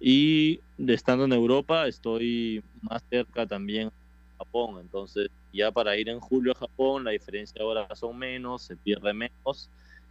Y 0.00 0.60
estando 0.86 1.26
en 1.26 1.34
Europa 1.34 1.86
estoy 1.86 2.64
más 2.80 3.04
cerca 3.10 3.46
también 3.46 3.88
a 3.88 4.38
Japón, 4.38 4.78
entonces 4.80 5.28
ya 5.52 5.70
para 5.70 5.98
ir 5.98 6.08
en 6.08 6.18
julio 6.18 6.52
a 6.52 6.54
Japón 6.54 7.04
la 7.04 7.10
diferencia 7.10 7.58
de 7.58 7.68
horas 7.68 7.98
son 7.98 8.16
menos, 8.16 8.62
se 8.62 8.74
pierde 8.74 9.12
menos 9.12 9.68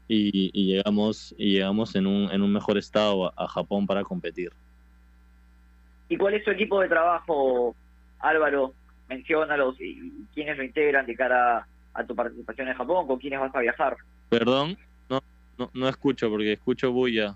y, 0.07 0.51
llegamos 0.51 1.33
y 1.35 1.53
llegamos 1.53 1.95
en 1.95 2.05
un, 2.05 2.31
en 2.31 2.43
un 2.43 2.53
mejor 2.53 2.77
estado 2.77 3.25
a, 3.25 3.33
a 3.35 3.47
Japón 3.47 3.87
para 3.87 4.03
competir. 4.03 4.51
¿Y 6.09 6.17
cuál 6.17 6.35
es 6.35 6.43
su 6.43 6.51
equipo 6.51 6.79
de 6.79 6.89
trabajo, 6.89 7.75
Álvaro? 8.19 8.75
Menciónalos 9.09 9.81
y 9.81 10.11
quiénes 10.35 10.57
lo 10.57 10.63
integran 10.63 11.07
de 11.07 11.15
cara 11.15 11.65
a 11.97 12.05
tu 12.05 12.15
participación 12.15 12.67
en 12.67 12.75
Japón? 12.75 13.07
¿Con 13.07 13.17
quiénes 13.17 13.39
vas 13.39 13.53
a 13.55 13.59
viajar? 13.59 13.97
Perdón, 14.29 14.77
no, 15.09 15.21
no, 15.57 15.69
no 15.73 15.89
escucho 15.89 16.29
porque 16.29 16.53
escucho 16.53 16.91
bulla. 16.91 17.35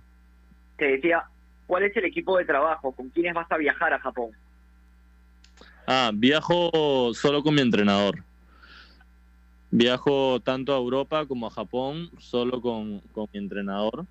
Te 0.77 0.85
decía, 0.85 1.23
¿cuál 1.65 1.83
es 1.83 1.97
el 1.97 2.05
equipo 2.05 2.37
de 2.37 2.45
trabajo? 2.45 2.91
¿Con 2.91 3.09
quiénes 3.09 3.33
vas 3.33 3.51
a 3.51 3.57
viajar 3.57 3.93
a 3.93 3.99
Japón? 3.99 4.31
Ah, 5.87 6.11
viajo 6.13 7.11
solo 7.13 7.41
con 7.41 7.55
mi 7.55 7.61
entrenador. 7.61 8.23
Viajo 9.71 10.39
tanto 10.41 10.73
a 10.73 10.77
Europa 10.77 11.25
como 11.25 11.47
a 11.47 11.51
Japón 11.51 12.11
solo 12.19 12.61
con, 12.61 12.99
con 13.13 13.27
mi 13.33 13.39
entrenador. 13.39 14.05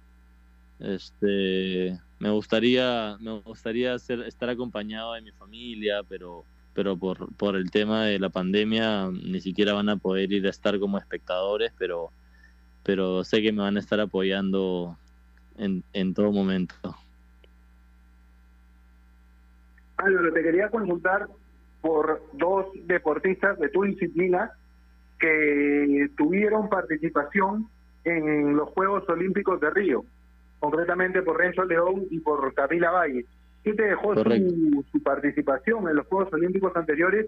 Este, 0.80 1.96
me 2.18 2.30
gustaría, 2.30 3.16
me 3.20 3.38
gustaría 3.40 3.96
ser, 3.98 4.20
estar 4.22 4.48
acompañado 4.48 5.12
de 5.12 5.20
mi 5.20 5.30
familia, 5.32 6.02
pero 6.08 6.44
pero 6.74 6.96
por, 6.96 7.32
por 7.34 7.56
el 7.56 7.70
tema 7.70 8.04
de 8.04 8.18
la 8.18 8.30
pandemia 8.30 9.10
ni 9.10 9.40
siquiera 9.40 9.72
van 9.72 9.88
a 9.88 9.96
poder 9.96 10.32
ir 10.32 10.46
a 10.46 10.50
estar 10.50 10.78
como 10.78 10.98
espectadores, 10.98 11.72
pero, 11.78 12.10
pero 12.82 13.24
sé 13.24 13.42
que 13.42 13.52
me 13.52 13.62
van 13.62 13.76
a 13.76 13.80
estar 13.80 14.00
apoyando 14.00 14.96
en, 15.58 15.82
en 15.92 16.14
todo 16.14 16.32
momento. 16.32 16.74
Álvaro, 19.96 20.32
te 20.32 20.42
quería 20.42 20.68
consultar 20.70 21.28
por 21.80 22.22
dos 22.32 22.66
deportistas 22.86 23.58
de 23.58 23.68
tu 23.68 23.82
disciplina 23.82 24.52
que 25.18 26.08
tuvieron 26.16 26.68
participación 26.68 27.68
en 28.04 28.56
los 28.56 28.70
Juegos 28.70 29.08
Olímpicos 29.08 29.60
de 29.60 29.70
Río, 29.70 30.04
concretamente 30.58 31.22
por 31.22 31.38
Renzo 31.38 31.64
León 31.64 32.06
y 32.10 32.20
por 32.20 32.54
Camila 32.54 32.90
Valle. 32.90 33.26
¿Qué 33.62 33.74
te 33.74 33.82
dejó 33.82 34.14
su, 34.14 34.84
su, 34.90 35.02
participación 35.02 35.88
en 35.88 35.96
los 35.96 36.06
Juegos 36.06 36.32
Olímpicos 36.32 36.74
anteriores? 36.74 37.26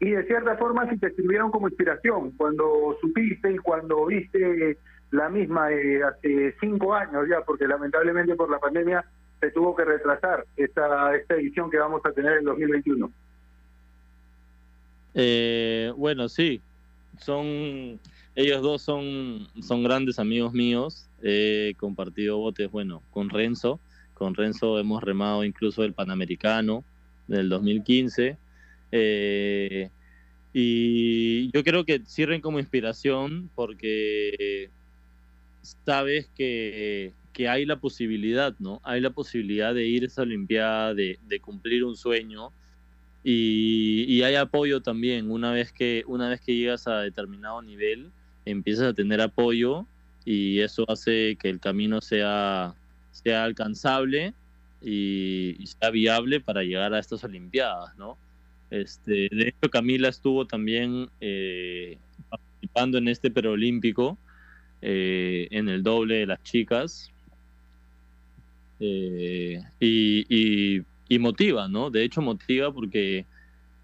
Y 0.00 0.10
de 0.10 0.24
cierta 0.24 0.56
forma, 0.56 0.88
si 0.90 0.96
te 0.96 1.10
sirvieron 1.10 1.50
como 1.50 1.68
inspiración, 1.68 2.32
cuando 2.32 2.96
supiste 3.00 3.52
y 3.52 3.58
cuando 3.58 4.06
viste 4.06 4.78
la 5.10 5.28
misma 5.28 5.70
eh, 5.72 6.02
hace 6.02 6.54
cinco 6.60 6.94
años 6.94 7.26
ya, 7.28 7.42
porque 7.42 7.66
lamentablemente 7.66 8.34
por 8.34 8.50
la 8.50 8.58
pandemia 8.58 9.04
se 9.40 9.50
tuvo 9.50 9.74
que 9.74 9.84
retrasar 9.84 10.44
esta, 10.56 11.14
esta 11.14 11.34
edición 11.34 11.70
que 11.70 11.78
vamos 11.78 12.00
a 12.04 12.12
tener 12.12 12.38
en 12.38 12.44
2021. 12.44 13.10
Eh, 15.14 15.92
bueno, 15.96 16.28
sí, 16.28 16.60
son 17.18 17.98
ellos 18.36 18.62
dos 18.62 18.82
son, 18.82 19.48
son 19.60 19.82
grandes 19.82 20.18
amigos 20.18 20.52
míos. 20.52 21.06
He 21.22 21.74
compartido 21.78 22.38
botes, 22.38 22.70
bueno, 22.70 23.02
con 23.10 23.28
Renzo 23.28 23.80
con 24.20 24.34
Renzo 24.34 24.78
hemos 24.78 25.02
remado 25.02 25.44
incluso 25.44 25.82
el 25.82 25.94
Panamericano 25.94 26.84
del 27.26 27.48
2015. 27.48 28.36
Eh, 28.92 29.88
y 30.52 31.50
yo 31.52 31.64
creo 31.64 31.86
que 31.86 32.02
sirven 32.04 32.42
como 32.42 32.58
inspiración 32.58 33.48
porque 33.54 34.68
sabes 35.86 36.28
que, 36.36 37.14
que, 37.32 37.48
hay 37.48 37.64
la 37.64 37.80
posibilidad, 37.80 38.54
¿no? 38.58 38.82
Hay 38.84 39.00
la 39.00 39.08
posibilidad 39.08 39.72
de 39.72 39.86
ir 39.86 40.02
a 40.02 40.06
esa 40.08 40.20
Olimpiada, 40.20 40.92
de, 40.92 41.18
cumplir 41.40 41.82
un 41.82 41.96
sueño. 41.96 42.52
Y, 43.24 44.04
y, 44.06 44.22
hay 44.22 44.34
apoyo 44.34 44.82
también. 44.82 45.30
Una 45.30 45.50
vez, 45.52 45.72
que, 45.72 46.04
una 46.06 46.28
vez 46.28 46.42
que 46.42 46.54
llegas 46.54 46.86
a 46.86 47.00
determinado 47.00 47.62
nivel, 47.62 48.10
empiezas 48.44 48.88
a 48.88 48.92
tener 48.92 49.22
apoyo 49.22 49.86
y 50.26 50.60
eso 50.60 50.84
hace 50.90 51.38
que 51.40 51.48
el 51.48 51.58
camino 51.58 52.02
sea, 52.02 52.74
sea 53.12 53.44
alcanzable 53.44 54.34
y, 54.82 55.56
sea 55.66 55.90
viable 55.90 56.40
para 56.40 56.62
llegar 56.62 56.94
a 56.94 56.98
estas 56.98 57.22
Olimpiadas, 57.24 57.96
¿no? 57.96 58.16
Este, 58.70 59.28
de 59.30 59.48
hecho, 59.48 59.70
Camila 59.70 60.08
estuvo 60.08 60.46
también 60.46 61.10
eh, 61.20 61.98
participando 62.28 62.98
en 62.98 63.08
este 63.08 63.30
preolímpico 63.30 64.16
eh, 64.80 65.48
en 65.50 65.68
el 65.68 65.82
doble 65.82 66.20
de 66.20 66.26
las 66.26 66.42
chicas 66.44 67.10
eh, 68.78 69.62
y, 69.80 71.18
motiva, 71.18 71.68
¿no? 71.68 71.90
De 71.90 72.04
hecho, 72.04 72.22
motiva 72.22 72.72
porque 72.72 73.26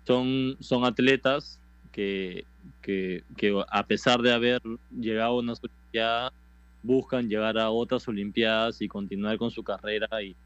son, 0.07 0.57
son 0.61 0.85
atletas 0.85 1.61
que, 1.91 2.45
que, 2.81 3.25
que 3.37 3.61
a 3.69 3.87
pesar 3.87 4.23
de 4.23 4.33
haber 4.33 4.63
llegado 4.97 5.33
a 5.33 5.39
una 5.39 5.55
Olimpiadas 5.55 6.33
buscan 6.87 7.29
llegar 7.29 7.59
a 7.59 7.71
otras 7.71 8.07
Olimpiadas 8.09 8.81
y 8.81 8.89
continuar 8.89 9.37
con 9.39 9.51
su 9.51 9.63
carrera 9.63 10.09
y, 10.23 10.37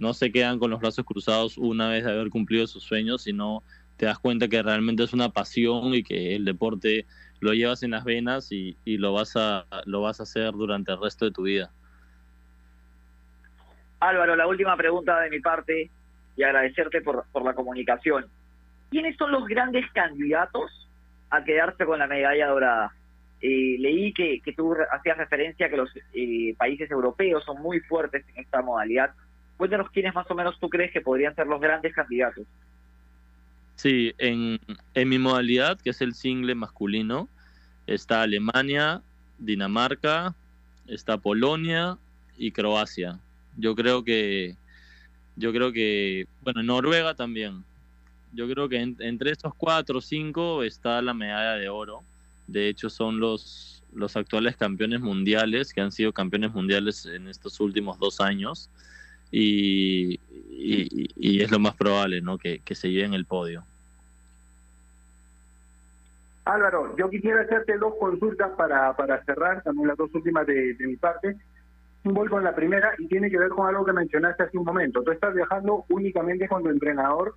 no 0.00 0.14
se 0.14 0.32
quedan 0.32 0.58
con 0.58 0.70
los 0.70 0.80
brazos 0.80 1.04
cruzados 1.04 1.58
una 1.58 1.88
vez 1.88 2.04
de 2.04 2.12
haber 2.12 2.30
cumplido 2.30 2.66
sus 2.66 2.82
sueños, 2.82 3.22
sino 3.22 3.62
te 3.96 4.06
das 4.06 4.18
cuenta 4.18 4.48
que 4.48 4.62
realmente 4.62 5.02
es 5.02 5.12
una 5.12 5.28
pasión 5.28 5.92
y 5.94 6.02
que 6.02 6.34
el 6.36 6.44
deporte 6.44 7.04
lo 7.40 7.52
llevas 7.52 7.82
en 7.82 7.90
las 7.90 8.04
venas 8.04 8.52
y, 8.52 8.76
y 8.84 8.96
lo, 8.96 9.12
vas 9.12 9.36
a, 9.36 9.66
lo 9.84 10.00
vas 10.00 10.20
a 10.20 10.22
hacer 10.22 10.52
durante 10.52 10.92
el 10.92 11.00
resto 11.00 11.24
de 11.26 11.32
tu 11.32 11.42
vida. 11.42 11.70
Álvaro, 14.00 14.34
la 14.34 14.46
última 14.46 14.76
pregunta 14.76 15.20
de 15.20 15.30
mi 15.30 15.40
parte 15.40 15.90
y 16.36 16.42
agradecerte 16.42 17.02
por, 17.02 17.24
por 17.30 17.44
la 17.44 17.52
comunicación. 17.52 18.26
¿Quiénes 18.90 19.16
son 19.16 19.32
los 19.32 19.46
grandes 19.46 19.84
candidatos 19.92 20.88
a 21.30 21.44
quedarse 21.44 21.84
con 21.84 21.98
la 21.98 22.06
medalla 22.06 22.46
dorada? 22.46 22.92
Eh, 23.42 23.76
leí 23.80 24.12
que, 24.14 24.40
que, 24.40 24.52
tú 24.52 24.74
hacías 24.92 25.18
referencia 25.18 25.66
a 25.66 25.68
que 25.68 25.76
los 25.76 25.90
eh, 26.14 26.54
países 26.56 26.88
europeos 26.90 27.44
son 27.44 27.60
muy 27.60 27.80
fuertes 27.80 28.24
en 28.28 28.42
esta 28.44 28.62
modalidad. 28.62 29.10
Cuéntanos 29.56 29.90
quiénes 29.90 30.14
más 30.14 30.30
o 30.30 30.34
menos 30.34 30.58
tú 30.60 30.68
crees 30.68 30.92
que 30.92 31.00
podrían 31.00 31.34
ser 31.34 31.48
los 31.48 31.60
grandes 31.60 31.92
candidatos. 31.92 32.46
Sí, 33.74 34.14
en, 34.18 34.60
en 34.94 35.08
mi 35.08 35.18
modalidad, 35.18 35.80
que 35.80 35.90
es 35.90 36.00
el 36.02 36.14
single 36.14 36.54
masculino, 36.54 37.28
está 37.88 38.22
Alemania, 38.22 39.02
Dinamarca, 39.38 40.34
está 40.86 41.16
Polonia 41.18 41.98
y 42.38 42.52
Croacia. 42.52 43.18
Yo 43.56 43.74
creo 43.74 44.04
que, 44.04 44.54
yo 45.34 45.52
creo 45.52 45.72
que, 45.72 46.26
bueno, 46.42 46.62
Noruega 46.62 47.14
también. 47.14 47.64
Yo 48.32 48.48
creo 48.48 48.68
que 48.68 48.76
en- 48.80 48.96
entre 49.00 49.32
estos 49.32 49.52
cuatro 49.54 49.98
o 49.98 50.00
cinco 50.00 50.62
está 50.62 51.02
la 51.02 51.12
medalla 51.12 51.54
de 51.54 51.68
oro. 51.68 52.02
De 52.46 52.68
hecho, 52.68 52.90
son 52.90 53.20
los, 53.20 53.84
los 53.94 54.16
actuales 54.16 54.56
campeones 54.56 55.00
mundiales, 55.00 55.72
que 55.72 55.80
han 55.80 55.92
sido 55.92 56.12
campeones 56.12 56.52
mundiales 56.52 57.06
en 57.06 57.28
estos 57.28 57.60
últimos 57.60 57.98
dos 57.98 58.20
años. 58.20 58.70
Y, 59.30 60.20
y- 60.50 61.08
y 61.16 61.42
es 61.42 61.50
lo 61.50 61.58
más 61.58 61.74
probable, 61.74 62.20
¿no? 62.20 62.36
Que, 62.36 62.58
que 62.60 62.74
se 62.74 62.90
lleven 62.90 63.14
el 63.14 63.24
podio. 63.24 63.64
Álvaro, 66.44 66.94
yo 66.96 67.08
quisiera 67.08 67.42
hacerte 67.42 67.78
dos 67.78 67.94
consultas 68.00 68.50
para, 68.56 68.94
para 68.96 69.24
cerrar, 69.24 69.62
también 69.62 69.88
las 69.88 69.96
dos 69.96 70.10
últimas 70.14 70.46
de, 70.46 70.76
mi 70.80 70.96
parte. 70.96 71.36
Voy 72.04 72.28
con 72.28 72.42
la 72.42 72.54
primera 72.54 72.92
y 72.98 73.06
tiene 73.06 73.30
que 73.30 73.38
ver 73.38 73.50
con 73.50 73.68
algo 73.68 73.84
que 73.84 73.92
mencionaste 73.92 74.42
hace 74.42 74.58
un 74.58 74.64
momento. 74.64 75.02
Tú 75.04 75.12
estás 75.12 75.34
viajando 75.34 75.84
únicamente 75.88 76.48
con 76.48 76.64
tu 76.64 76.68
entrenador, 76.70 77.36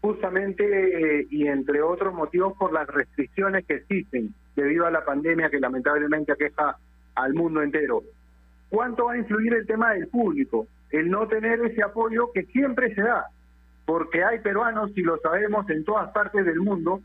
justamente 0.00 1.20
eh, 1.20 1.26
y 1.30 1.48
entre 1.48 1.82
otros 1.82 2.14
motivos 2.14 2.54
por 2.56 2.72
las 2.72 2.86
restricciones 2.86 3.66
que 3.66 3.74
existen 3.74 4.32
debido 4.56 4.86
a 4.86 4.90
la 4.90 5.04
pandemia 5.04 5.50
que 5.50 5.60
lamentablemente 5.60 6.32
aqueja 6.32 6.76
al 7.14 7.34
mundo 7.34 7.62
entero. 7.62 8.02
¿Cuánto 8.68 9.06
va 9.06 9.12
a 9.12 9.18
influir 9.18 9.54
el 9.54 9.66
tema 9.66 9.92
del 9.92 10.08
público? 10.08 10.66
El 10.90 11.10
no 11.10 11.26
tener 11.26 11.60
ese 11.64 11.82
apoyo 11.82 12.30
que 12.32 12.44
siempre 12.46 12.94
se 12.94 13.02
da, 13.02 13.26
porque 13.84 14.24
hay 14.24 14.40
peruanos, 14.40 14.90
y 14.96 15.02
lo 15.02 15.18
sabemos, 15.18 15.68
en 15.70 15.84
todas 15.84 16.10
partes 16.12 16.44
del 16.44 16.60
mundo, 16.60 17.00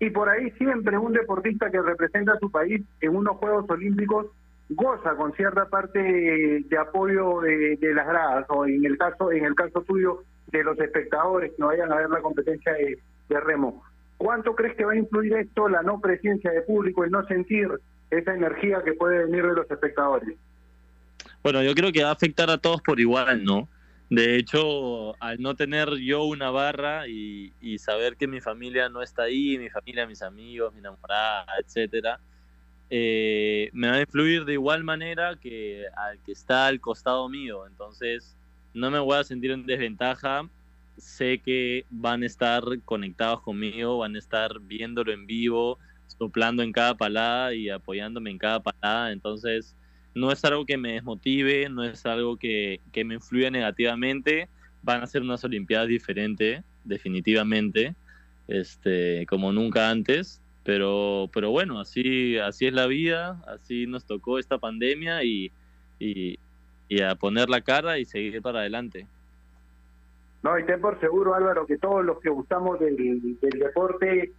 y 0.00 0.10
por 0.10 0.28
ahí 0.28 0.50
siempre 0.52 0.96
un 0.98 1.12
deportista 1.12 1.70
que 1.70 1.80
representa 1.80 2.32
a 2.32 2.38
su 2.38 2.50
país 2.50 2.82
en 3.00 3.16
unos 3.16 3.36
Juegos 3.36 3.68
Olímpicos 3.68 4.26
goza 4.70 5.14
con 5.16 5.32
cierta 5.32 5.64
parte 5.66 5.98
de 5.98 6.78
apoyo 6.78 7.40
de, 7.40 7.78
las 7.94 8.06
gradas 8.06 8.46
o 8.48 8.66
en 8.66 8.84
el 8.84 8.98
caso 8.98 9.32
en 9.32 9.44
el 9.44 9.54
caso 9.54 9.80
tuyo 9.82 10.20
de 10.48 10.62
los 10.62 10.78
espectadores 10.78 11.52
que 11.52 11.56
no 11.58 11.68
vayan 11.68 11.90
a 11.90 11.96
ver 11.96 12.10
la 12.10 12.20
competencia 12.20 12.74
de 12.74 13.40
remo. 13.40 13.82
¿Cuánto 14.18 14.54
crees 14.54 14.76
que 14.76 14.84
va 14.84 14.92
a 14.92 14.96
influir 14.96 15.32
esto, 15.34 15.68
la 15.68 15.82
no 15.82 16.00
presencia 16.00 16.50
de 16.50 16.62
público, 16.62 17.04
el 17.04 17.10
no 17.10 17.24
sentir 17.26 17.68
esa 18.10 18.34
energía 18.34 18.82
que 18.84 18.92
puede 18.92 19.24
venir 19.24 19.46
de 19.46 19.54
los 19.54 19.70
espectadores? 19.70 20.36
Bueno, 21.42 21.62
yo 21.62 21.72
creo 21.74 21.92
que 21.92 22.02
va 22.02 22.10
a 22.10 22.12
afectar 22.12 22.50
a 22.50 22.58
todos 22.58 22.82
por 22.82 22.98
igual, 22.98 23.44
¿no? 23.44 23.68
De 24.10 24.36
hecho, 24.36 25.14
al 25.22 25.40
no 25.40 25.54
tener 25.54 25.90
yo 25.96 26.24
una 26.24 26.50
barra 26.50 27.06
y, 27.06 27.52
saber 27.78 28.16
que 28.16 28.26
mi 28.26 28.40
familia 28.40 28.88
no 28.88 29.02
está 29.02 29.24
ahí, 29.24 29.56
mi 29.56 29.70
familia, 29.70 30.06
mis 30.06 30.22
amigos, 30.22 30.72
mi 30.72 30.80
enamorada, 30.80 31.46
etcétera, 31.62 32.18
eh, 32.90 33.70
me 33.72 33.88
va 33.88 33.96
a 33.96 34.00
influir 34.00 34.44
de 34.44 34.54
igual 34.54 34.82
manera 34.82 35.36
que 35.36 35.84
al 35.94 36.18
que 36.24 36.32
está 36.32 36.66
al 36.66 36.80
costado 36.80 37.28
mío. 37.28 37.66
Entonces, 37.66 38.36
no 38.74 38.90
me 38.90 38.98
voy 38.98 39.18
a 39.18 39.24
sentir 39.24 39.52
en 39.52 39.64
desventaja. 39.64 40.48
Sé 40.98 41.38
que 41.38 41.86
van 41.90 42.22
a 42.22 42.26
estar 42.26 42.62
conectados 42.84 43.40
conmigo, 43.42 43.98
van 43.98 44.16
a 44.16 44.18
estar 44.18 44.60
viéndolo 44.60 45.12
en 45.12 45.26
vivo, 45.26 45.78
soplando 46.06 46.62
en 46.62 46.72
cada 46.72 46.96
palada 46.96 47.54
y 47.54 47.68
apoyándome 47.70 48.30
en 48.30 48.38
cada 48.38 48.60
palada. 48.60 49.12
Entonces, 49.12 49.76
no 50.14 50.32
es 50.32 50.44
algo 50.44 50.66
que 50.66 50.76
me 50.76 50.94
desmotive, 50.94 51.68
no 51.68 51.84
es 51.84 52.04
algo 52.04 52.36
que, 52.36 52.80
que 52.92 53.04
me 53.04 53.14
influya 53.14 53.50
negativamente. 53.50 54.48
Van 54.82 55.02
a 55.02 55.06
ser 55.06 55.22
unas 55.22 55.44
Olimpiadas 55.44 55.88
diferentes, 55.88 56.62
definitivamente, 56.84 57.94
este, 58.48 59.26
como 59.26 59.52
nunca 59.52 59.90
antes. 59.90 60.40
Pero, 60.64 61.30
pero 61.32 61.50
bueno, 61.50 61.80
así, 61.80 62.36
así 62.36 62.66
es 62.66 62.74
la 62.74 62.86
vida, 62.86 63.42
así 63.46 63.86
nos 63.86 64.04
tocó 64.04 64.38
esta 64.38 64.58
pandemia 64.58 65.24
y, 65.24 65.50
y, 65.98 66.38
y 66.88 67.00
a 67.00 67.14
poner 67.14 67.48
la 67.48 67.62
cara 67.62 67.98
y 67.98 68.04
seguir 68.04 68.42
para 68.42 68.60
adelante. 68.60 69.06
No, 70.42 70.58
y 70.58 70.64
ten 70.64 70.80
por 70.80 71.00
seguro, 71.00 71.34
Álvaro, 71.34 71.66
que 71.66 71.78
todos 71.78 72.04
los 72.04 72.20
que 72.20 72.30
gustamos 72.30 72.78
del, 72.78 73.20
deporte 73.40 74.32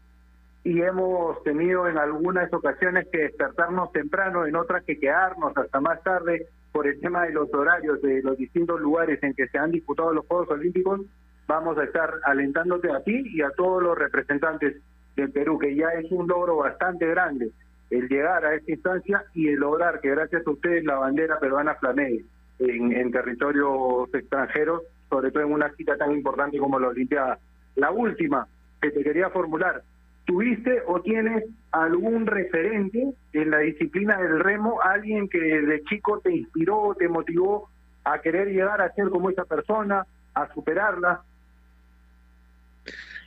y 0.64 0.82
hemos 0.82 1.42
tenido 1.44 1.88
en 1.88 1.98
algunas 1.98 2.52
ocasiones 2.54 3.08
que 3.12 3.20
despertarnos 3.20 3.92
temprano, 3.92 4.46
en 4.46 4.56
otras 4.56 4.84
que 4.84 5.00
quedarnos 5.00 5.56
hasta 5.58 5.82
más 5.82 6.02
tarde 6.04 6.48
por 6.72 6.88
el 6.88 7.00
tema 7.00 7.24
de 7.24 7.34
los 7.34 7.54
horarios 7.54 8.02
de 8.02 8.22
los 8.22 8.38
distintos 8.38 8.80
lugares 8.80 9.22
en 9.24 9.34
que 9.34 9.48
se 9.48 9.58
han 9.58 9.72
disputado 9.72 10.14
los 10.14 10.26
Juegos 10.26 10.50
Olímpicos, 10.52 11.02
vamos 11.48 11.78
a 11.78 11.84
estar 11.84 12.14
alentándote 12.24 12.92
a 12.92 13.04
ti 13.04 13.24
y 13.34 13.42
a 13.42 13.50
todos 13.52 13.82
los 13.82 13.98
representantes 13.98 14.78
del 15.16 15.32
Perú, 15.32 15.58
que 15.60 15.76
ya 15.76 15.90
es 15.90 16.10
un 16.12 16.28
logro 16.28 16.58
bastante 16.58 17.08
grande 17.08 17.52
el 17.90 18.08
llegar 18.08 18.46
a 18.46 18.54
esta 18.54 18.72
instancia 18.72 19.26
y 19.34 19.48
el 19.48 19.56
lograr 19.56 20.00
que 20.00 20.12
gracias 20.12 20.46
a 20.46 20.52
ustedes 20.52 20.86
la 20.86 20.96
bandera 20.96 21.40
peruana 21.40 21.74
flamee 21.76 22.24
en 22.60 23.12
territorios 23.12 24.14
extranjeros, 24.14 24.84
sobre 25.10 25.32
todo 25.32 25.44
en 25.44 25.52
una 25.52 25.74
cita 25.76 25.98
tan 25.98 26.12
importante 26.12 26.58
como 26.58 26.80
la 26.80 26.90
Olimpiada. 26.90 27.40
La 27.76 27.92
última 27.92 28.48
que 28.82 28.92
te 28.92 29.04
quería 29.04 29.30
formular, 29.30 29.84
¿tuviste 30.26 30.82
o 30.88 31.02
tienes 31.02 31.46
algún 31.72 32.26
referente 32.26 33.14
en 33.34 33.52
la 33.52 33.60
disciplina 33.60 34.18
del 34.18 34.40
remo, 34.40 34.82
alguien 34.82 35.28
que 35.28 35.40
de 35.40 35.84
chico 35.84 36.20
te 36.20 36.36
inspiró, 36.36 36.96
te 36.98 37.08
motivó 37.08 37.70
a 38.04 38.20
querer 38.22 38.50
llegar 38.50 38.82
a 38.82 38.94
ser 38.94 39.10
como 39.10 39.30
esa 39.30 39.46
persona, 39.46 40.06
a 40.34 40.54
superarla? 40.54 41.22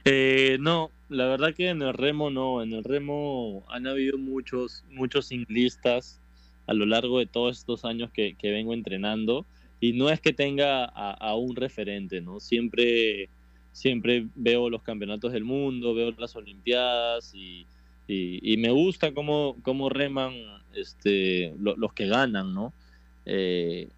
Eh, 0.04 0.56
no, 0.60 0.90
la 1.08 1.26
verdad 1.26 1.54
que 1.54 1.68
en 1.68 1.82
el 1.82 1.94
remo 1.94 2.30
no, 2.30 2.62
en 2.62 2.72
el 2.72 2.82
remo 2.82 3.62
han 3.68 3.86
habido 3.86 4.18
muchos, 4.18 4.84
muchos 4.90 5.28
ciclistas 5.28 6.20
a 6.66 6.74
lo 6.74 6.86
largo 6.86 7.18
de 7.18 7.26
todos 7.26 7.58
estos 7.58 7.84
años 7.84 8.10
que, 8.10 8.34
que 8.34 8.50
vengo 8.50 8.72
entrenando 8.72 9.44
y 9.82 9.92
no 9.92 10.10
es 10.10 10.20
que 10.20 10.32
tenga 10.32 10.84
a, 10.84 11.34
un 11.34 11.56
referente, 11.56 12.20
¿no? 12.20 12.38
Siempre, 12.38 13.28
siempre 13.72 14.28
veo 14.36 14.70
los 14.70 14.80
campeonatos 14.84 15.32
del 15.32 15.42
mundo, 15.42 15.92
veo 15.92 16.12
las 16.16 16.36
olimpiadas 16.36 17.34
y, 17.34 17.66
y, 18.06 18.56
me 18.58 18.70
gusta 18.70 19.12
cómo, 19.12 19.56
cómo 19.62 19.88
reman 19.88 20.34
este, 20.72 21.52
lo, 21.58 21.74
los 21.76 21.92
que 21.94 22.06
ganan, 22.06 22.54
¿no? 22.54 22.72
Eh, 23.26 23.88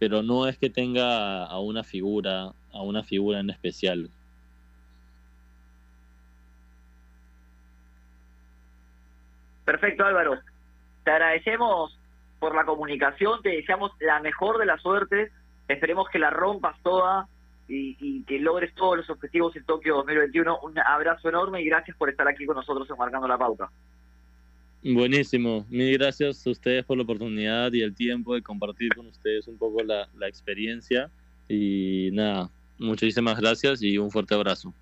pero 0.00 0.24
no 0.24 0.48
es 0.48 0.58
que 0.58 0.70
tenga 0.70 1.44
a 1.44 1.60
una 1.60 1.84
figura, 1.84 2.52
a 2.72 2.82
una 2.82 3.04
figura 3.04 3.38
en 3.38 3.50
especial. 3.50 4.10
Perfecto, 9.64 10.04
Álvaro. 10.04 10.40
Te 11.04 11.12
agradecemos 11.12 11.97
por 12.38 12.54
la 12.54 12.64
comunicación, 12.64 13.42
te 13.42 13.50
deseamos 13.50 13.92
la 14.00 14.20
mejor 14.20 14.58
de 14.58 14.66
las 14.66 14.80
suertes, 14.82 15.32
esperemos 15.68 16.08
que 16.08 16.18
la 16.18 16.30
rompas 16.30 16.76
toda 16.82 17.26
y, 17.68 17.96
y, 18.00 18.22
que 18.24 18.38
logres 18.38 18.74
todos 18.74 18.96
los 18.98 19.10
objetivos 19.10 19.54
en 19.56 19.64
Tokio 19.64 19.96
2021. 19.96 20.60
Un 20.60 20.78
abrazo 20.78 21.28
enorme 21.28 21.60
y 21.60 21.66
gracias 21.66 21.96
por 21.96 22.08
estar 22.08 22.26
aquí 22.26 22.46
con 22.46 22.56
nosotros 22.56 22.88
en 22.88 22.96
Marcando 22.96 23.28
la 23.28 23.36
Pauta. 23.36 23.68
Buenísimo, 24.82 25.66
mil 25.68 25.98
gracias 25.98 26.46
a 26.46 26.50
ustedes 26.50 26.84
por 26.84 26.96
la 26.96 27.02
oportunidad 27.02 27.72
y 27.72 27.82
el 27.82 27.94
tiempo 27.94 28.34
de 28.34 28.42
compartir 28.42 28.94
con 28.94 29.06
ustedes 29.06 29.48
un 29.48 29.58
poco 29.58 29.82
la, 29.82 30.08
la 30.16 30.28
experiencia 30.28 31.10
y 31.48 32.10
nada, 32.12 32.48
muchísimas 32.78 33.40
gracias 33.40 33.82
y 33.82 33.98
un 33.98 34.10
fuerte 34.10 34.34
abrazo. 34.34 34.72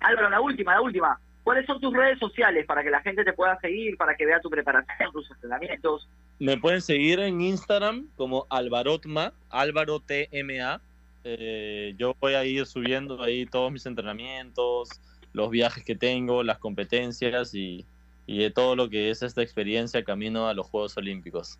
Álvaro, 0.00 0.28
la 0.28 0.40
última, 0.40 0.74
la 0.74 0.82
última. 0.82 1.18
¿Cuáles 1.44 1.66
son 1.66 1.80
tus 1.80 1.92
redes 1.92 2.18
sociales 2.18 2.66
para 2.66 2.84
que 2.84 2.90
la 2.90 3.00
gente 3.00 3.24
te 3.24 3.32
pueda 3.32 3.58
seguir, 3.60 3.96
para 3.96 4.14
que 4.14 4.26
vea 4.26 4.40
tu 4.40 4.48
preparación, 4.48 5.12
tus 5.12 5.28
entrenamientos? 5.30 6.08
Me 6.38 6.56
pueden 6.56 6.80
seguir 6.80 7.18
en 7.18 7.40
Instagram 7.40 8.08
como 8.16 8.46
Alvarotma, 8.48 9.32
Álvaro 9.50 10.00
TMA. 10.00 10.80
Eh, 11.24 11.94
yo 11.98 12.14
voy 12.20 12.34
a 12.34 12.44
ir 12.44 12.66
subiendo 12.66 13.22
ahí 13.22 13.46
todos 13.46 13.72
mis 13.72 13.86
entrenamientos, 13.86 14.88
los 15.32 15.50
viajes 15.50 15.84
que 15.84 15.96
tengo, 15.96 16.44
las 16.44 16.58
competencias 16.58 17.54
y, 17.54 17.84
y 18.26 18.38
de 18.38 18.50
todo 18.50 18.76
lo 18.76 18.88
que 18.88 19.10
es 19.10 19.22
esta 19.22 19.42
experiencia 19.42 20.04
camino 20.04 20.48
a 20.48 20.54
los 20.54 20.68
Juegos 20.68 20.96
Olímpicos. 20.96 21.58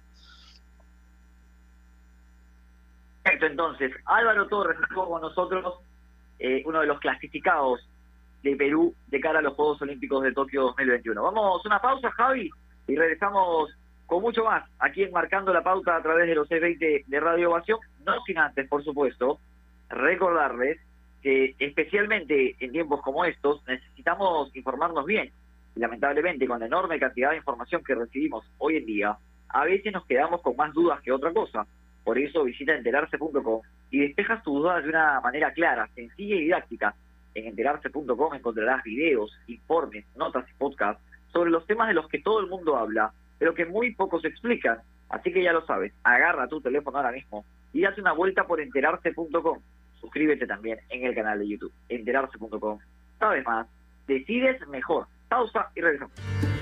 Perfecto, 3.22 3.46
entonces, 3.46 3.92
Álvaro 4.04 4.48
Torres 4.48 4.78
estuvo 4.80 5.08
con 5.08 5.22
nosotros, 5.22 5.74
eh, 6.38 6.62
uno 6.66 6.80
de 6.80 6.86
los 6.86 6.98
clasificados 6.98 7.80
de 8.42 8.56
Perú 8.56 8.94
de 9.06 9.20
cara 9.20 9.38
a 9.38 9.42
los 9.42 9.54
Juegos 9.54 9.80
Olímpicos 9.82 10.22
de 10.22 10.32
Tokio 10.32 10.62
2021. 10.62 11.22
Vamos 11.22 11.64
a 11.64 11.68
una 11.68 11.80
pausa, 11.80 12.10
Javi, 12.10 12.50
y 12.88 12.96
regresamos 12.96 13.70
con 14.06 14.22
mucho 14.22 14.44
más 14.44 14.68
aquí 14.78 15.04
en 15.04 15.12
Marcando 15.12 15.52
la 15.52 15.62
Pauta 15.62 15.96
a 15.96 16.02
través 16.02 16.26
de 16.26 16.34
los 16.34 16.48
620 16.48 17.04
de 17.06 17.20
Radio 17.20 17.50
Ovación, 17.50 17.78
no 18.04 18.20
sin 18.26 18.38
antes, 18.38 18.68
por 18.68 18.84
supuesto, 18.84 19.38
recordarles 19.88 20.78
que 21.22 21.54
especialmente 21.58 22.56
en 22.58 22.72
tiempos 22.72 23.00
como 23.02 23.24
estos 23.24 23.66
necesitamos 23.66 24.54
informarnos 24.56 25.06
bien. 25.06 25.30
Lamentablemente, 25.76 26.46
con 26.46 26.60
la 26.60 26.66
enorme 26.66 26.98
cantidad 26.98 27.30
de 27.30 27.36
información 27.36 27.82
que 27.84 27.94
recibimos 27.94 28.44
hoy 28.58 28.76
en 28.76 28.86
día, 28.86 29.16
a 29.48 29.64
veces 29.64 29.92
nos 29.92 30.04
quedamos 30.04 30.42
con 30.42 30.56
más 30.56 30.74
dudas 30.74 31.00
que 31.00 31.12
otra 31.12 31.32
cosa. 31.32 31.66
Por 32.04 32.18
eso 32.18 32.42
visita 32.44 32.74
enterarse.com 32.74 33.62
y 33.90 34.00
despejas 34.00 34.42
tus 34.42 34.54
dudas 34.54 34.82
de 34.82 34.90
una 34.90 35.20
manera 35.20 35.52
clara, 35.52 35.88
sencilla 35.94 36.34
y 36.34 36.42
didáctica 36.42 36.94
En 37.34 37.46
enterarse.com 37.46 38.34
encontrarás 38.34 38.82
videos, 38.84 39.30
informes, 39.46 40.04
notas 40.16 40.48
y 40.50 40.54
podcasts 40.54 41.02
sobre 41.32 41.50
los 41.50 41.66
temas 41.66 41.88
de 41.88 41.94
los 41.94 42.08
que 42.08 42.20
todo 42.20 42.40
el 42.40 42.48
mundo 42.48 42.76
habla, 42.76 43.12
pero 43.38 43.54
que 43.54 43.66
muy 43.66 43.94
pocos 43.94 44.24
explican. 44.24 44.78
Así 45.08 45.32
que 45.32 45.42
ya 45.42 45.52
lo 45.52 45.64
sabes, 45.66 45.92
agarra 46.04 46.48
tu 46.48 46.60
teléfono 46.60 46.98
ahora 46.98 47.12
mismo 47.12 47.44
y 47.72 47.82
date 47.82 48.00
una 48.00 48.12
vuelta 48.12 48.44
por 48.44 48.60
enterarse.com. 48.60 49.58
Suscríbete 50.00 50.46
también 50.46 50.78
en 50.90 51.04
el 51.06 51.14
canal 51.14 51.38
de 51.38 51.48
YouTube, 51.48 51.72
enterarse.com. 51.88 52.78
Sabes 53.18 53.44
más, 53.44 53.66
decides 54.06 54.66
mejor. 54.68 55.06
Pausa 55.28 55.70
y 55.74 55.80
regresamos. 55.80 56.61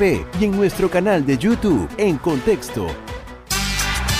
y 0.01 0.45
en 0.45 0.51
nuestro 0.51 0.89
canal 0.89 1.23
de 1.27 1.37
YouTube 1.37 1.87
en 1.97 2.17
Contexto. 2.17 2.87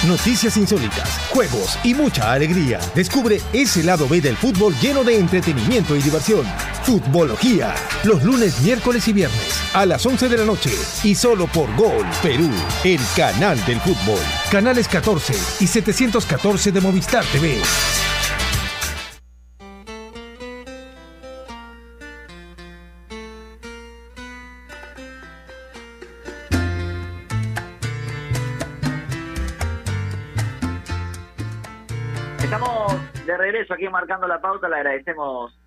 Noticias 0.08 0.56
insólitas, 0.56 1.10
juegos 1.32 1.80
y 1.84 1.96
mucha 1.96 2.32
alegría. 2.32 2.80
Descubre 2.94 3.42
ese 3.52 3.84
lado 3.84 4.08
B 4.08 4.22
del 4.22 4.38
fútbol 4.38 4.76
lleno 4.80 5.04
de 5.04 5.18
entretenimiento 5.18 5.96
y 5.96 6.02
diversión. 6.04 6.46
Futbología. 6.84 7.74
Los 8.04 8.24
lunes, 8.24 8.62
miércoles 8.62 9.08
y 9.08 9.14
viernes 9.14 9.60
a 9.74 9.88
las 9.88 10.06
11 10.06 10.30
de 10.30 10.38
la 10.38 10.46
noche. 10.46 10.70
Y 11.04 11.16
solo 11.16 11.48
por 11.48 11.76
Gol 11.76 12.06
Perú, 12.22 12.50
el 12.84 13.00
canal 13.16 13.64
del 13.66 13.80
fútbol. 13.80 14.20
Canales 14.52 14.88
14 14.88 15.34
y 15.64 15.68
714 15.68 16.72
de 16.72 16.82
Movistar 16.82 17.26
TV. 17.26 17.60
Regreso 33.72 33.74
aquí 33.74 33.90
marcando 33.90 34.28
la 34.28 34.42
pauta. 34.42 34.70
Le 34.70 34.76
agradecemos 34.76 35.58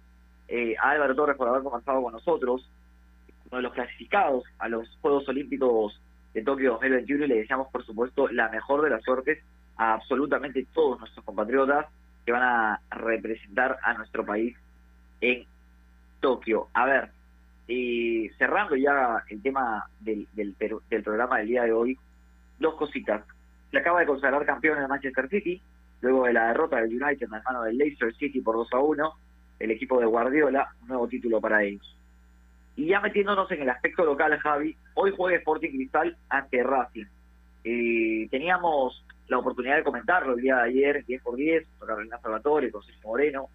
eh, 0.48 0.74
a 0.80 0.90
Álvaro 0.90 1.14
Torres 1.14 1.36
por 1.36 1.48
haber 1.48 1.62
conversado 1.62 2.02
con 2.02 2.12
nosotros, 2.12 2.68
uno 3.50 3.56
de 3.56 3.62
los 3.62 3.72
clasificados 3.72 4.44
a 4.58 4.68
los 4.68 4.88
Juegos 5.00 5.28
Olímpicos 5.28 6.00
de 6.32 6.42
Tokio 6.42 6.72
2021 6.72 7.24
y 7.24 7.28
le 7.28 7.36
deseamos, 7.36 7.68
por 7.68 7.84
supuesto, 7.84 8.28
la 8.28 8.48
mejor 8.48 8.82
de 8.82 8.90
las 8.90 9.02
suertes 9.02 9.38
a 9.76 9.94
absolutamente 9.94 10.66
todos 10.72 10.98
nuestros 11.00 11.24
compatriotas 11.24 11.86
que 12.24 12.32
van 12.32 12.42
a 12.42 12.80
representar 12.90 13.78
a 13.82 13.94
nuestro 13.94 14.24
país 14.24 14.56
en 15.20 15.44
Tokio. 16.20 16.68
A 16.72 16.86
ver, 16.86 17.10
y 17.68 18.28
cerrando 18.38 18.76
ya 18.76 19.22
el 19.28 19.42
tema 19.42 19.86
del, 20.00 20.26
del, 20.32 20.54
del 20.58 21.02
programa 21.02 21.38
del 21.38 21.48
día 21.48 21.62
de 21.64 21.72
hoy, 21.72 21.98
dos 22.58 22.74
cositas. 22.74 23.22
Se 23.70 23.78
acaba 23.78 24.00
de 24.00 24.06
consagrar 24.06 24.44
campeón 24.46 24.78
de 24.78 24.88
Manchester 24.88 25.28
City, 25.28 25.60
luego 26.04 26.26
de 26.26 26.32
la 26.34 26.48
derrota 26.48 26.76
del 26.80 27.02
United 27.02 27.24
en 27.26 27.30
las 27.32 27.44
manos 27.44 27.64
del 27.64 27.78
Leicester 27.78 28.14
City 28.14 28.40
por 28.40 28.56
2 28.56 28.68
a 28.72 28.78
1, 28.78 29.12
el 29.60 29.70
equipo 29.70 29.98
de 30.00 30.06
Guardiola, 30.06 30.68
un 30.82 30.88
nuevo 30.88 31.08
título 31.08 31.40
para 31.40 31.62
ellos. 31.64 31.96
Y 32.76 32.86
ya 32.86 33.00
metiéndonos 33.00 33.50
en 33.52 33.62
el 33.62 33.70
aspecto 33.70 34.04
local, 34.04 34.36
Javi, 34.38 34.76
hoy 34.94 35.12
juega 35.16 35.38
Sporting 35.38 35.70
Cristal 35.70 36.16
ante 36.28 36.62
Racing. 36.62 37.06
Eh, 37.64 38.28
teníamos 38.30 39.04
la 39.28 39.38
oportunidad 39.38 39.76
de 39.76 39.84
comentarlo 39.84 40.34
el 40.34 40.40
día 40.42 40.56
de 40.56 40.62
ayer, 40.70 41.04
10 41.06 41.22
por 41.22 41.36
10, 41.36 41.66
con 41.78 41.88
Carolina 41.88 42.18
Salvatore, 42.18 42.70
con 42.70 42.82
Sergio 42.82 43.08
Moreno, 43.08 43.48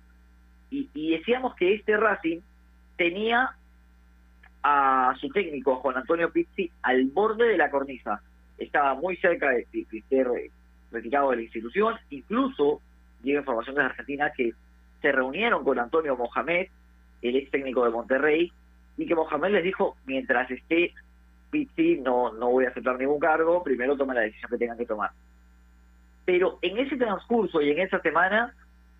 y, 0.72 0.90
y 0.94 1.12
decíamos 1.18 1.56
que 1.56 1.74
este 1.76 1.96
Racing 1.98 2.40
tenía 2.98 3.52
a 4.64 5.16
su 5.20 5.30
técnico, 5.30 5.76
Juan 5.78 5.98
Antonio 5.98 6.32
Pizzi, 6.32 6.70
al 6.82 7.06
borde 7.06 7.48
de 7.50 7.58
la 7.58 7.70
cornisa. 7.70 8.22
Estaba 8.58 8.94
muy 8.96 9.16
cerca 9.18 9.50
de, 9.52 9.68
de- 9.72 9.86
de 9.92 10.00
eh, 10.22 10.52
retirado 10.92 11.32
de 11.32 11.38
la 11.38 11.42
institución. 11.44 11.96
Incluso 12.10 12.82
llega 13.24 13.40
información 13.40 13.76
de 13.76 13.84
Argentina 13.84 14.32
que 14.36 14.54
se 15.02 15.12
reunieron 15.12 15.64
con 15.64 15.80
Antonio 15.80 16.16
Mohamed, 16.16 16.68
el 17.22 17.36
ex 17.36 17.52
técnico 17.52 17.84
de 17.86 17.92
Monterrey, 17.92 18.52
y 18.98 19.06
que 19.06 19.16
Mohamed 19.16 19.52
les 19.52 19.64
dijo, 19.64 19.96
mientras 20.06 20.50
esté 20.52 20.94
Pizzi 21.50 22.00
no, 22.00 22.34
no 22.34 22.52
voy 22.52 22.66
a 22.66 22.70
aceptar 22.70 22.98
ningún 22.98 23.20
cargo, 23.20 23.64
primero 23.64 23.98
tomen 23.98 24.16
la 24.16 24.22
decisión 24.22 24.52
que 24.52 24.58
tengan 24.58 24.78
que 24.78 24.86
tomar. 24.86 25.12
Pero 26.26 26.60
en 26.62 26.78
ese 26.78 26.98
transcurso 26.98 27.62
y 27.62 27.72
en 27.72 27.80
esa 27.80 28.00
semana, 28.02 28.54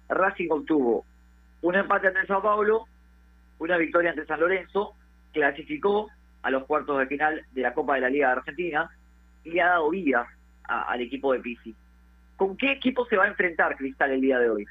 Racing 0.08 0.48
obtuvo 0.50 1.06
un 1.62 1.76
empate 1.76 2.08
ante 2.08 2.26
Sao 2.26 2.42
Paulo, 2.42 2.86
una 3.60 3.78
victoria 3.78 4.12
ante 4.12 4.26
San 4.26 4.40
Lorenzo, 4.40 4.96
clasificó 5.34 6.10
a 6.42 6.50
los 6.50 6.64
cuartos 6.66 6.98
de 6.98 7.08
final 7.08 7.46
de 7.52 7.62
la 7.62 7.74
Copa 7.74 7.96
de 7.96 8.02
la 8.02 8.10
Liga 8.10 8.28
de 8.28 8.34
Argentina 8.34 8.90
y 9.44 9.52
le 9.52 9.62
ha 9.62 9.68
dado 9.68 9.90
vida 9.90 10.28
a- 10.70 10.84
al 10.84 11.02
equipo 11.02 11.34
de 11.34 11.40
Pizzi. 11.40 11.76
¿Con 12.38 12.56
qué 12.56 12.72
equipo 12.72 13.06
se 13.06 13.18
va 13.18 13.26
a 13.26 13.30
enfrentar 13.30 13.76
Cristal 13.76 14.12
el 14.12 14.22
día 14.22 14.40
de 14.40 14.50
hoy? 14.50 14.66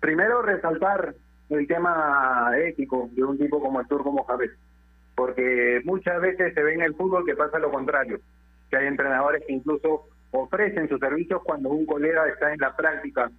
Primero, 0.00 0.42
resaltar 0.42 1.14
el 1.50 1.66
tema 1.66 2.50
ético 2.58 3.08
de 3.12 3.24
un 3.24 3.38
tipo 3.38 3.60
como 3.60 3.80
el 3.80 3.88
Turco 3.88 4.12
Mohamed, 4.12 4.50
porque 5.14 5.80
muchas 5.84 6.20
veces 6.20 6.54
se 6.54 6.62
ve 6.62 6.74
en 6.74 6.82
el 6.82 6.94
fútbol 6.94 7.24
que 7.24 7.34
pasa 7.34 7.58
lo 7.58 7.70
contrario, 7.70 8.20
que 8.70 8.76
hay 8.76 8.86
entrenadores 8.86 9.42
que 9.46 9.54
incluso 9.54 10.04
ofrecen 10.30 10.88
sus 10.88 11.00
servicios 11.00 11.42
cuando 11.42 11.70
un 11.70 11.86
colega 11.86 12.28
está 12.28 12.52
en 12.52 12.60
la 12.60 12.76
práctica, 12.76 13.30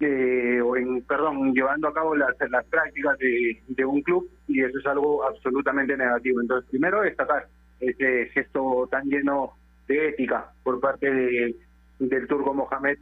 eh, 0.00 0.60
o 0.62 0.76
en, 0.76 1.02
perdón, 1.02 1.52
llevando 1.52 1.88
a 1.88 1.94
cabo 1.94 2.14
las, 2.16 2.34
las 2.50 2.64
prácticas 2.66 3.18
de, 3.18 3.62
de 3.68 3.84
un 3.84 4.00
club, 4.02 4.28
y 4.48 4.62
eso 4.62 4.78
es 4.78 4.86
algo 4.86 5.24
absolutamente 5.24 5.96
negativo. 5.96 6.40
Entonces, 6.40 6.68
primero 6.70 7.02
destacar 7.02 7.46
ese 7.80 8.26
gesto 8.32 8.88
tan 8.90 9.04
lleno 9.08 9.52
de 9.88 10.08
ética 10.08 10.50
por 10.62 10.80
parte 10.80 11.10
de- 11.12 11.56
del 11.98 12.26
Turco 12.26 12.54
Mohamed 12.54 12.98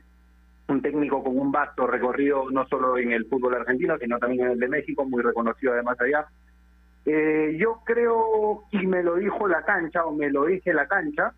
un 0.68 0.82
técnico 0.82 1.22
con 1.24 1.38
un 1.38 1.50
vasto 1.50 1.86
recorrido 1.86 2.50
no 2.50 2.66
solo 2.68 2.98
en 2.98 3.12
el 3.12 3.24
fútbol 3.26 3.54
argentino, 3.54 3.96
sino 3.96 4.18
también 4.18 4.44
en 4.46 4.52
el 4.52 4.58
de 4.58 4.68
México, 4.68 5.04
muy 5.06 5.22
reconocido 5.22 5.72
además 5.72 5.98
allá. 6.00 6.26
Eh, 7.06 7.56
yo 7.58 7.80
creo, 7.86 8.64
y 8.70 8.86
me 8.86 9.02
lo 9.02 9.14
dijo 9.14 9.48
la 9.48 9.62
cancha, 9.64 10.04
o 10.04 10.12
me 10.14 10.28
lo 10.30 10.44
dije 10.44 10.74
la 10.74 10.86
cancha, 10.86 11.32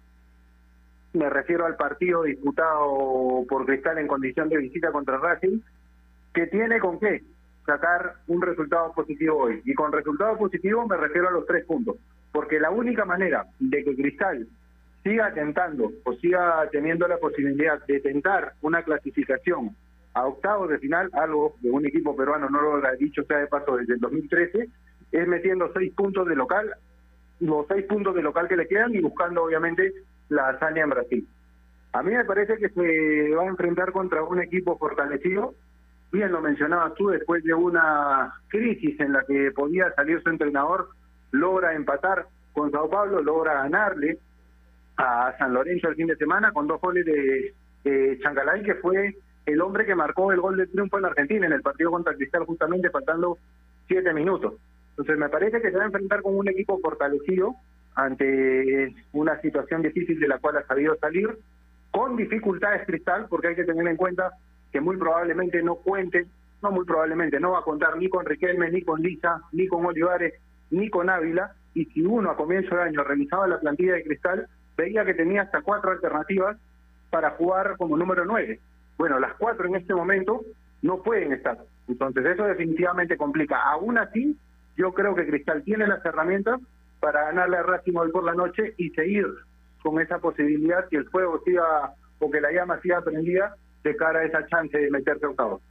me 1.13 1.29
refiero 1.29 1.67
al 1.67 1.77
partido 1.77 2.23
disputado 2.23 3.45
por 3.49 3.67
Cristal 3.67 3.99
en 3.99 4.07
condición 4.07 4.49
de 4.49 4.59
visita 4.59 4.93
contra 4.93 5.19
Racing, 5.19 5.61
que 6.33 6.47
tiene 6.47 6.79
con 6.79 7.01
qué 7.01 7.23
sacar 7.67 8.15
un 8.29 8.43
resultado 8.43 8.93
positivo 8.93 9.39
hoy. 9.39 9.61
Y 9.65 9.75
con 9.75 9.93
resultado 9.93 10.37
positivo 10.37 10.87
me 10.87 10.97
refiero 10.97 11.29
a 11.29 11.33
los 11.33 11.47
tres 11.47 11.65
puntos, 11.65 11.97
porque 12.33 12.61
la 12.61 12.71
única 12.71 13.05
manera 13.05 13.47
de 13.59 13.85
que 13.85 13.97
Cristal 13.97 14.47
siga 15.03 15.33
tentando 15.33 15.91
o 16.05 16.13
siga 16.15 16.69
teniendo 16.71 17.09
la 17.09 17.19
posibilidad 17.19 17.85
de 17.87 18.01
tentar 18.01 18.53
una 18.63 18.83
clasificación 18.83 19.75
a 20.13 20.27
octavos 20.27 20.69
de 20.69 20.79
final, 20.79 21.09
algo 21.13 21.55
de 21.61 21.71
un 21.71 21.87
equipo 21.87 22.17
peruano 22.17 22.49
no 22.51 22.61
lo 22.61 22.87
ha 22.87 22.93
dicho 22.93 23.23
sea 23.25 23.39
de 23.39 23.47
paso 23.47 23.77
desde 23.77 23.95
el 23.95 24.01
2013, 24.01 24.69
es 25.13 25.29
metiendo 25.29 25.73
seis 25.73 25.93
puntos 25.95 26.27
de 26.27 26.37
local, 26.37 26.75
los 27.41 27.67
seis 27.69 27.87
puntos 27.87 28.15
de 28.15 28.23
local 28.23 28.49
que 28.49 28.57
le 28.57 28.69
quedan 28.69 28.95
y 28.95 29.01
buscando 29.01 29.45
obviamente 29.45 29.93
la 30.31 30.49
hazaña 30.49 30.85
en 30.85 30.91
Brasil. 30.91 31.29
A 31.93 32.03
mí 32.03 32.13
me 32.13 32.25
parece 32.25 32.57
que 32.57 32.69
se 32.71 33.35
va 33.35 33.43
a 33.43 33.49
enfrentar 33.49 33.93
contra 33.93 34.23
un 34.23 34.41
equipo 34.41 34.79
fortalecido, 34.79 35.55
bien 36.13 36.33
lo 36.33 36.41
mencionabas 36.41 36.95
tú, 36.95 37.09
después 37.09 37.45
de 37.45 37.53
una 37.53 38.33
crisis 38.49 38.99
en 39.01 39.13
la 39.13 39.25
que 39.25 39.51
podía 39.51 39.93
salir 39.95 40.23
su 40.23 40.31
entrenador, 40.31 40.89
logra 41.33 41.75
empatar 41.75 42.27
con 42.53 42.71
Sao 42.71 42.89
Paulo, 42.89 43.23
logra 43.23 43.55
ganarle 43.63 44.19
a 44.97 45.35
San 45.39 45.53
Lorenzo 45.53 45.89
el 45.89 45.97
fin 45.97 46.07
de 46.07 46.17
semana 46.17 46.53
con 46.53 46.67
dos 46.67 46.81
goles 46.81 47.05
de, 47.05 47.55
de 47.85 48.19
que 48.65 48.75
fue 48.77 49.15
el 49.47 49.61
hombre 49.61 49.87
que 49.87 49.95
marcó 49.95 50.33
el 50.33 50.41
gol 50.41 50.57
de 50.57 50.67
triunfo 50.67 50.99
en 50.99 51.07
Argentina 51.07 51.47
en 51.47 51.53
el 51.53 51.63
partido 51.63 51.91
contra 51.91 52.15
Cristal 52.15 52.45
justamente 52.45 52.91
faltando 52.91 53.39
siete 53.89 54.13
minutos. 54.13 54.55
Entonces 54.91 55.19
me 55.19 55.29
parece 55.29 55.61
que 55.61 55.71
se 55.71 55.77
va 55.77 55.85
a 55.85 55.87
enfrentar 55.87 56.23
con 56.23 56.37
un 56.37 56.49
equipo 56.49 56.79
fortalecido 56.81 57.55
ante 57.95 58.95
una 59.13 59.41
situación 59.41 59.83
difícil 59.83 60.19
de 60.19 60.29
la 60.29 60.39
cual 60.39 60.57
ha 60.57 60.67
sabido 60.67 60.97
salir, 60.97 61.29
con 61.91 62.17
dificultades 62.17 62.87
Cristal, 62.87 63.27
porque 63.29 63.49
hay 63.49 63.57
que 63.57 63.65
tener 63.65 63.87
en 63.87 63.97
cuenta 63.97 64.33
que 64.73 64.81
muy 64.81 64.97
probablemente 64.97 65.63
no 65.63 65.77
cuente, 65.77 66.27
no 66.63 66.71
muy 66.71 66.85
probablemente, 66.85 67.41
no 67.41 67.53
va 67.53 67.61
a 67.61 67.65
contar 67.65 67.97
ni 67.97 68.09
con 68.09 68.25
Riquelme, 68.25 68.71
ni 68.71 68.83
con 68.83 69.01
Lisa, 69.01 69.43
ni 69.53 69.67
con 69.67 69.85
Olivares, 69.85 70.35
ni 70.71 70.89
con 70.89 71.11
Ávila, 71.11 71.53
y 71.75 71.87
si 71.87 72.03
uno 72.03 72.31
a 72.31 72.37
comienzo 72.37 72.77
de 72.77 72.83
año 72.83 73.03
revisaba 73.03 73.47
la 73.47 73.61
plantilla 73.61 73.95
de 73.95 74.05
Cristal, 74.05 74.47
veía 74.77 75.05
que 75.05 75.15
tenía 75.15 75.43
hasta 75.43 75.63
cuatro 75.63 75.91
alternativas 75.91 76.57
para 77.11 77.31
jugar 77.31 77.77
como 77.77 77.97
número 77.97 78.25
nueve. 78.25 78.61
Bueno, 78.97 79.19
las 79.19 79.35
cuatro 79.35 79.67
en 79.67 79.77
este 79.77 79.95
momento 79.95 80.43
no 80.83 81.03
pueden 81.03 81.33
estar. 81.33 81.59
Entonces 81.89 82.25
eso 82.25 82.45
definitivamente 82.45 83.17
complica. 83.17 83.63
Aún 83.63 83.99
así, 83.99 84.37
yo 84.77 84.93
creo 84.93 85.15
que 85.15 85.27
Cristal 85.27 85.63
tiene 85.65 85.87
las 85.87 86.05
herramientas 86.05 86.61
para 87.01 87.25
ganarle 87.25 87.57
a 87.57 87.63
Racing 87.63 87.97
hoy 87.97 88.11
por 88.11 88.25
la 88.25 88.35
noche 88.35 88.75
y 88.77 88.91
seguir 88.91 89.27
con 89.83 90.01
esa 90.01 90.19
posibilidad 90.19 90.89
que 90.89 90.99
el 90.99 91.09
fuego 91.09 91.41
siga 91.45 91.95
o 92.19 92.31
que 92.31 92.41
la 92.41 92.53
llama 92.53 92.81
siga 92.81 93.01
prendida 93.01 93.57
de 93.83 93.97
cara 93.97 94.21
a 94.21 94.25
esa 94.25 94.47
chance 94.47 94.77
de 94.77 94.91
meterse 94.91 95.25
a 95.25 95.31
octavos. 95.31 95.63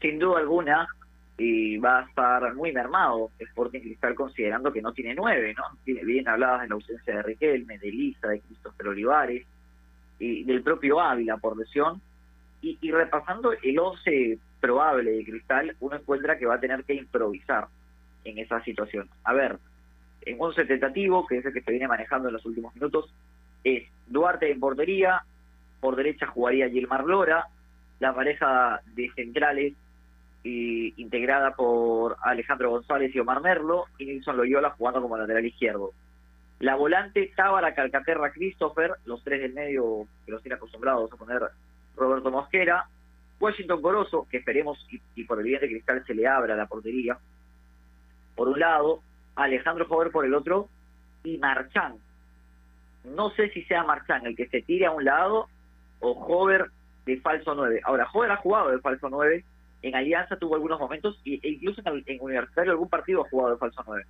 Sin 0.00 0.18
duda 0.18 0.40
alguna, 0.40 0.88
y 1.36 1.78
va 1.78 2.00
a 2.00 2.02
estar 2.02 2.54
muy 2.54 2.72
mermado 2.72 3.30
Sporting 3.38 3.80
Cristal 3.80 4.14
considerando 4.14 4.72
que 4.72 4.82
no 4.82 4.92
tiene 4.92 5.14
nueve, 5.14 5.54
¿no? 5.56 5.64
Bien 5.84 6.28
habladas 6.28 6.62
de 6.62 6.68
la 6.68 6.74
ausencia 6.74 7.16
de 7.16 7.22
Riquelme, 7.22 7.78
de 7.78 7.90
Lisa, 7.90 8.28
de 8.28 8.40
Cristófero 8.40 8.90
Olivares 8.90 9.46
y 10.18 10.44
del 10.44 10.62
propio 10.62 11.00
Ávila 11.00 11.38
por 11.38 11.56
lesión. 11.56 12.00
Y, 12.62 12.78
y 12.80 12.92
repasando 12.92 13.52
el 13.52 13.78
once 13.78 14.38
probable 14.60 15.10
de 15.10 15.24
Cristal, 15.24 15.76
uno 15.80 15.96
encuentra 15.96 16.38
que 16.38 16.46
va 16.46 16.54
a 16.54 16.60
tener 16.60 16.84
que 16.84 16.94
improvisar 16.94 17.66
en 18.24 18.38
esa 18.38 18.62
situación. 18.64 19.08
A 19.24 19.32
ver, 19.32 19.58
en 20.22 20.36
once 20.40 20.64
tentativo, 20.64 21.26
que 21.26 21.38
es 21.38 21.44
el 21.46 21.52
que 21.52 21.62
se 21.62 21.70
viene 21.70 21.88
manejando 21.88 22.28
en 22.28 22.34
los 22.34 22.46
últimos 22.46 22.74
minutos, 22.74 23.12
es 23.62 23.84
Duarte 24.06 24.50
en 24.50 24.60
portería, 24.60 25.22
por 25.80 25.96
derecha 25.96 26.26
jugaría 26.26 26.68
Gilmar 26.68 27.04
Lora, 27.04 27.46
la 28.00 28.14
pareja 28.14 28.80
de 28.94 29.10
centrales 29.14 29.74
integrada 30.44 31.52
por 31.52 32.16
Alejandro 32.22 32.70
González 32.70 33.14
y 33.14 33.18
Omar 33.18 33.40
Merlo, 33.40 33.86
y 33.98 34.04
Nilson 34.04 34.36
Loyola 34.36 34.70
jugando 34.70 35.00
como 35.00 35.16
lateral 35.16 35.44
izquierdo. 35.46 35.92
La 36.60 36.76
volante 36.76 37.32
Tábara, 37.34 37.74
Calcaterra, 37.74 38.30
Christopher, 38.30 38.92
los 39.06 39.24
tres 39.24 39.40
del 39.40 39.54
medio 39.54 40.06
que 40.24 40.32
los 40.32 40.42
tiene 40.42 40.56
acostumbrados 40.56 41.10
a 41.12 41.16
poner 41.16 41.42
Roberto 41.96 42.30
Mosquera, 42.30 42.86
Washington 43.40 43.82
Corozo, 43.82 44.26
que 44.30 44.38
esperemos 44.38 44.86
y, 44.90 45.00
y 45.14 45.24
por 45.24 45.38
el 45.38 45.44
bien 45.44 45.60
de 45.60 45.68
Cristal 45.68 46.04
se 46.06 46.14
le 46.14 46.26
abra 46.26 46.54
la 46.54 46.66
portería, 46.66 47.18
por 48.34 48.48
un 48.48 48.58
lado, 48.58 49.00
Alejandro 49.36 49.86
Jover 49.86 50.10
por 50.10 50.24
el 50.24 50.34
otro, 50.34 50.68
y 51.22 51.38
Marchán. 51.38 51.96
No 53.04 53.30
sé 53.30 53.50
si 53.50 53.62
sea 53.64 53.84
Marchán 53.84 54.26
el 54.26 54.36
que 54.36 54.48
se 54.48 54.62
tire 54.62 54.86
a 54.86 54.90
un 54.90 55.04
lado 55.04 55.48
o 56.00 56.14
Jover 56.14 56.70
de 57.06 57.20
falso 57.20 57.54
9. 57.54 57.80
Ahora, 57.84 58.06
Jover 58.06 58.30
ha 58.30 58.36
jugado 58.36 58.70
de 58.70 58.80
falso 58.80 59.08
9, 59.10 59.44
en 59.82 59.94
Alianza 59.94 60.36
tuvo 60.36 60.54
algunos 60.54 60.80
momentos, 60.80 61.20
e 61.24 61.40
incluso 61.42 61.82
en, 61.84 62.20
Universitario 62.20 62.72
algún 62.72 62.88
partido 62.88 63.22
ha 63.22 63.28
jugado 63.28 63.52
de 63.52 63.58
falso 63.58 63.82
9. 63.86 64.04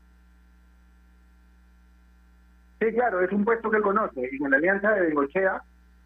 Sí, 2.81 2.93
claro, 2.93 3.21
es 3.21 3.33
un 3.33 3.45
puesto 3.45 3.71
que 3.71 3.81
conoce. 3.81 4.29
Y 4.31 4.43
en 4.43 4.51
la 4.51 4.57
Alianza 4.57 4.91
de 4.91 5.07
Bengochea, 5.07 5.63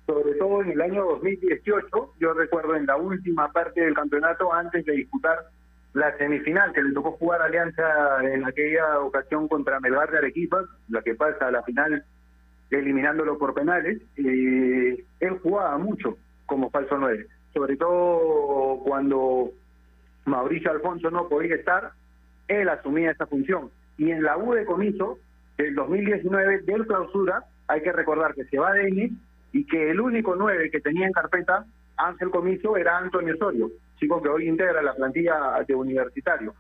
sobre 0.07 0.35
todo 0.35 0.63
en 0.63 0.71
el 0.71 0.81
año 0.81 1.05
2018, 1.05 2.15
yo 2.19 2.33
recuerdo 2.33 2.77
en 2.77 2.87
la 2.87 2.97
última 2.97 3.53
parte 3.53 3.83
del 3.83 3.95
campeonato, 3.95 4.53
antes 4.53 4.85
de 4.87 4.93
disputar 4.93 5.39
la 5.99 6.17
semifinal 6.17 6.73
que 6.73 6.83
le 6.83 6.93
tocó 6.93 7.13
jugar 7.13 7.43
Alianza 7.43 7.85
en 8.23 8.45
aquella 8.47 9.01
ocasión 9.01 9.49
contra 9.49 9.81
Melgar 9.81 10.11
de 10.11 10.19
Arequipa, 10.19 10.65
la 10.89 11.03
que 11.03 11.15
pasa 11.15 11.49
a 11.49 11.51
la 11.51 11.63
final 11.65 12.05
eliminándolo 12.71 13.37
por 13.37 13.55
penales, 13.55 14.01
eh, 14.17 15.05
él 15.21 15.39
jugaba 15.43 15.77
mucho 15.79 16.17
como 16.47 16.71
falso 16.71 16.97
9, 16.97 17.27
sobre 17.53 17.77
todo 17.77 18.81
cuando 18.85 19.51
Mauricio 20.25 20.71
Alfonso 20.71 21.11
no 21.11 21.29
podía 21.29 21.57
estar, 21.57 21.91
él 22.47 22.69
asumía 22.69 23.11
esa 23.11 23.27
función. 23.27 23.71
Y 23.97 24.13
en 24.13 24.23
la 24.23 24.37
U 24.39 24.53
de 24.53 24.65
comiso 24.65 25.19
del 25.57 25.75
2019 25.75 26.61
del 26.61 26.87
clausura, 26.87 27.43
hay 27.67 27.83
que 27.83 27.93
recordar 27.93 28.35
que 28.35 28.45
se 28.45 28.59
va 28.59 28.73
Denis 28.73 29.13
y 29.53 29.67
que 29.67 29.91
el 29.91 30.01
único 30.01 30.37
9 30.37 30.71
que 30.71 30.81
tenía 30.81 31.07
en 31.07 31.13
carpeta 31.13 31.65
Ángel 31.97 32.31
Comiso 32.31 32.77
era 32.77 32.99
Antonio 32.99 33.35
Osorio, 33.35 33.71
chico 33.99 34.23
que 34.23 34.29
hoy 34.29 34.49
integra 34.49 34.83
la 34.83 34.95
plantilla 34.95 35.65
de 35.67 35.75
universitario. 35.75 36.55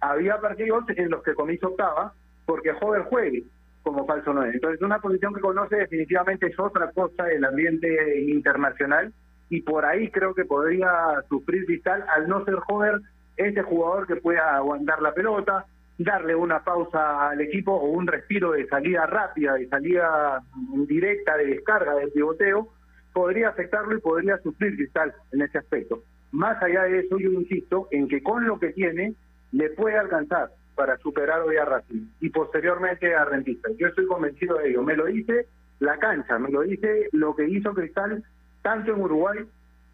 Había 0.00 0.40
partidos 0.40 0.84
en 0.90 1.10
los 1.10 1.22
que 1.22 1.34
Comiso 1.34 1.68
optaba 1.68 2.12
porque 2.44 2.72
Jover 2.72 3.02
juegue 3.02 3.44
como 3.82 4.04
falso 4.04 4.32
9. 4.32 4.50
Entonces, 4.54 4.82
una 4.82 5.00
posición 5.00 5.32
que 5.32 5.40
conoce 5.40 5.76
definitivamente 5.76 6.46
es 6.46 6.58
otra 6.58 6.90
cosa 6.90 7.24
del 7.24 7.44
ambiente 7.44 8.20
internacional 8.20 9.12
y 9.48 9.62
por 9.62 9.84
ahí 9.84 10.10
creo 10.10 10.34
que 10.34 10.44
podría 10.44 10.90
sufrir 11.28 11.66
Vital 11.66 12.04
al 12.14 12.28
no 12.28 12.44
ser 12.44 12.56
Jover 12.56 13.00
ese 13.36 13.62
jugador 13.62 14.06
que 14.06 14.16
pueda 14.16 14.56
aguantar 14.56 15.00
la 15.02 15.12
pelota, 15.12 15.66
darle 15.98 16.34
una 16.34 16.64
pausa 16.64 17.30
al 17.30 17.40
equipo 17.40 17.72
o 17.72 17.90
un 17.90 18.06
respiro 18.06 18.52
de 18.52 18.66
salida 18.66 19.06
rápida, 19.06 19.54
de 19.54 19.68
salida 19.68 20.42
directa, 20.88 21.36
de 21.36 21.46
descarga, 21.46 21.94
de 21.94 22.08
pivoteo, 22.08 22.68
podría 23.12 23.50
afectarlo 23.50 23.96
y 23.96 24.00
podría 24.00 24.38
sufrir 24.38 24.76
Cristal 24.76 25.14
en 25.32 25.42
ese 25.42 25.58
aspecto. 25.58 26.02
Más 26.32 26.62
allá 26.62 26.84
de 26.84 27.00
eso, 27.00 27.18
yo 27.18 27.30
insisto 27.32 27.88
en 27.90 28.08
que 28.08 28.22
con 28.22 28.46
lo 28.46 28.58
que 28.58 28.72
tiene 28.72 29.14
le 29.52 29.70
puede 29.70 29.96
alcanzar 29.96 30.50
para 30.74 30.98
superar 30.98 31.40
hoy 31.40 31.56
a 31.56 31.64
Racing 31.64 32.06
y 32.20 32.28
posteriormente 32.28 33.14
a 33.14 33.24
Rentista. 33.24 33.70
Yo 33.78 33.88
estoy 33.88 34.06
convencido 34.06 34.58
de 34.58 34.70
ello. 34.70 34.82
Me 34.82 34.96
lo 34.96 35.06
dice 35.06 35.46
la 35.80 35.98
cancha, 35.98 36.38
me 36.38 36.50
lo 36.50 36.62
dice 36.62 37.08
lo 37.12 37.34
que 37.34 37.48
hizo 37.48 37.72
Cristal 37.74 38.22
tanto 38.62 38.92
en 38.92 39.00
Uruguay 39.00 39.38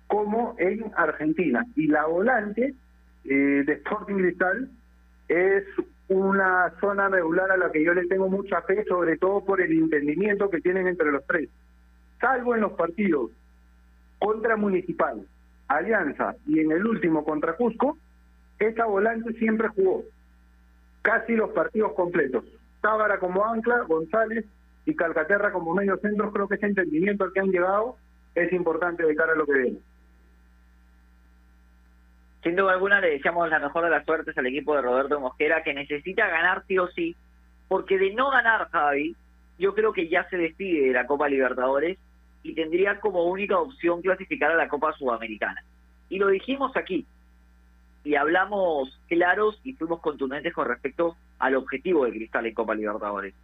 como 0.06 0.56
en 0.58 0.90
Argentina. 0.96 1.64
Y 1.76 1.86
la 1.86 2.06
volante 2.06 2.74
eh, 3.24 3.62
de 3.66 3.72
Sporting 3.74 4.16
Cristal 4.16 4.70
es 5.28 5.64
una 6.08 6.72
zona 6.80 7.08
medular 7.08 7.50
a 7.50 7.56
la 7.56 7.70
que 7.70 7.84
yo 7.84 7.94
le 7.94 8.06
tengo 8.06 8.28
mucha 8.28 8.60
fe, 8.62 8.84
sobre 8.84 9.16
todo 9.16 9.44
por 9.44 9.60
el 9.60 9.72
entendimiento 9.72 10.50
que 10.50 10.60
tienen 10.60 10.86
entre 10.88 11.12
los 11.12 11.24
tres. 11.26 11.48
Salvo 12.20 12.54
en 12.54 12.60
los 12.62 12.72
partidos 12.72 13.30
contra 14.18 14.56
Municipal, 14.56 15.26
Alianza 15.76 16.34
y 16.46 16.60
en 16.60 16.72
el 16.72 16.86
último 16.86 17.24
contra 17.24 17.54
Cusco, 17.54 17.98
esta 18.58 18.86
volante 18.86 19.32
siempre 19.34 19.68
jugó 19.68 20.04
casi 21.02 21.34
los 21.34 21.50
partidos 21.50 21.92
completos. 21.94 22.44
Tábara 22.80 23.18
como 23.18 23.44
ancla, 23.44 23.80
González 23.82 24.44
y 24.86 24.94
Calcaterra 24.94 25.52
como 25.52 25.74
medio 25.74 25.96
centro, 25.98 26.32
creo 26.32 26.48
que 26.48 26.56
ese 26.56 26.66
entendimiento 26.66 27.24
al 27.24 27.32
que 27.32 27.40
han 27.40 27.50
llegado 27.50 27.96
es 28.34 28.52
importante 28.52 29.04
de 29.04 29.14
cara 29.14 29.32
a 29.32 29.36
lo 29.36 29.46
que 29.46 29.58
viene. 29.58 29.78
Sin 32.42 32.56
duda 32.56 32.72
alguna 32.72 33.00
le 33.00 33.10
deseamos 33.10 33.48
la 33.48 33.60
mejor 33.60 33.84
de 33.84 33.90
las 33.90 34.04
suertes 34.04 34.36
al 34.36 34.46
equipo 34.46 34.74
de 34.74 34.82
Roberto 34.82 35.20
Mosquera 35.20 35.62
que 35.62 35.74
necesita 35.74 36.26
ganar 36.26 36.64
sí 36.66 36.76
o 36.78 36.88
sí, 36.88 37.14
porque 37.68 37.98
de 37.98 38.12
no 38.14 38.30
ganar 38.30 38.68
Javi, 38.70 39.14
yo 39.58 39.74
creo 39.74 39.92
que 39.92 40.08
ya 40.08 40.28
se 40.28 40.36
despide 40.36 40.88
de 40.88 40.92
la 40.92 41.06
Copa 41.06 41.28
Libertadores 41.28 41.98
y 42.42 42.54
tendría 42.54 43.00
como 43.00 43.24
única 43.24 43.58
opción 43.58 44.02
clasificar 44.02 44.50
a 44.50 44.56
la 44.56 44.68
Copa 44.68 44.92
Sudamericana. 44.94 45.62
Y 46.08 46.18
lo 46.18 46.28
dijimos 46.28 46.76
aquí, 46.76 47.06
y 48.04 48.14
hablamos 48.16 48.98
claros 49.08 49.60
y 49.64 49.74
fuimos 49.74 50.00
contundentes 50.00 50.52
con 50.52 50.66
respecto 50.66 51.16
al 51.38 51.54
objetivo 51.54 52.04
de 52.04 52.12
Cristal 52.12 52.46
en 52.46 52.54
Copa 52.54 52.74
Libertadores. 52.74 53.34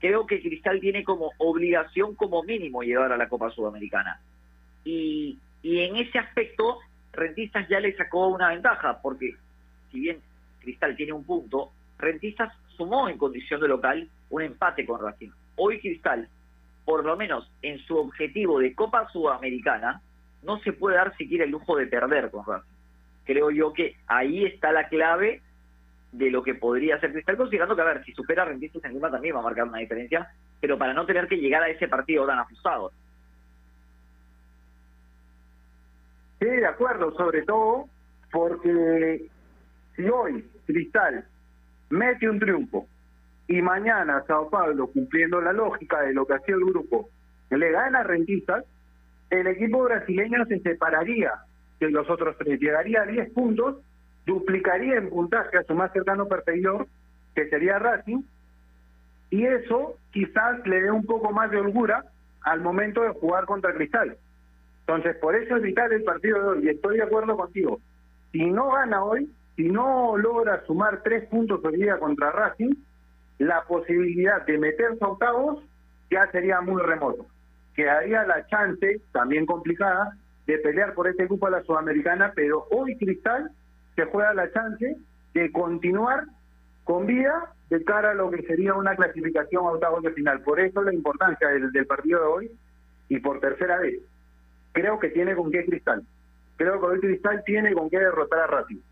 Creo 0.00 0.26
que 0.26 0.40
Cristal 0.40 0.80
tiene 0.80 1.04
como 1.04 1.30
obligación 1.38 2.14
como 2.16 2.42
mínimo 2.42 2.82
llegar 2.82 3.12
a 3.12 3.16
la 3.16 3.28
Copa 3.28 3.50
Sudamericana. 3.50 4.20
Y, 4.84 5.38
y 5.62 5.80
en 5.80 5.96
ese 5.96 6.18
aspecto, 6.18 6.80
Rentistas 7.12 7.68
ya 7.68 7.78
le 7.78 7.96
sacó 7.96 8.28
una 8.28 8.48
ventaja, 8.48 9.00
porque 9.00 9.36
si 9.92 10.00
bien 10.00 10.18
Cristal 10.60 10.96
tiene 10.96 11.12
un 11.12 11.24
punto, 11.24 11.70
Rentistas 11.98 12.52
sumó 12.76 13.08
en 13.08 13.18
condición 13.18 13.60
de 13.60 13.68
local 13.68 14.08
un 14.30 14.42
empate 14.42 14.84
con 14.84 15.00
Racing. 15.00 15.30
Hoy 15.56 15.78
Cristal 15.78 16.28
por 16.84 17.04
lo 17.04 17.16
menos 17.16 17.50
en 17.62 17.78
su 17.78 17.96
objetivo 17.96 18.58
de 18.58 18.74
Copa 18.74 19.08
Sudamericana, 19.10 20.00
no 20.42 20.58
se 20.60 20.72
puede 20.72 20.96
dar 20.96 21.16
siquiera 21.16 21.44
el 21.44 21.50
lujo 21.50 21.76
de 21.76 21.86
perder 21.86 22.30
con 22.30 22.44
Racing. 22.44 22.68
Creo 23.24 23.50
yo 23.50 23.72
que 23.72 23.96
ahí 24.08 24.44
está 24.44 24.72
la 24.72 24.88
clave 24.88 25.40
de 26.10 26.30
lo 26.30 26.42
que 26.42 26.54
podría 26.54 26.98
ser 27.00 27.12
Cristal, 27.12 27.36
considerando 27.36 27.74
que, 27.76 27.82
a 27.82 27.86
ver, 27.86 28.04
si 28.04 28.12
supera 28.12 28.44
Rentistas 28.44 28.84
en 28.84 28.94
Lima 28.94 29.10
también 29.10 29.36
va 29.36 29.40
a 29.40 29.44
marcar 29.44 29.64
una 29.64 29.78
diferencia, 29.78 30.28
pero 30.60 30.76
para 30.76 30.92
no 30.92 31.06
tener 31.06 31.28
que 31.28 31.36
llegar 31.36 31.62
a 31.62 31.68
ese 31.68 31.88
partido 31.88 32.26
tan 32.26 32.40
ajustado. 32.40 32.92
Sí, 36.40 36.46
de 36.46 36.66
acuerdo, 36.66 37.12
sobre 37.16 37.42
todo 37.42 37.88
porque 38.32 39.26
si 39.94 40.02
hoy 40.08 40.44
Cristal 40.66 41.24
mete 41.90 42.28
un 42.28 42.40
triunfo 42.40 42.88
y 43.48 43.60
mañana 43.60 44.22
Sao 44.26 44.48
Paulo, 44.48 44.86
cumpliendo 44.88 45.40
la 45.40 45.52
lógica 45.52 46.00
de 46.02 46.14
lo 46.14 46.26
que 46.26 46.34
hacía 46.34 46.54
el 46.54 46.64
grupo, 46.64 47.08
le 47.50 47.70
gana 47.70 48.02
Rentistas, 48.02 48.64
el 49.30 49.46
equipo 49.46 49.82
brasileño 49.82 50.44
se 50.46 50.60
separaría 50.60 51.32
de 51.80 51.90
los 51.90 52.08
otros 52.08 52.36
tres, 52.38 52.60
llegaría 52.60 53.02
a 53.02 53.06
10 53.06 53.32
puntos, 53.32 53.76
duplicaría 54.24 54.96
en 54.96 55.10
puntaje 55.10 55.58
a 55.58 55.64
su 55.64 55.74
más 55.74 55.92
cercano 55.92 56.28
perseguidor, 56.28 56.86
que 57.34 57.48
sería 57.48 57.78
Racing, 57.78 58.22
y 59.30 59.46
eso 59.46 59.96
quizás 60.12 60.64
le 60.66 60.82
dé 60.82 60.90
un 60.90 61.04
poco 61.04 61.32
más 61.32 61.50
de 61.50 61.58
holgura 61.58 62.04
al 62.42 62.60
momento 62.60 63.02
de 63.02 63.10
jugar 63.10 63.46
contra 63.46 63.74
Cristal. 63.74 64.16
Entonces, 64.86 65.16
por 65.16 65.34
eso 65.34 65.56
es 65.56 65.62
vital 65.62 65.92
el 65.92 66.04
partido 66.04 66.40
de 66.40 66.48
hoy, 66.48 66.66
y 66.66 66.68
estoy 66.68 66.98
de 66.98 67.04
acuerdo 67.04 67.36
contigo. 67.36 67.80
Si 68.30 68.44
no 68.50 68.70
gana 68.70 69.02
hoy, 69.02 69.30
si 69.56 69.64
no 69.64 70.16
logra 70.16 70.64
sumar 70.66 71.02
tres 71.02 71.26
puntos 71.28 71.64
hoy 71.64 71.76
día 71.76 71.98
contra 71.98 72.30
Racing, 72.30 72.74
la 73.42 73.64
posibilidad 73.64 74.46
de 74.46 74.56
meterse 74.56 75.04
a 75.04 75.08
octavos 75.08 75.64
ya 76.10 76.30
sería 76.30 76.60
muy 76.60 76.80
remoto. 76.80 77.26
Quedaría 77.74 78.24
la 78.24 78.46
chance, 78.46 79.00
también 79.10 79.46
complicada, 79.46 80.16
de 80.46 80.58
pelear 80.58 80.94
por 80.94 81.08
este 81.08 81.24
grupo 81.24 81.48
a 81.48 81.50
la 81.50 81.62
Sudamericana, 81.62 82.32
pero 82.36 82.68
hoy 82.70 82.96
Cristal 82.96 83.50
se 83.96 84.04
juega 84.04 84.32
la 84.34 84.52
chance 84.52 84.96
de 85.34 85.50
continuar 85.50 86.24
con 86.84 87.06
vida 87.06 87.52
de 87.68 87.82
cara 87.82 88.12
a 88.12 88.14
lo 88.14 88.30
que 88.30 88.42
sería 88.42 88.74
una 88.74 88.94
clasificación 88.94 89.64
a 89.64 89.70
octavos 89.70 90.04
de 90.04 90.12
final. 90.12 90.42
Por 90.42 90.60
eso 90.60 90.82
la 90.82 90.94
importancia 90.94 91.48
del, 91.48 91.86
partido 91.86 92.20
de 92.20 92.26
hoy 92.26 92.50
y 93.08 93.18
por 93.18 93.40
tercera 93.40 93.78
vez. 93.78 93.98
Creo 94.72 95.00
que 95.00 95.08
tiene 95.08 95.34
con 95.34 95.50
qué 95.50 95.64
Cristal. 95.64 96.04
Creo 96.56 96.78
que 96.78 96.86
hoy 96.86 97.00
Cristal 97.00 97.42
tiene 97.44 97.72
con 97.72 97.90
qué 97.90 97.98
derrotar 97.98 98.40
a 98.40 98.46
Racing. 98.46 98.82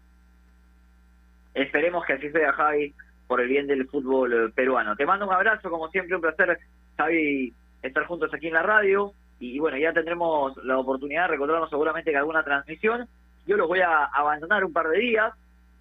Esperemos 1.54 2.04
que 2.04 2.14
así 2.14 2.30
sea, 2.30 2.52
Javi, 2.52 2.94
por 3.30 3.40
el 3.40 3.46
bien 3.46 3.68
del 3.68 3.86
fútbol 3.86 4.32
eh, 4.32 4.52
peruano. 4.52 4.96
Te 4.96 5.06
mando 5.06 5.24
un 5.24 5.32
abrazo, 5.32 5.70
como 5.70 5.88
siempre, 5.90 6.16
un 6.16 6.20
placer, 6.20 6.58
Javi, 6.96 7.54
estar 7.80 8.04
juntos 8.06 8.34
aquí 8.34 8.48
en 8.48 8.54
la 8.54 8.62
radio. 8.64 9.12
Y 9.38 9.60
bueno, 9.60 9.78
ya 9.78 9.92
tendremos 9.92 10.56
la 10.64 10.76
oportunidad 10.76 11.22
de 11.22 11.34
recordarnos 11.34 11.70
seguramente 11.70 12.10
que 12.10 12.16
alguna 12.16 12.42
transmisión. 12.42 13.06
Yo 13.46 13.56
los 13.56 13.68
voy 13.68 13.82
a 13.82 14.06
abandonar 14.06 14.64
un 14.64 14.72
par 14.72 14.88
de 14.88 14.98
días, 14.98 15.32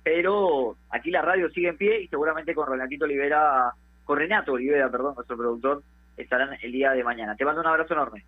pero 0.04 0.76
aquí 0.92 1.10
la 1.10 1.24
radio 1.24 1.50
sigue 1.50 1.70
en 1.70 1.78
pie 1.78 2.04
y 2.04 2.08
seguramente 2.08 2.54
con 2.54 2.70
Renatito 2.70 3.06
Olivera, 3.06 3.74
con 4.06 4.20
Renato 4.20 4.54
Olivera, 4.54 4.88
perdón, 4.92 5.16
nuestro 5.16 5.36
productor, 5.36 5.82
estarán 6.18 6.56
el 6.62 6.72
día 6.72 6.92
de 6.92 7.04
mañana. 7.04 7.36
Te 7.36 7.46
mando 7.46 7.62
un 7.62 7.68
abrazo 7.68 7.96
enorme. 7.96 8.26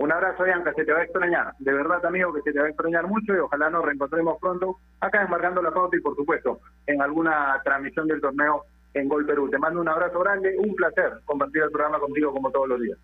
Un 0.00 0.10
abrazo, 0.10 0.44
Bianca, 0.44 0.72
se 0.72 0.86
te 0.86 0.94
va 0.94 1.00
a 1.00 1.04
extrañar. 1.04 1.52
De 1.58 1.74
verdad, 1.74 2.02
amigo, 2.06 2.32
que 2.32 2.40
se 2.40 2.54
te 2.54 2.58
va 2.58 2.64
a 2.64 2.68
extrañar 2.70 3.06
mucho 3.06 3.34
y 3.34 3.38
ojalá 3.38 3.68
nos 3.68 3.84
reencontremos 3.84 4.38
pronto 4.40 4.78
acá 4.98 5.22
en 5.24 5.62
la 5.62 5.70
Pauta 5.70 5.94
y, 5.94 6.00
por 6.00 6.16
supuesto, 6.16 6.58
en 6.86 7.02
alguna 7.02 7.60
transmisión 7.62 8.08
del 8.08 8.18
torneo 8.18 8.64
en 8.94 9.10
Gol 9.10 9.26
Perú. 9.26 9.50
Te 9.50 9.58
mando 9.58 9.78
un 9.78 9.88
abrazo 9.90 10.20
grande, 10.20 10.56
un 10.56 10.74
placer 10.74 11.20
compartir 11.26 11.64
el 11.64 11.70
programa 11.70 11.98
contigo 11.98 12.32
como 12.32 12.50
todos 12.50 12.66
los 12.68 12.80
días. 12.80 12.98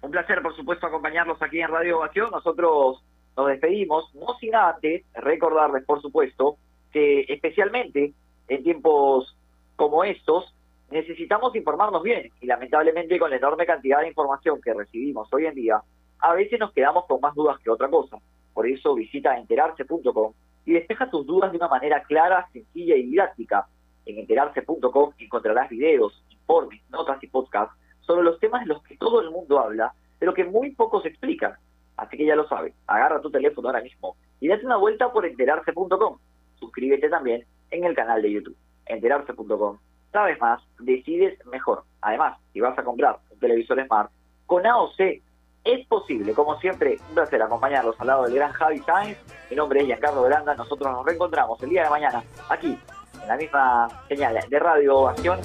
Un 0.00 0.12
placer, 0.12 0.42
por 0.42 0.54
supuesto, 0.54 0.86
acompañarlos 0.86 1.42
aquí 1.42 1.60
en 1.60 1.72
Radio 1.72 1.98
Ovación. 1.98 2.30
Nosotros 2.30 3.02
nos 3.36 3.48
despedimos, 3.48 4.14
no 4.14 4.38
sin 4.38 4.54
antes 4.54 5.02
recordarles, 5.12 5.84
por 5.84 6.00
supuesto, 6.00 6.56
que 6.92 7.22
especialmente 7.22 8.12
en 8.46 8.62
tiempos 8.62 9.36
como 9.74 10.04
estos, 10.04 10.54
necesitamos 10.88 11.56
informarnos 11.56 12.04
bien 12.04 12.30
y 12.40 12.46
lamentablemente 12.46 13.18
con 13.18 13.30
la 13.30 13.38
enorme 13.38 13.66
cantidad 13.66 14.02
de 14.02 14.08
información 14.08 14.60
que 14.62 14.72
recibimos 14.72 15.28
hoy 15.32 15.46
en 15.46 15.54
día, 15.56 15.82
a 16.20 16.34
veces 16.34 16.58
nos 16.58 16.72
quedamos 16.72 17.06
con 17.06 17.20
más 17.20 17.34
dudas 17.34 17.58
que 17.60 17.70
otra 17.70 17.88
cosa. 17.88 18.18
Por 18.54 18.66
eso 18.66 18.94
visita 18.94 19.36
enterarse.com 19.36 20.32
y 20.64 20.72
despeja 20.72 21.10
tus 21.10 21.26
dudas 21.26 21.52
de 21.52 21.58
una 21.58 21.68
manera 21.68 22.02
clara, 22.02 22.48
sencilla 22.52 22.96
y 22.96 23.04
didáctica. 23.04 23.66
En 24.04 24.18
enterarse.com 24.18 25.12
encontrarás 25.18 25.68
videos, 25.68 26.24
informes, 26.30 26.80
notas 26.90 27.22
y 27.22 27.26
podcasts 27.26 27.76
sobre 28.00 28.24
los 28.24 28.38
temas 28.38 28.62
de 28.62 28.68
los 28.68 28.82
que 28.82 28.96
todo 28.96 29.20
el 29.20 29.30
mundo 29.30 29.58
habla, 29.58 29.92
pero 30.18 30.32
que 30.32 30.44
muy 30.44 30.70
pocos 30.72 31.04
explican. 31.04 31.54
Así 31.96 32.16
que 32.16 32.26
ya 32.26 32.36
lo 32.36 32.46
sabes, 32.48 32.74
agarra 32.86 33.20
tu 33.20 33.30
teléfono 33.30 33.68
ahora 33.68 33.82
mismo 33.82 34.16
y 34.40 34.48
date 34.48 34.66
una 34.66 34.76
vuelta 34.76 35.10
por 35.12 35.26
enterarse.com. 35.26 36.18
Suscríbete 36.58 37.08
también 37.08 37.44
en 37.70 37.84
el 37.84 37.94
canal 37.94 38.22
de 38.22 38.32
YouTube. 38.32 38.56
Enterarse.com. 38.86 39.78
Sabes 40.12 40.40
más, 40.40 40.62
decides 40.78 41.44
mejor. 41.46 41.84
Además, 42.00 42.38
si 42.52 42.60
vas 42.60 42.78
a 42.78 42.84
comprar 42.84 43.18
un 43.30 43.38
televisor 43.38 43.84
Smart, 43.84 44.10
con 44.46 44.66
AOC 44.66 45.20
es 45.66 45.86
posible. 45.86 46.32
Como 46.32 46.58
siempre, 46.60 46.98
un 47.08 47.14
placer 47.14 47.42
acompañarlos 47.42 47.96
al 47.98 48.06
lado 48.06 48.22
del 48.24 48.34
gran 48.34 48.52
Javi 48.52 48.78
Sáenz. 48.78 49.18
Mi 49.50 49.56
nombre 49.56 49.80
es 49.80 49.86
Giancarlo 49.86 50.22
Granda. 50.22 50.54
Nosotros 50.54 50.90
nos 50.90 51.04
reencontramos 51.04 51.60
el 51.62 51.70
día 51.70 51.84
de 51.84 51.90
mañana 51.90 52.22
aquí, 52.48 52.78
en 53.20 53.28
la 53.28 53.36
misma 53.36 53.88
señal 54.08 54.38
de 54.48 54.58
Radio 54.58 54.98
Ovación. 54.98 55.40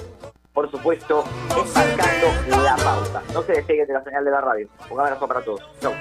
Por 0.54 0.70
supuesto, 0.70 1.24
marcando 1.74 2.64
la 2.64 2.76
pauta. 2.76 3.24
No 3.34 3.42
se 3.42 3.54
despegue 3.54 3.86
de 3.86 3.94
la 3.94 4.04
señal 4.04 4.24
de 4.24 4.32
la 4.32 4.42
radio. 4.42 4.68
Un 4.90 5.00
abrazo 5.00 5.28
para 5.28 5.42
todos. 5.42 5.62
Chau. 5.80 5.94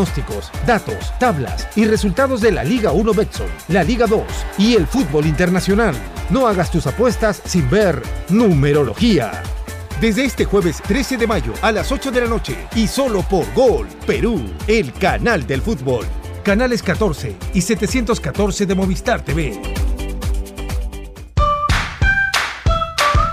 Pronósticos, 0.00 0.50
datos, 0.66 1.12
tablas 1.18 1.68
y 1.76 1.84
resultados 1.84 2.40
de 2.40 2.52
la 2.52 2.64
Liga 2.64 2.92
1 2.92 3.12
Betson, 3.12 3.48
la 3.68 3.84
Liga 3.84 4.06
2 4.06 4.22
y 4.56 4.74
el 4.74 4.86
fútbol 4.86 5.26
internacional. 5.26 5.94
No 6.30 6.46
hagas 6.46 6.70
tus 6.70 6.86
apuestas 6.86 7.42
sin 7.44 7.68
ver 7.68 8.00
numerología. 8.30 9.42
Desde 10.00 10.24
este 10.24 10.46
jueves 10.46 10.80
13 10.86 11.18
de 11.18 11.26
mayo 11.26 11.52
a 11.60 11.70
las 11.70 11.92
8 11.92 12.10
de 12.12 12.22
la 12.22 12.28
noche 12.28 12.56
y 12.74 12.86
solo 12.86 13.22
por 13.22 13.44
Gol 13.52 13.88
Perú, 14.06 14.42
el 14.66 14.92
canal 14.94 15.46
del 15.46 15.60
fútbol. 15.60 16.06
Canales 16.42 16.82
14 16.82 17.36
y 17.52 17.60
714 17.60 18.64
de 18.64 18.74
Movistar 18.74 19.22
TV. 19.22 19.79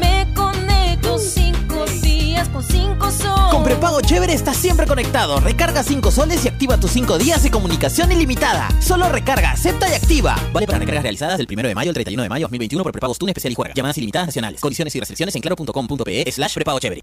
me 0.00 0.26
conecto 0.34 1.18
cinco 1.18 1.84
días 2.02 2.48
con 2.48 2.62
cinco 2.62 3.10
soles. 3.10 3.50
Con 3.50 3.64
prepago 3.64 4.00
chévere 4.00 4.32
estás 4.32 4.56
siempre 4.56 4.86
conectado. 4.86 5.40
Recarga 5.40 5.82
5 5.82 6.10
soles 6.10 6.44
y 6.44 6.48
activa 6.48 6.78
tus 6.78 6.90
5 6.92 7.18
días 7.18 7.42
de 7.42 7.50
comunicación 7.50 8.12
ilimitada. 8.12 8.68
Solo 8.80 9.08
recarga, 9.08 9.52
acepta 9.52 9.88
y 9.88 9.94
activa. 9.94 10.36
Vale 10.52 10.66
para 10.66 10.78
recargas 10.78 11.02
realizadas 11.02 11.38
del 11.38 11.46
1 11.50 11.68
de 11.68 11.74
mayo 11.74 11.90
al 11.90 11.94
31 11.94 12.22
de 12.22 12.28
mayo 12.28 12.44
2021 12.44 12.82
por 12.82 12.92
prepago 12.92 13.14
TUN 13.14 13.28
especial 13.30 13.52
y 13.52 13.54
juega. 13.54 13.74
Llamadas 13.74 13.98
ilimitadas 13.98 14.28
nacionales. 14.28 14.60
Condiciones 14.60 14.94
y 14.94 15.00
restricciones 15.00 15.34
en 15.34 15.42
claro.com.pe 15.42 16.32
slash 16.32 16.54
prepago 16.54 16.78
chévere. 16.80 17.02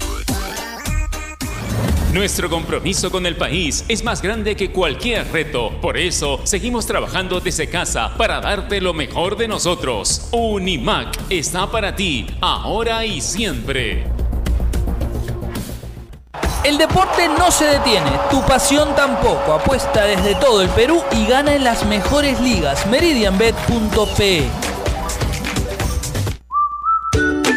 Nuestro 2.13 2.49
compromiso 2.49 3.09
con 3.09 3.25
el 3.25 3.37
país 3.37 3.85
es 3.87 4.03
más 4.03 4.21
grande 4.21 4.57
que 4.57 4.69
cualquier 4.69 5.31
reto. 5.31 5.71
Por 5.81 5.97
eso, 5.97 6.41
seguimos 6.43 6.85
trabajando 6.85 7.39
desde 7.39 7.69
casa 7.69 8.17
para 8.17 8.41
darte 8.41 8.81
lo 8.81 8.93
mejor 8.93 9.37
de 9.37 9.47
nosotros. 9.47 10.27
Unimac 10.33 11.17
está 11.29 11.71
para 11.71 11.95
ti, 11.95 12.27
ahora 12.41 13.05
y 13.05 13.21
siempre. 13.21 14.03
El 16.65 16.77
deporte 16.77 17.29
no 17.29 17.49
se 17.49 17.63
detiene, 17.65 18.11
tu 18.29 18.45
pasión 18.45 18.93
tampoco. 18.93 19.53
Apuesta 19.53 20.03
desde 20.03 20.35
todo 20.35 20.61
el 20.61 20.69
Perú 20.69 21.01
y 21.13 21.25
gana 21.27 21.55
en 21.55 21.63
las 21.63 21.85
mejores 21.85 22.41
ligas. 22.41 22.85
Meridianbet.pe 22.87 24.49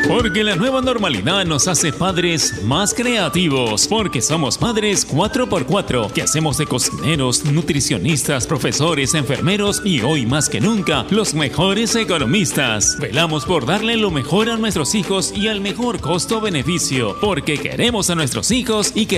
Porque 0.08 0.44
la 0.44 0.54
nueva 0.54 0.82
normalidad 0.82 1.46
nos 1.46 1.66
hace 1.66 1.90
padres 1.90 2.62
más 2.62 2.92
creativos. 2.92 3.88
Porque 3.88 4.20
somos 4.20 4.58
padres 4.58 5.08
4x4, 5.08 6.12
que 6.12 6.20
hacemos 6.20 6.58
de 6.58 6.66
cocineros, 6.66 7.44
nutricionistas, 7.46 8.46
profesores, 8.46 9.14
enfermeros 9.14 9.80
y 9.82 10.02
hoy 10.02 10.26
más 10.26 10.50
que 10.50 10.60
nunca, 10.60 11.06
los 11.08 11.32
mejores 11.32 11.96
economistas. 11.96 12.98
Velamos 13.00 13.46
por 13.46 13.64
darle 13.64 13.96
lo 13.96 14.10
mejor 14.10 14.50
a 14.50 14.58
nuestros 14.58 14.94
hijos 14.94 15.32
y 15.34 15.48
al 15.48 15.62
mejor 15.62 16.00
costo-beneficio. 16.00 17.16
Porque 17.20 17.56
queremos 17.56 18.10
a 18.10 18.14
nuestros 18.14 18.50
hijos 18.50 18.92
y 18.94 19.06
queremos 19.06 19.12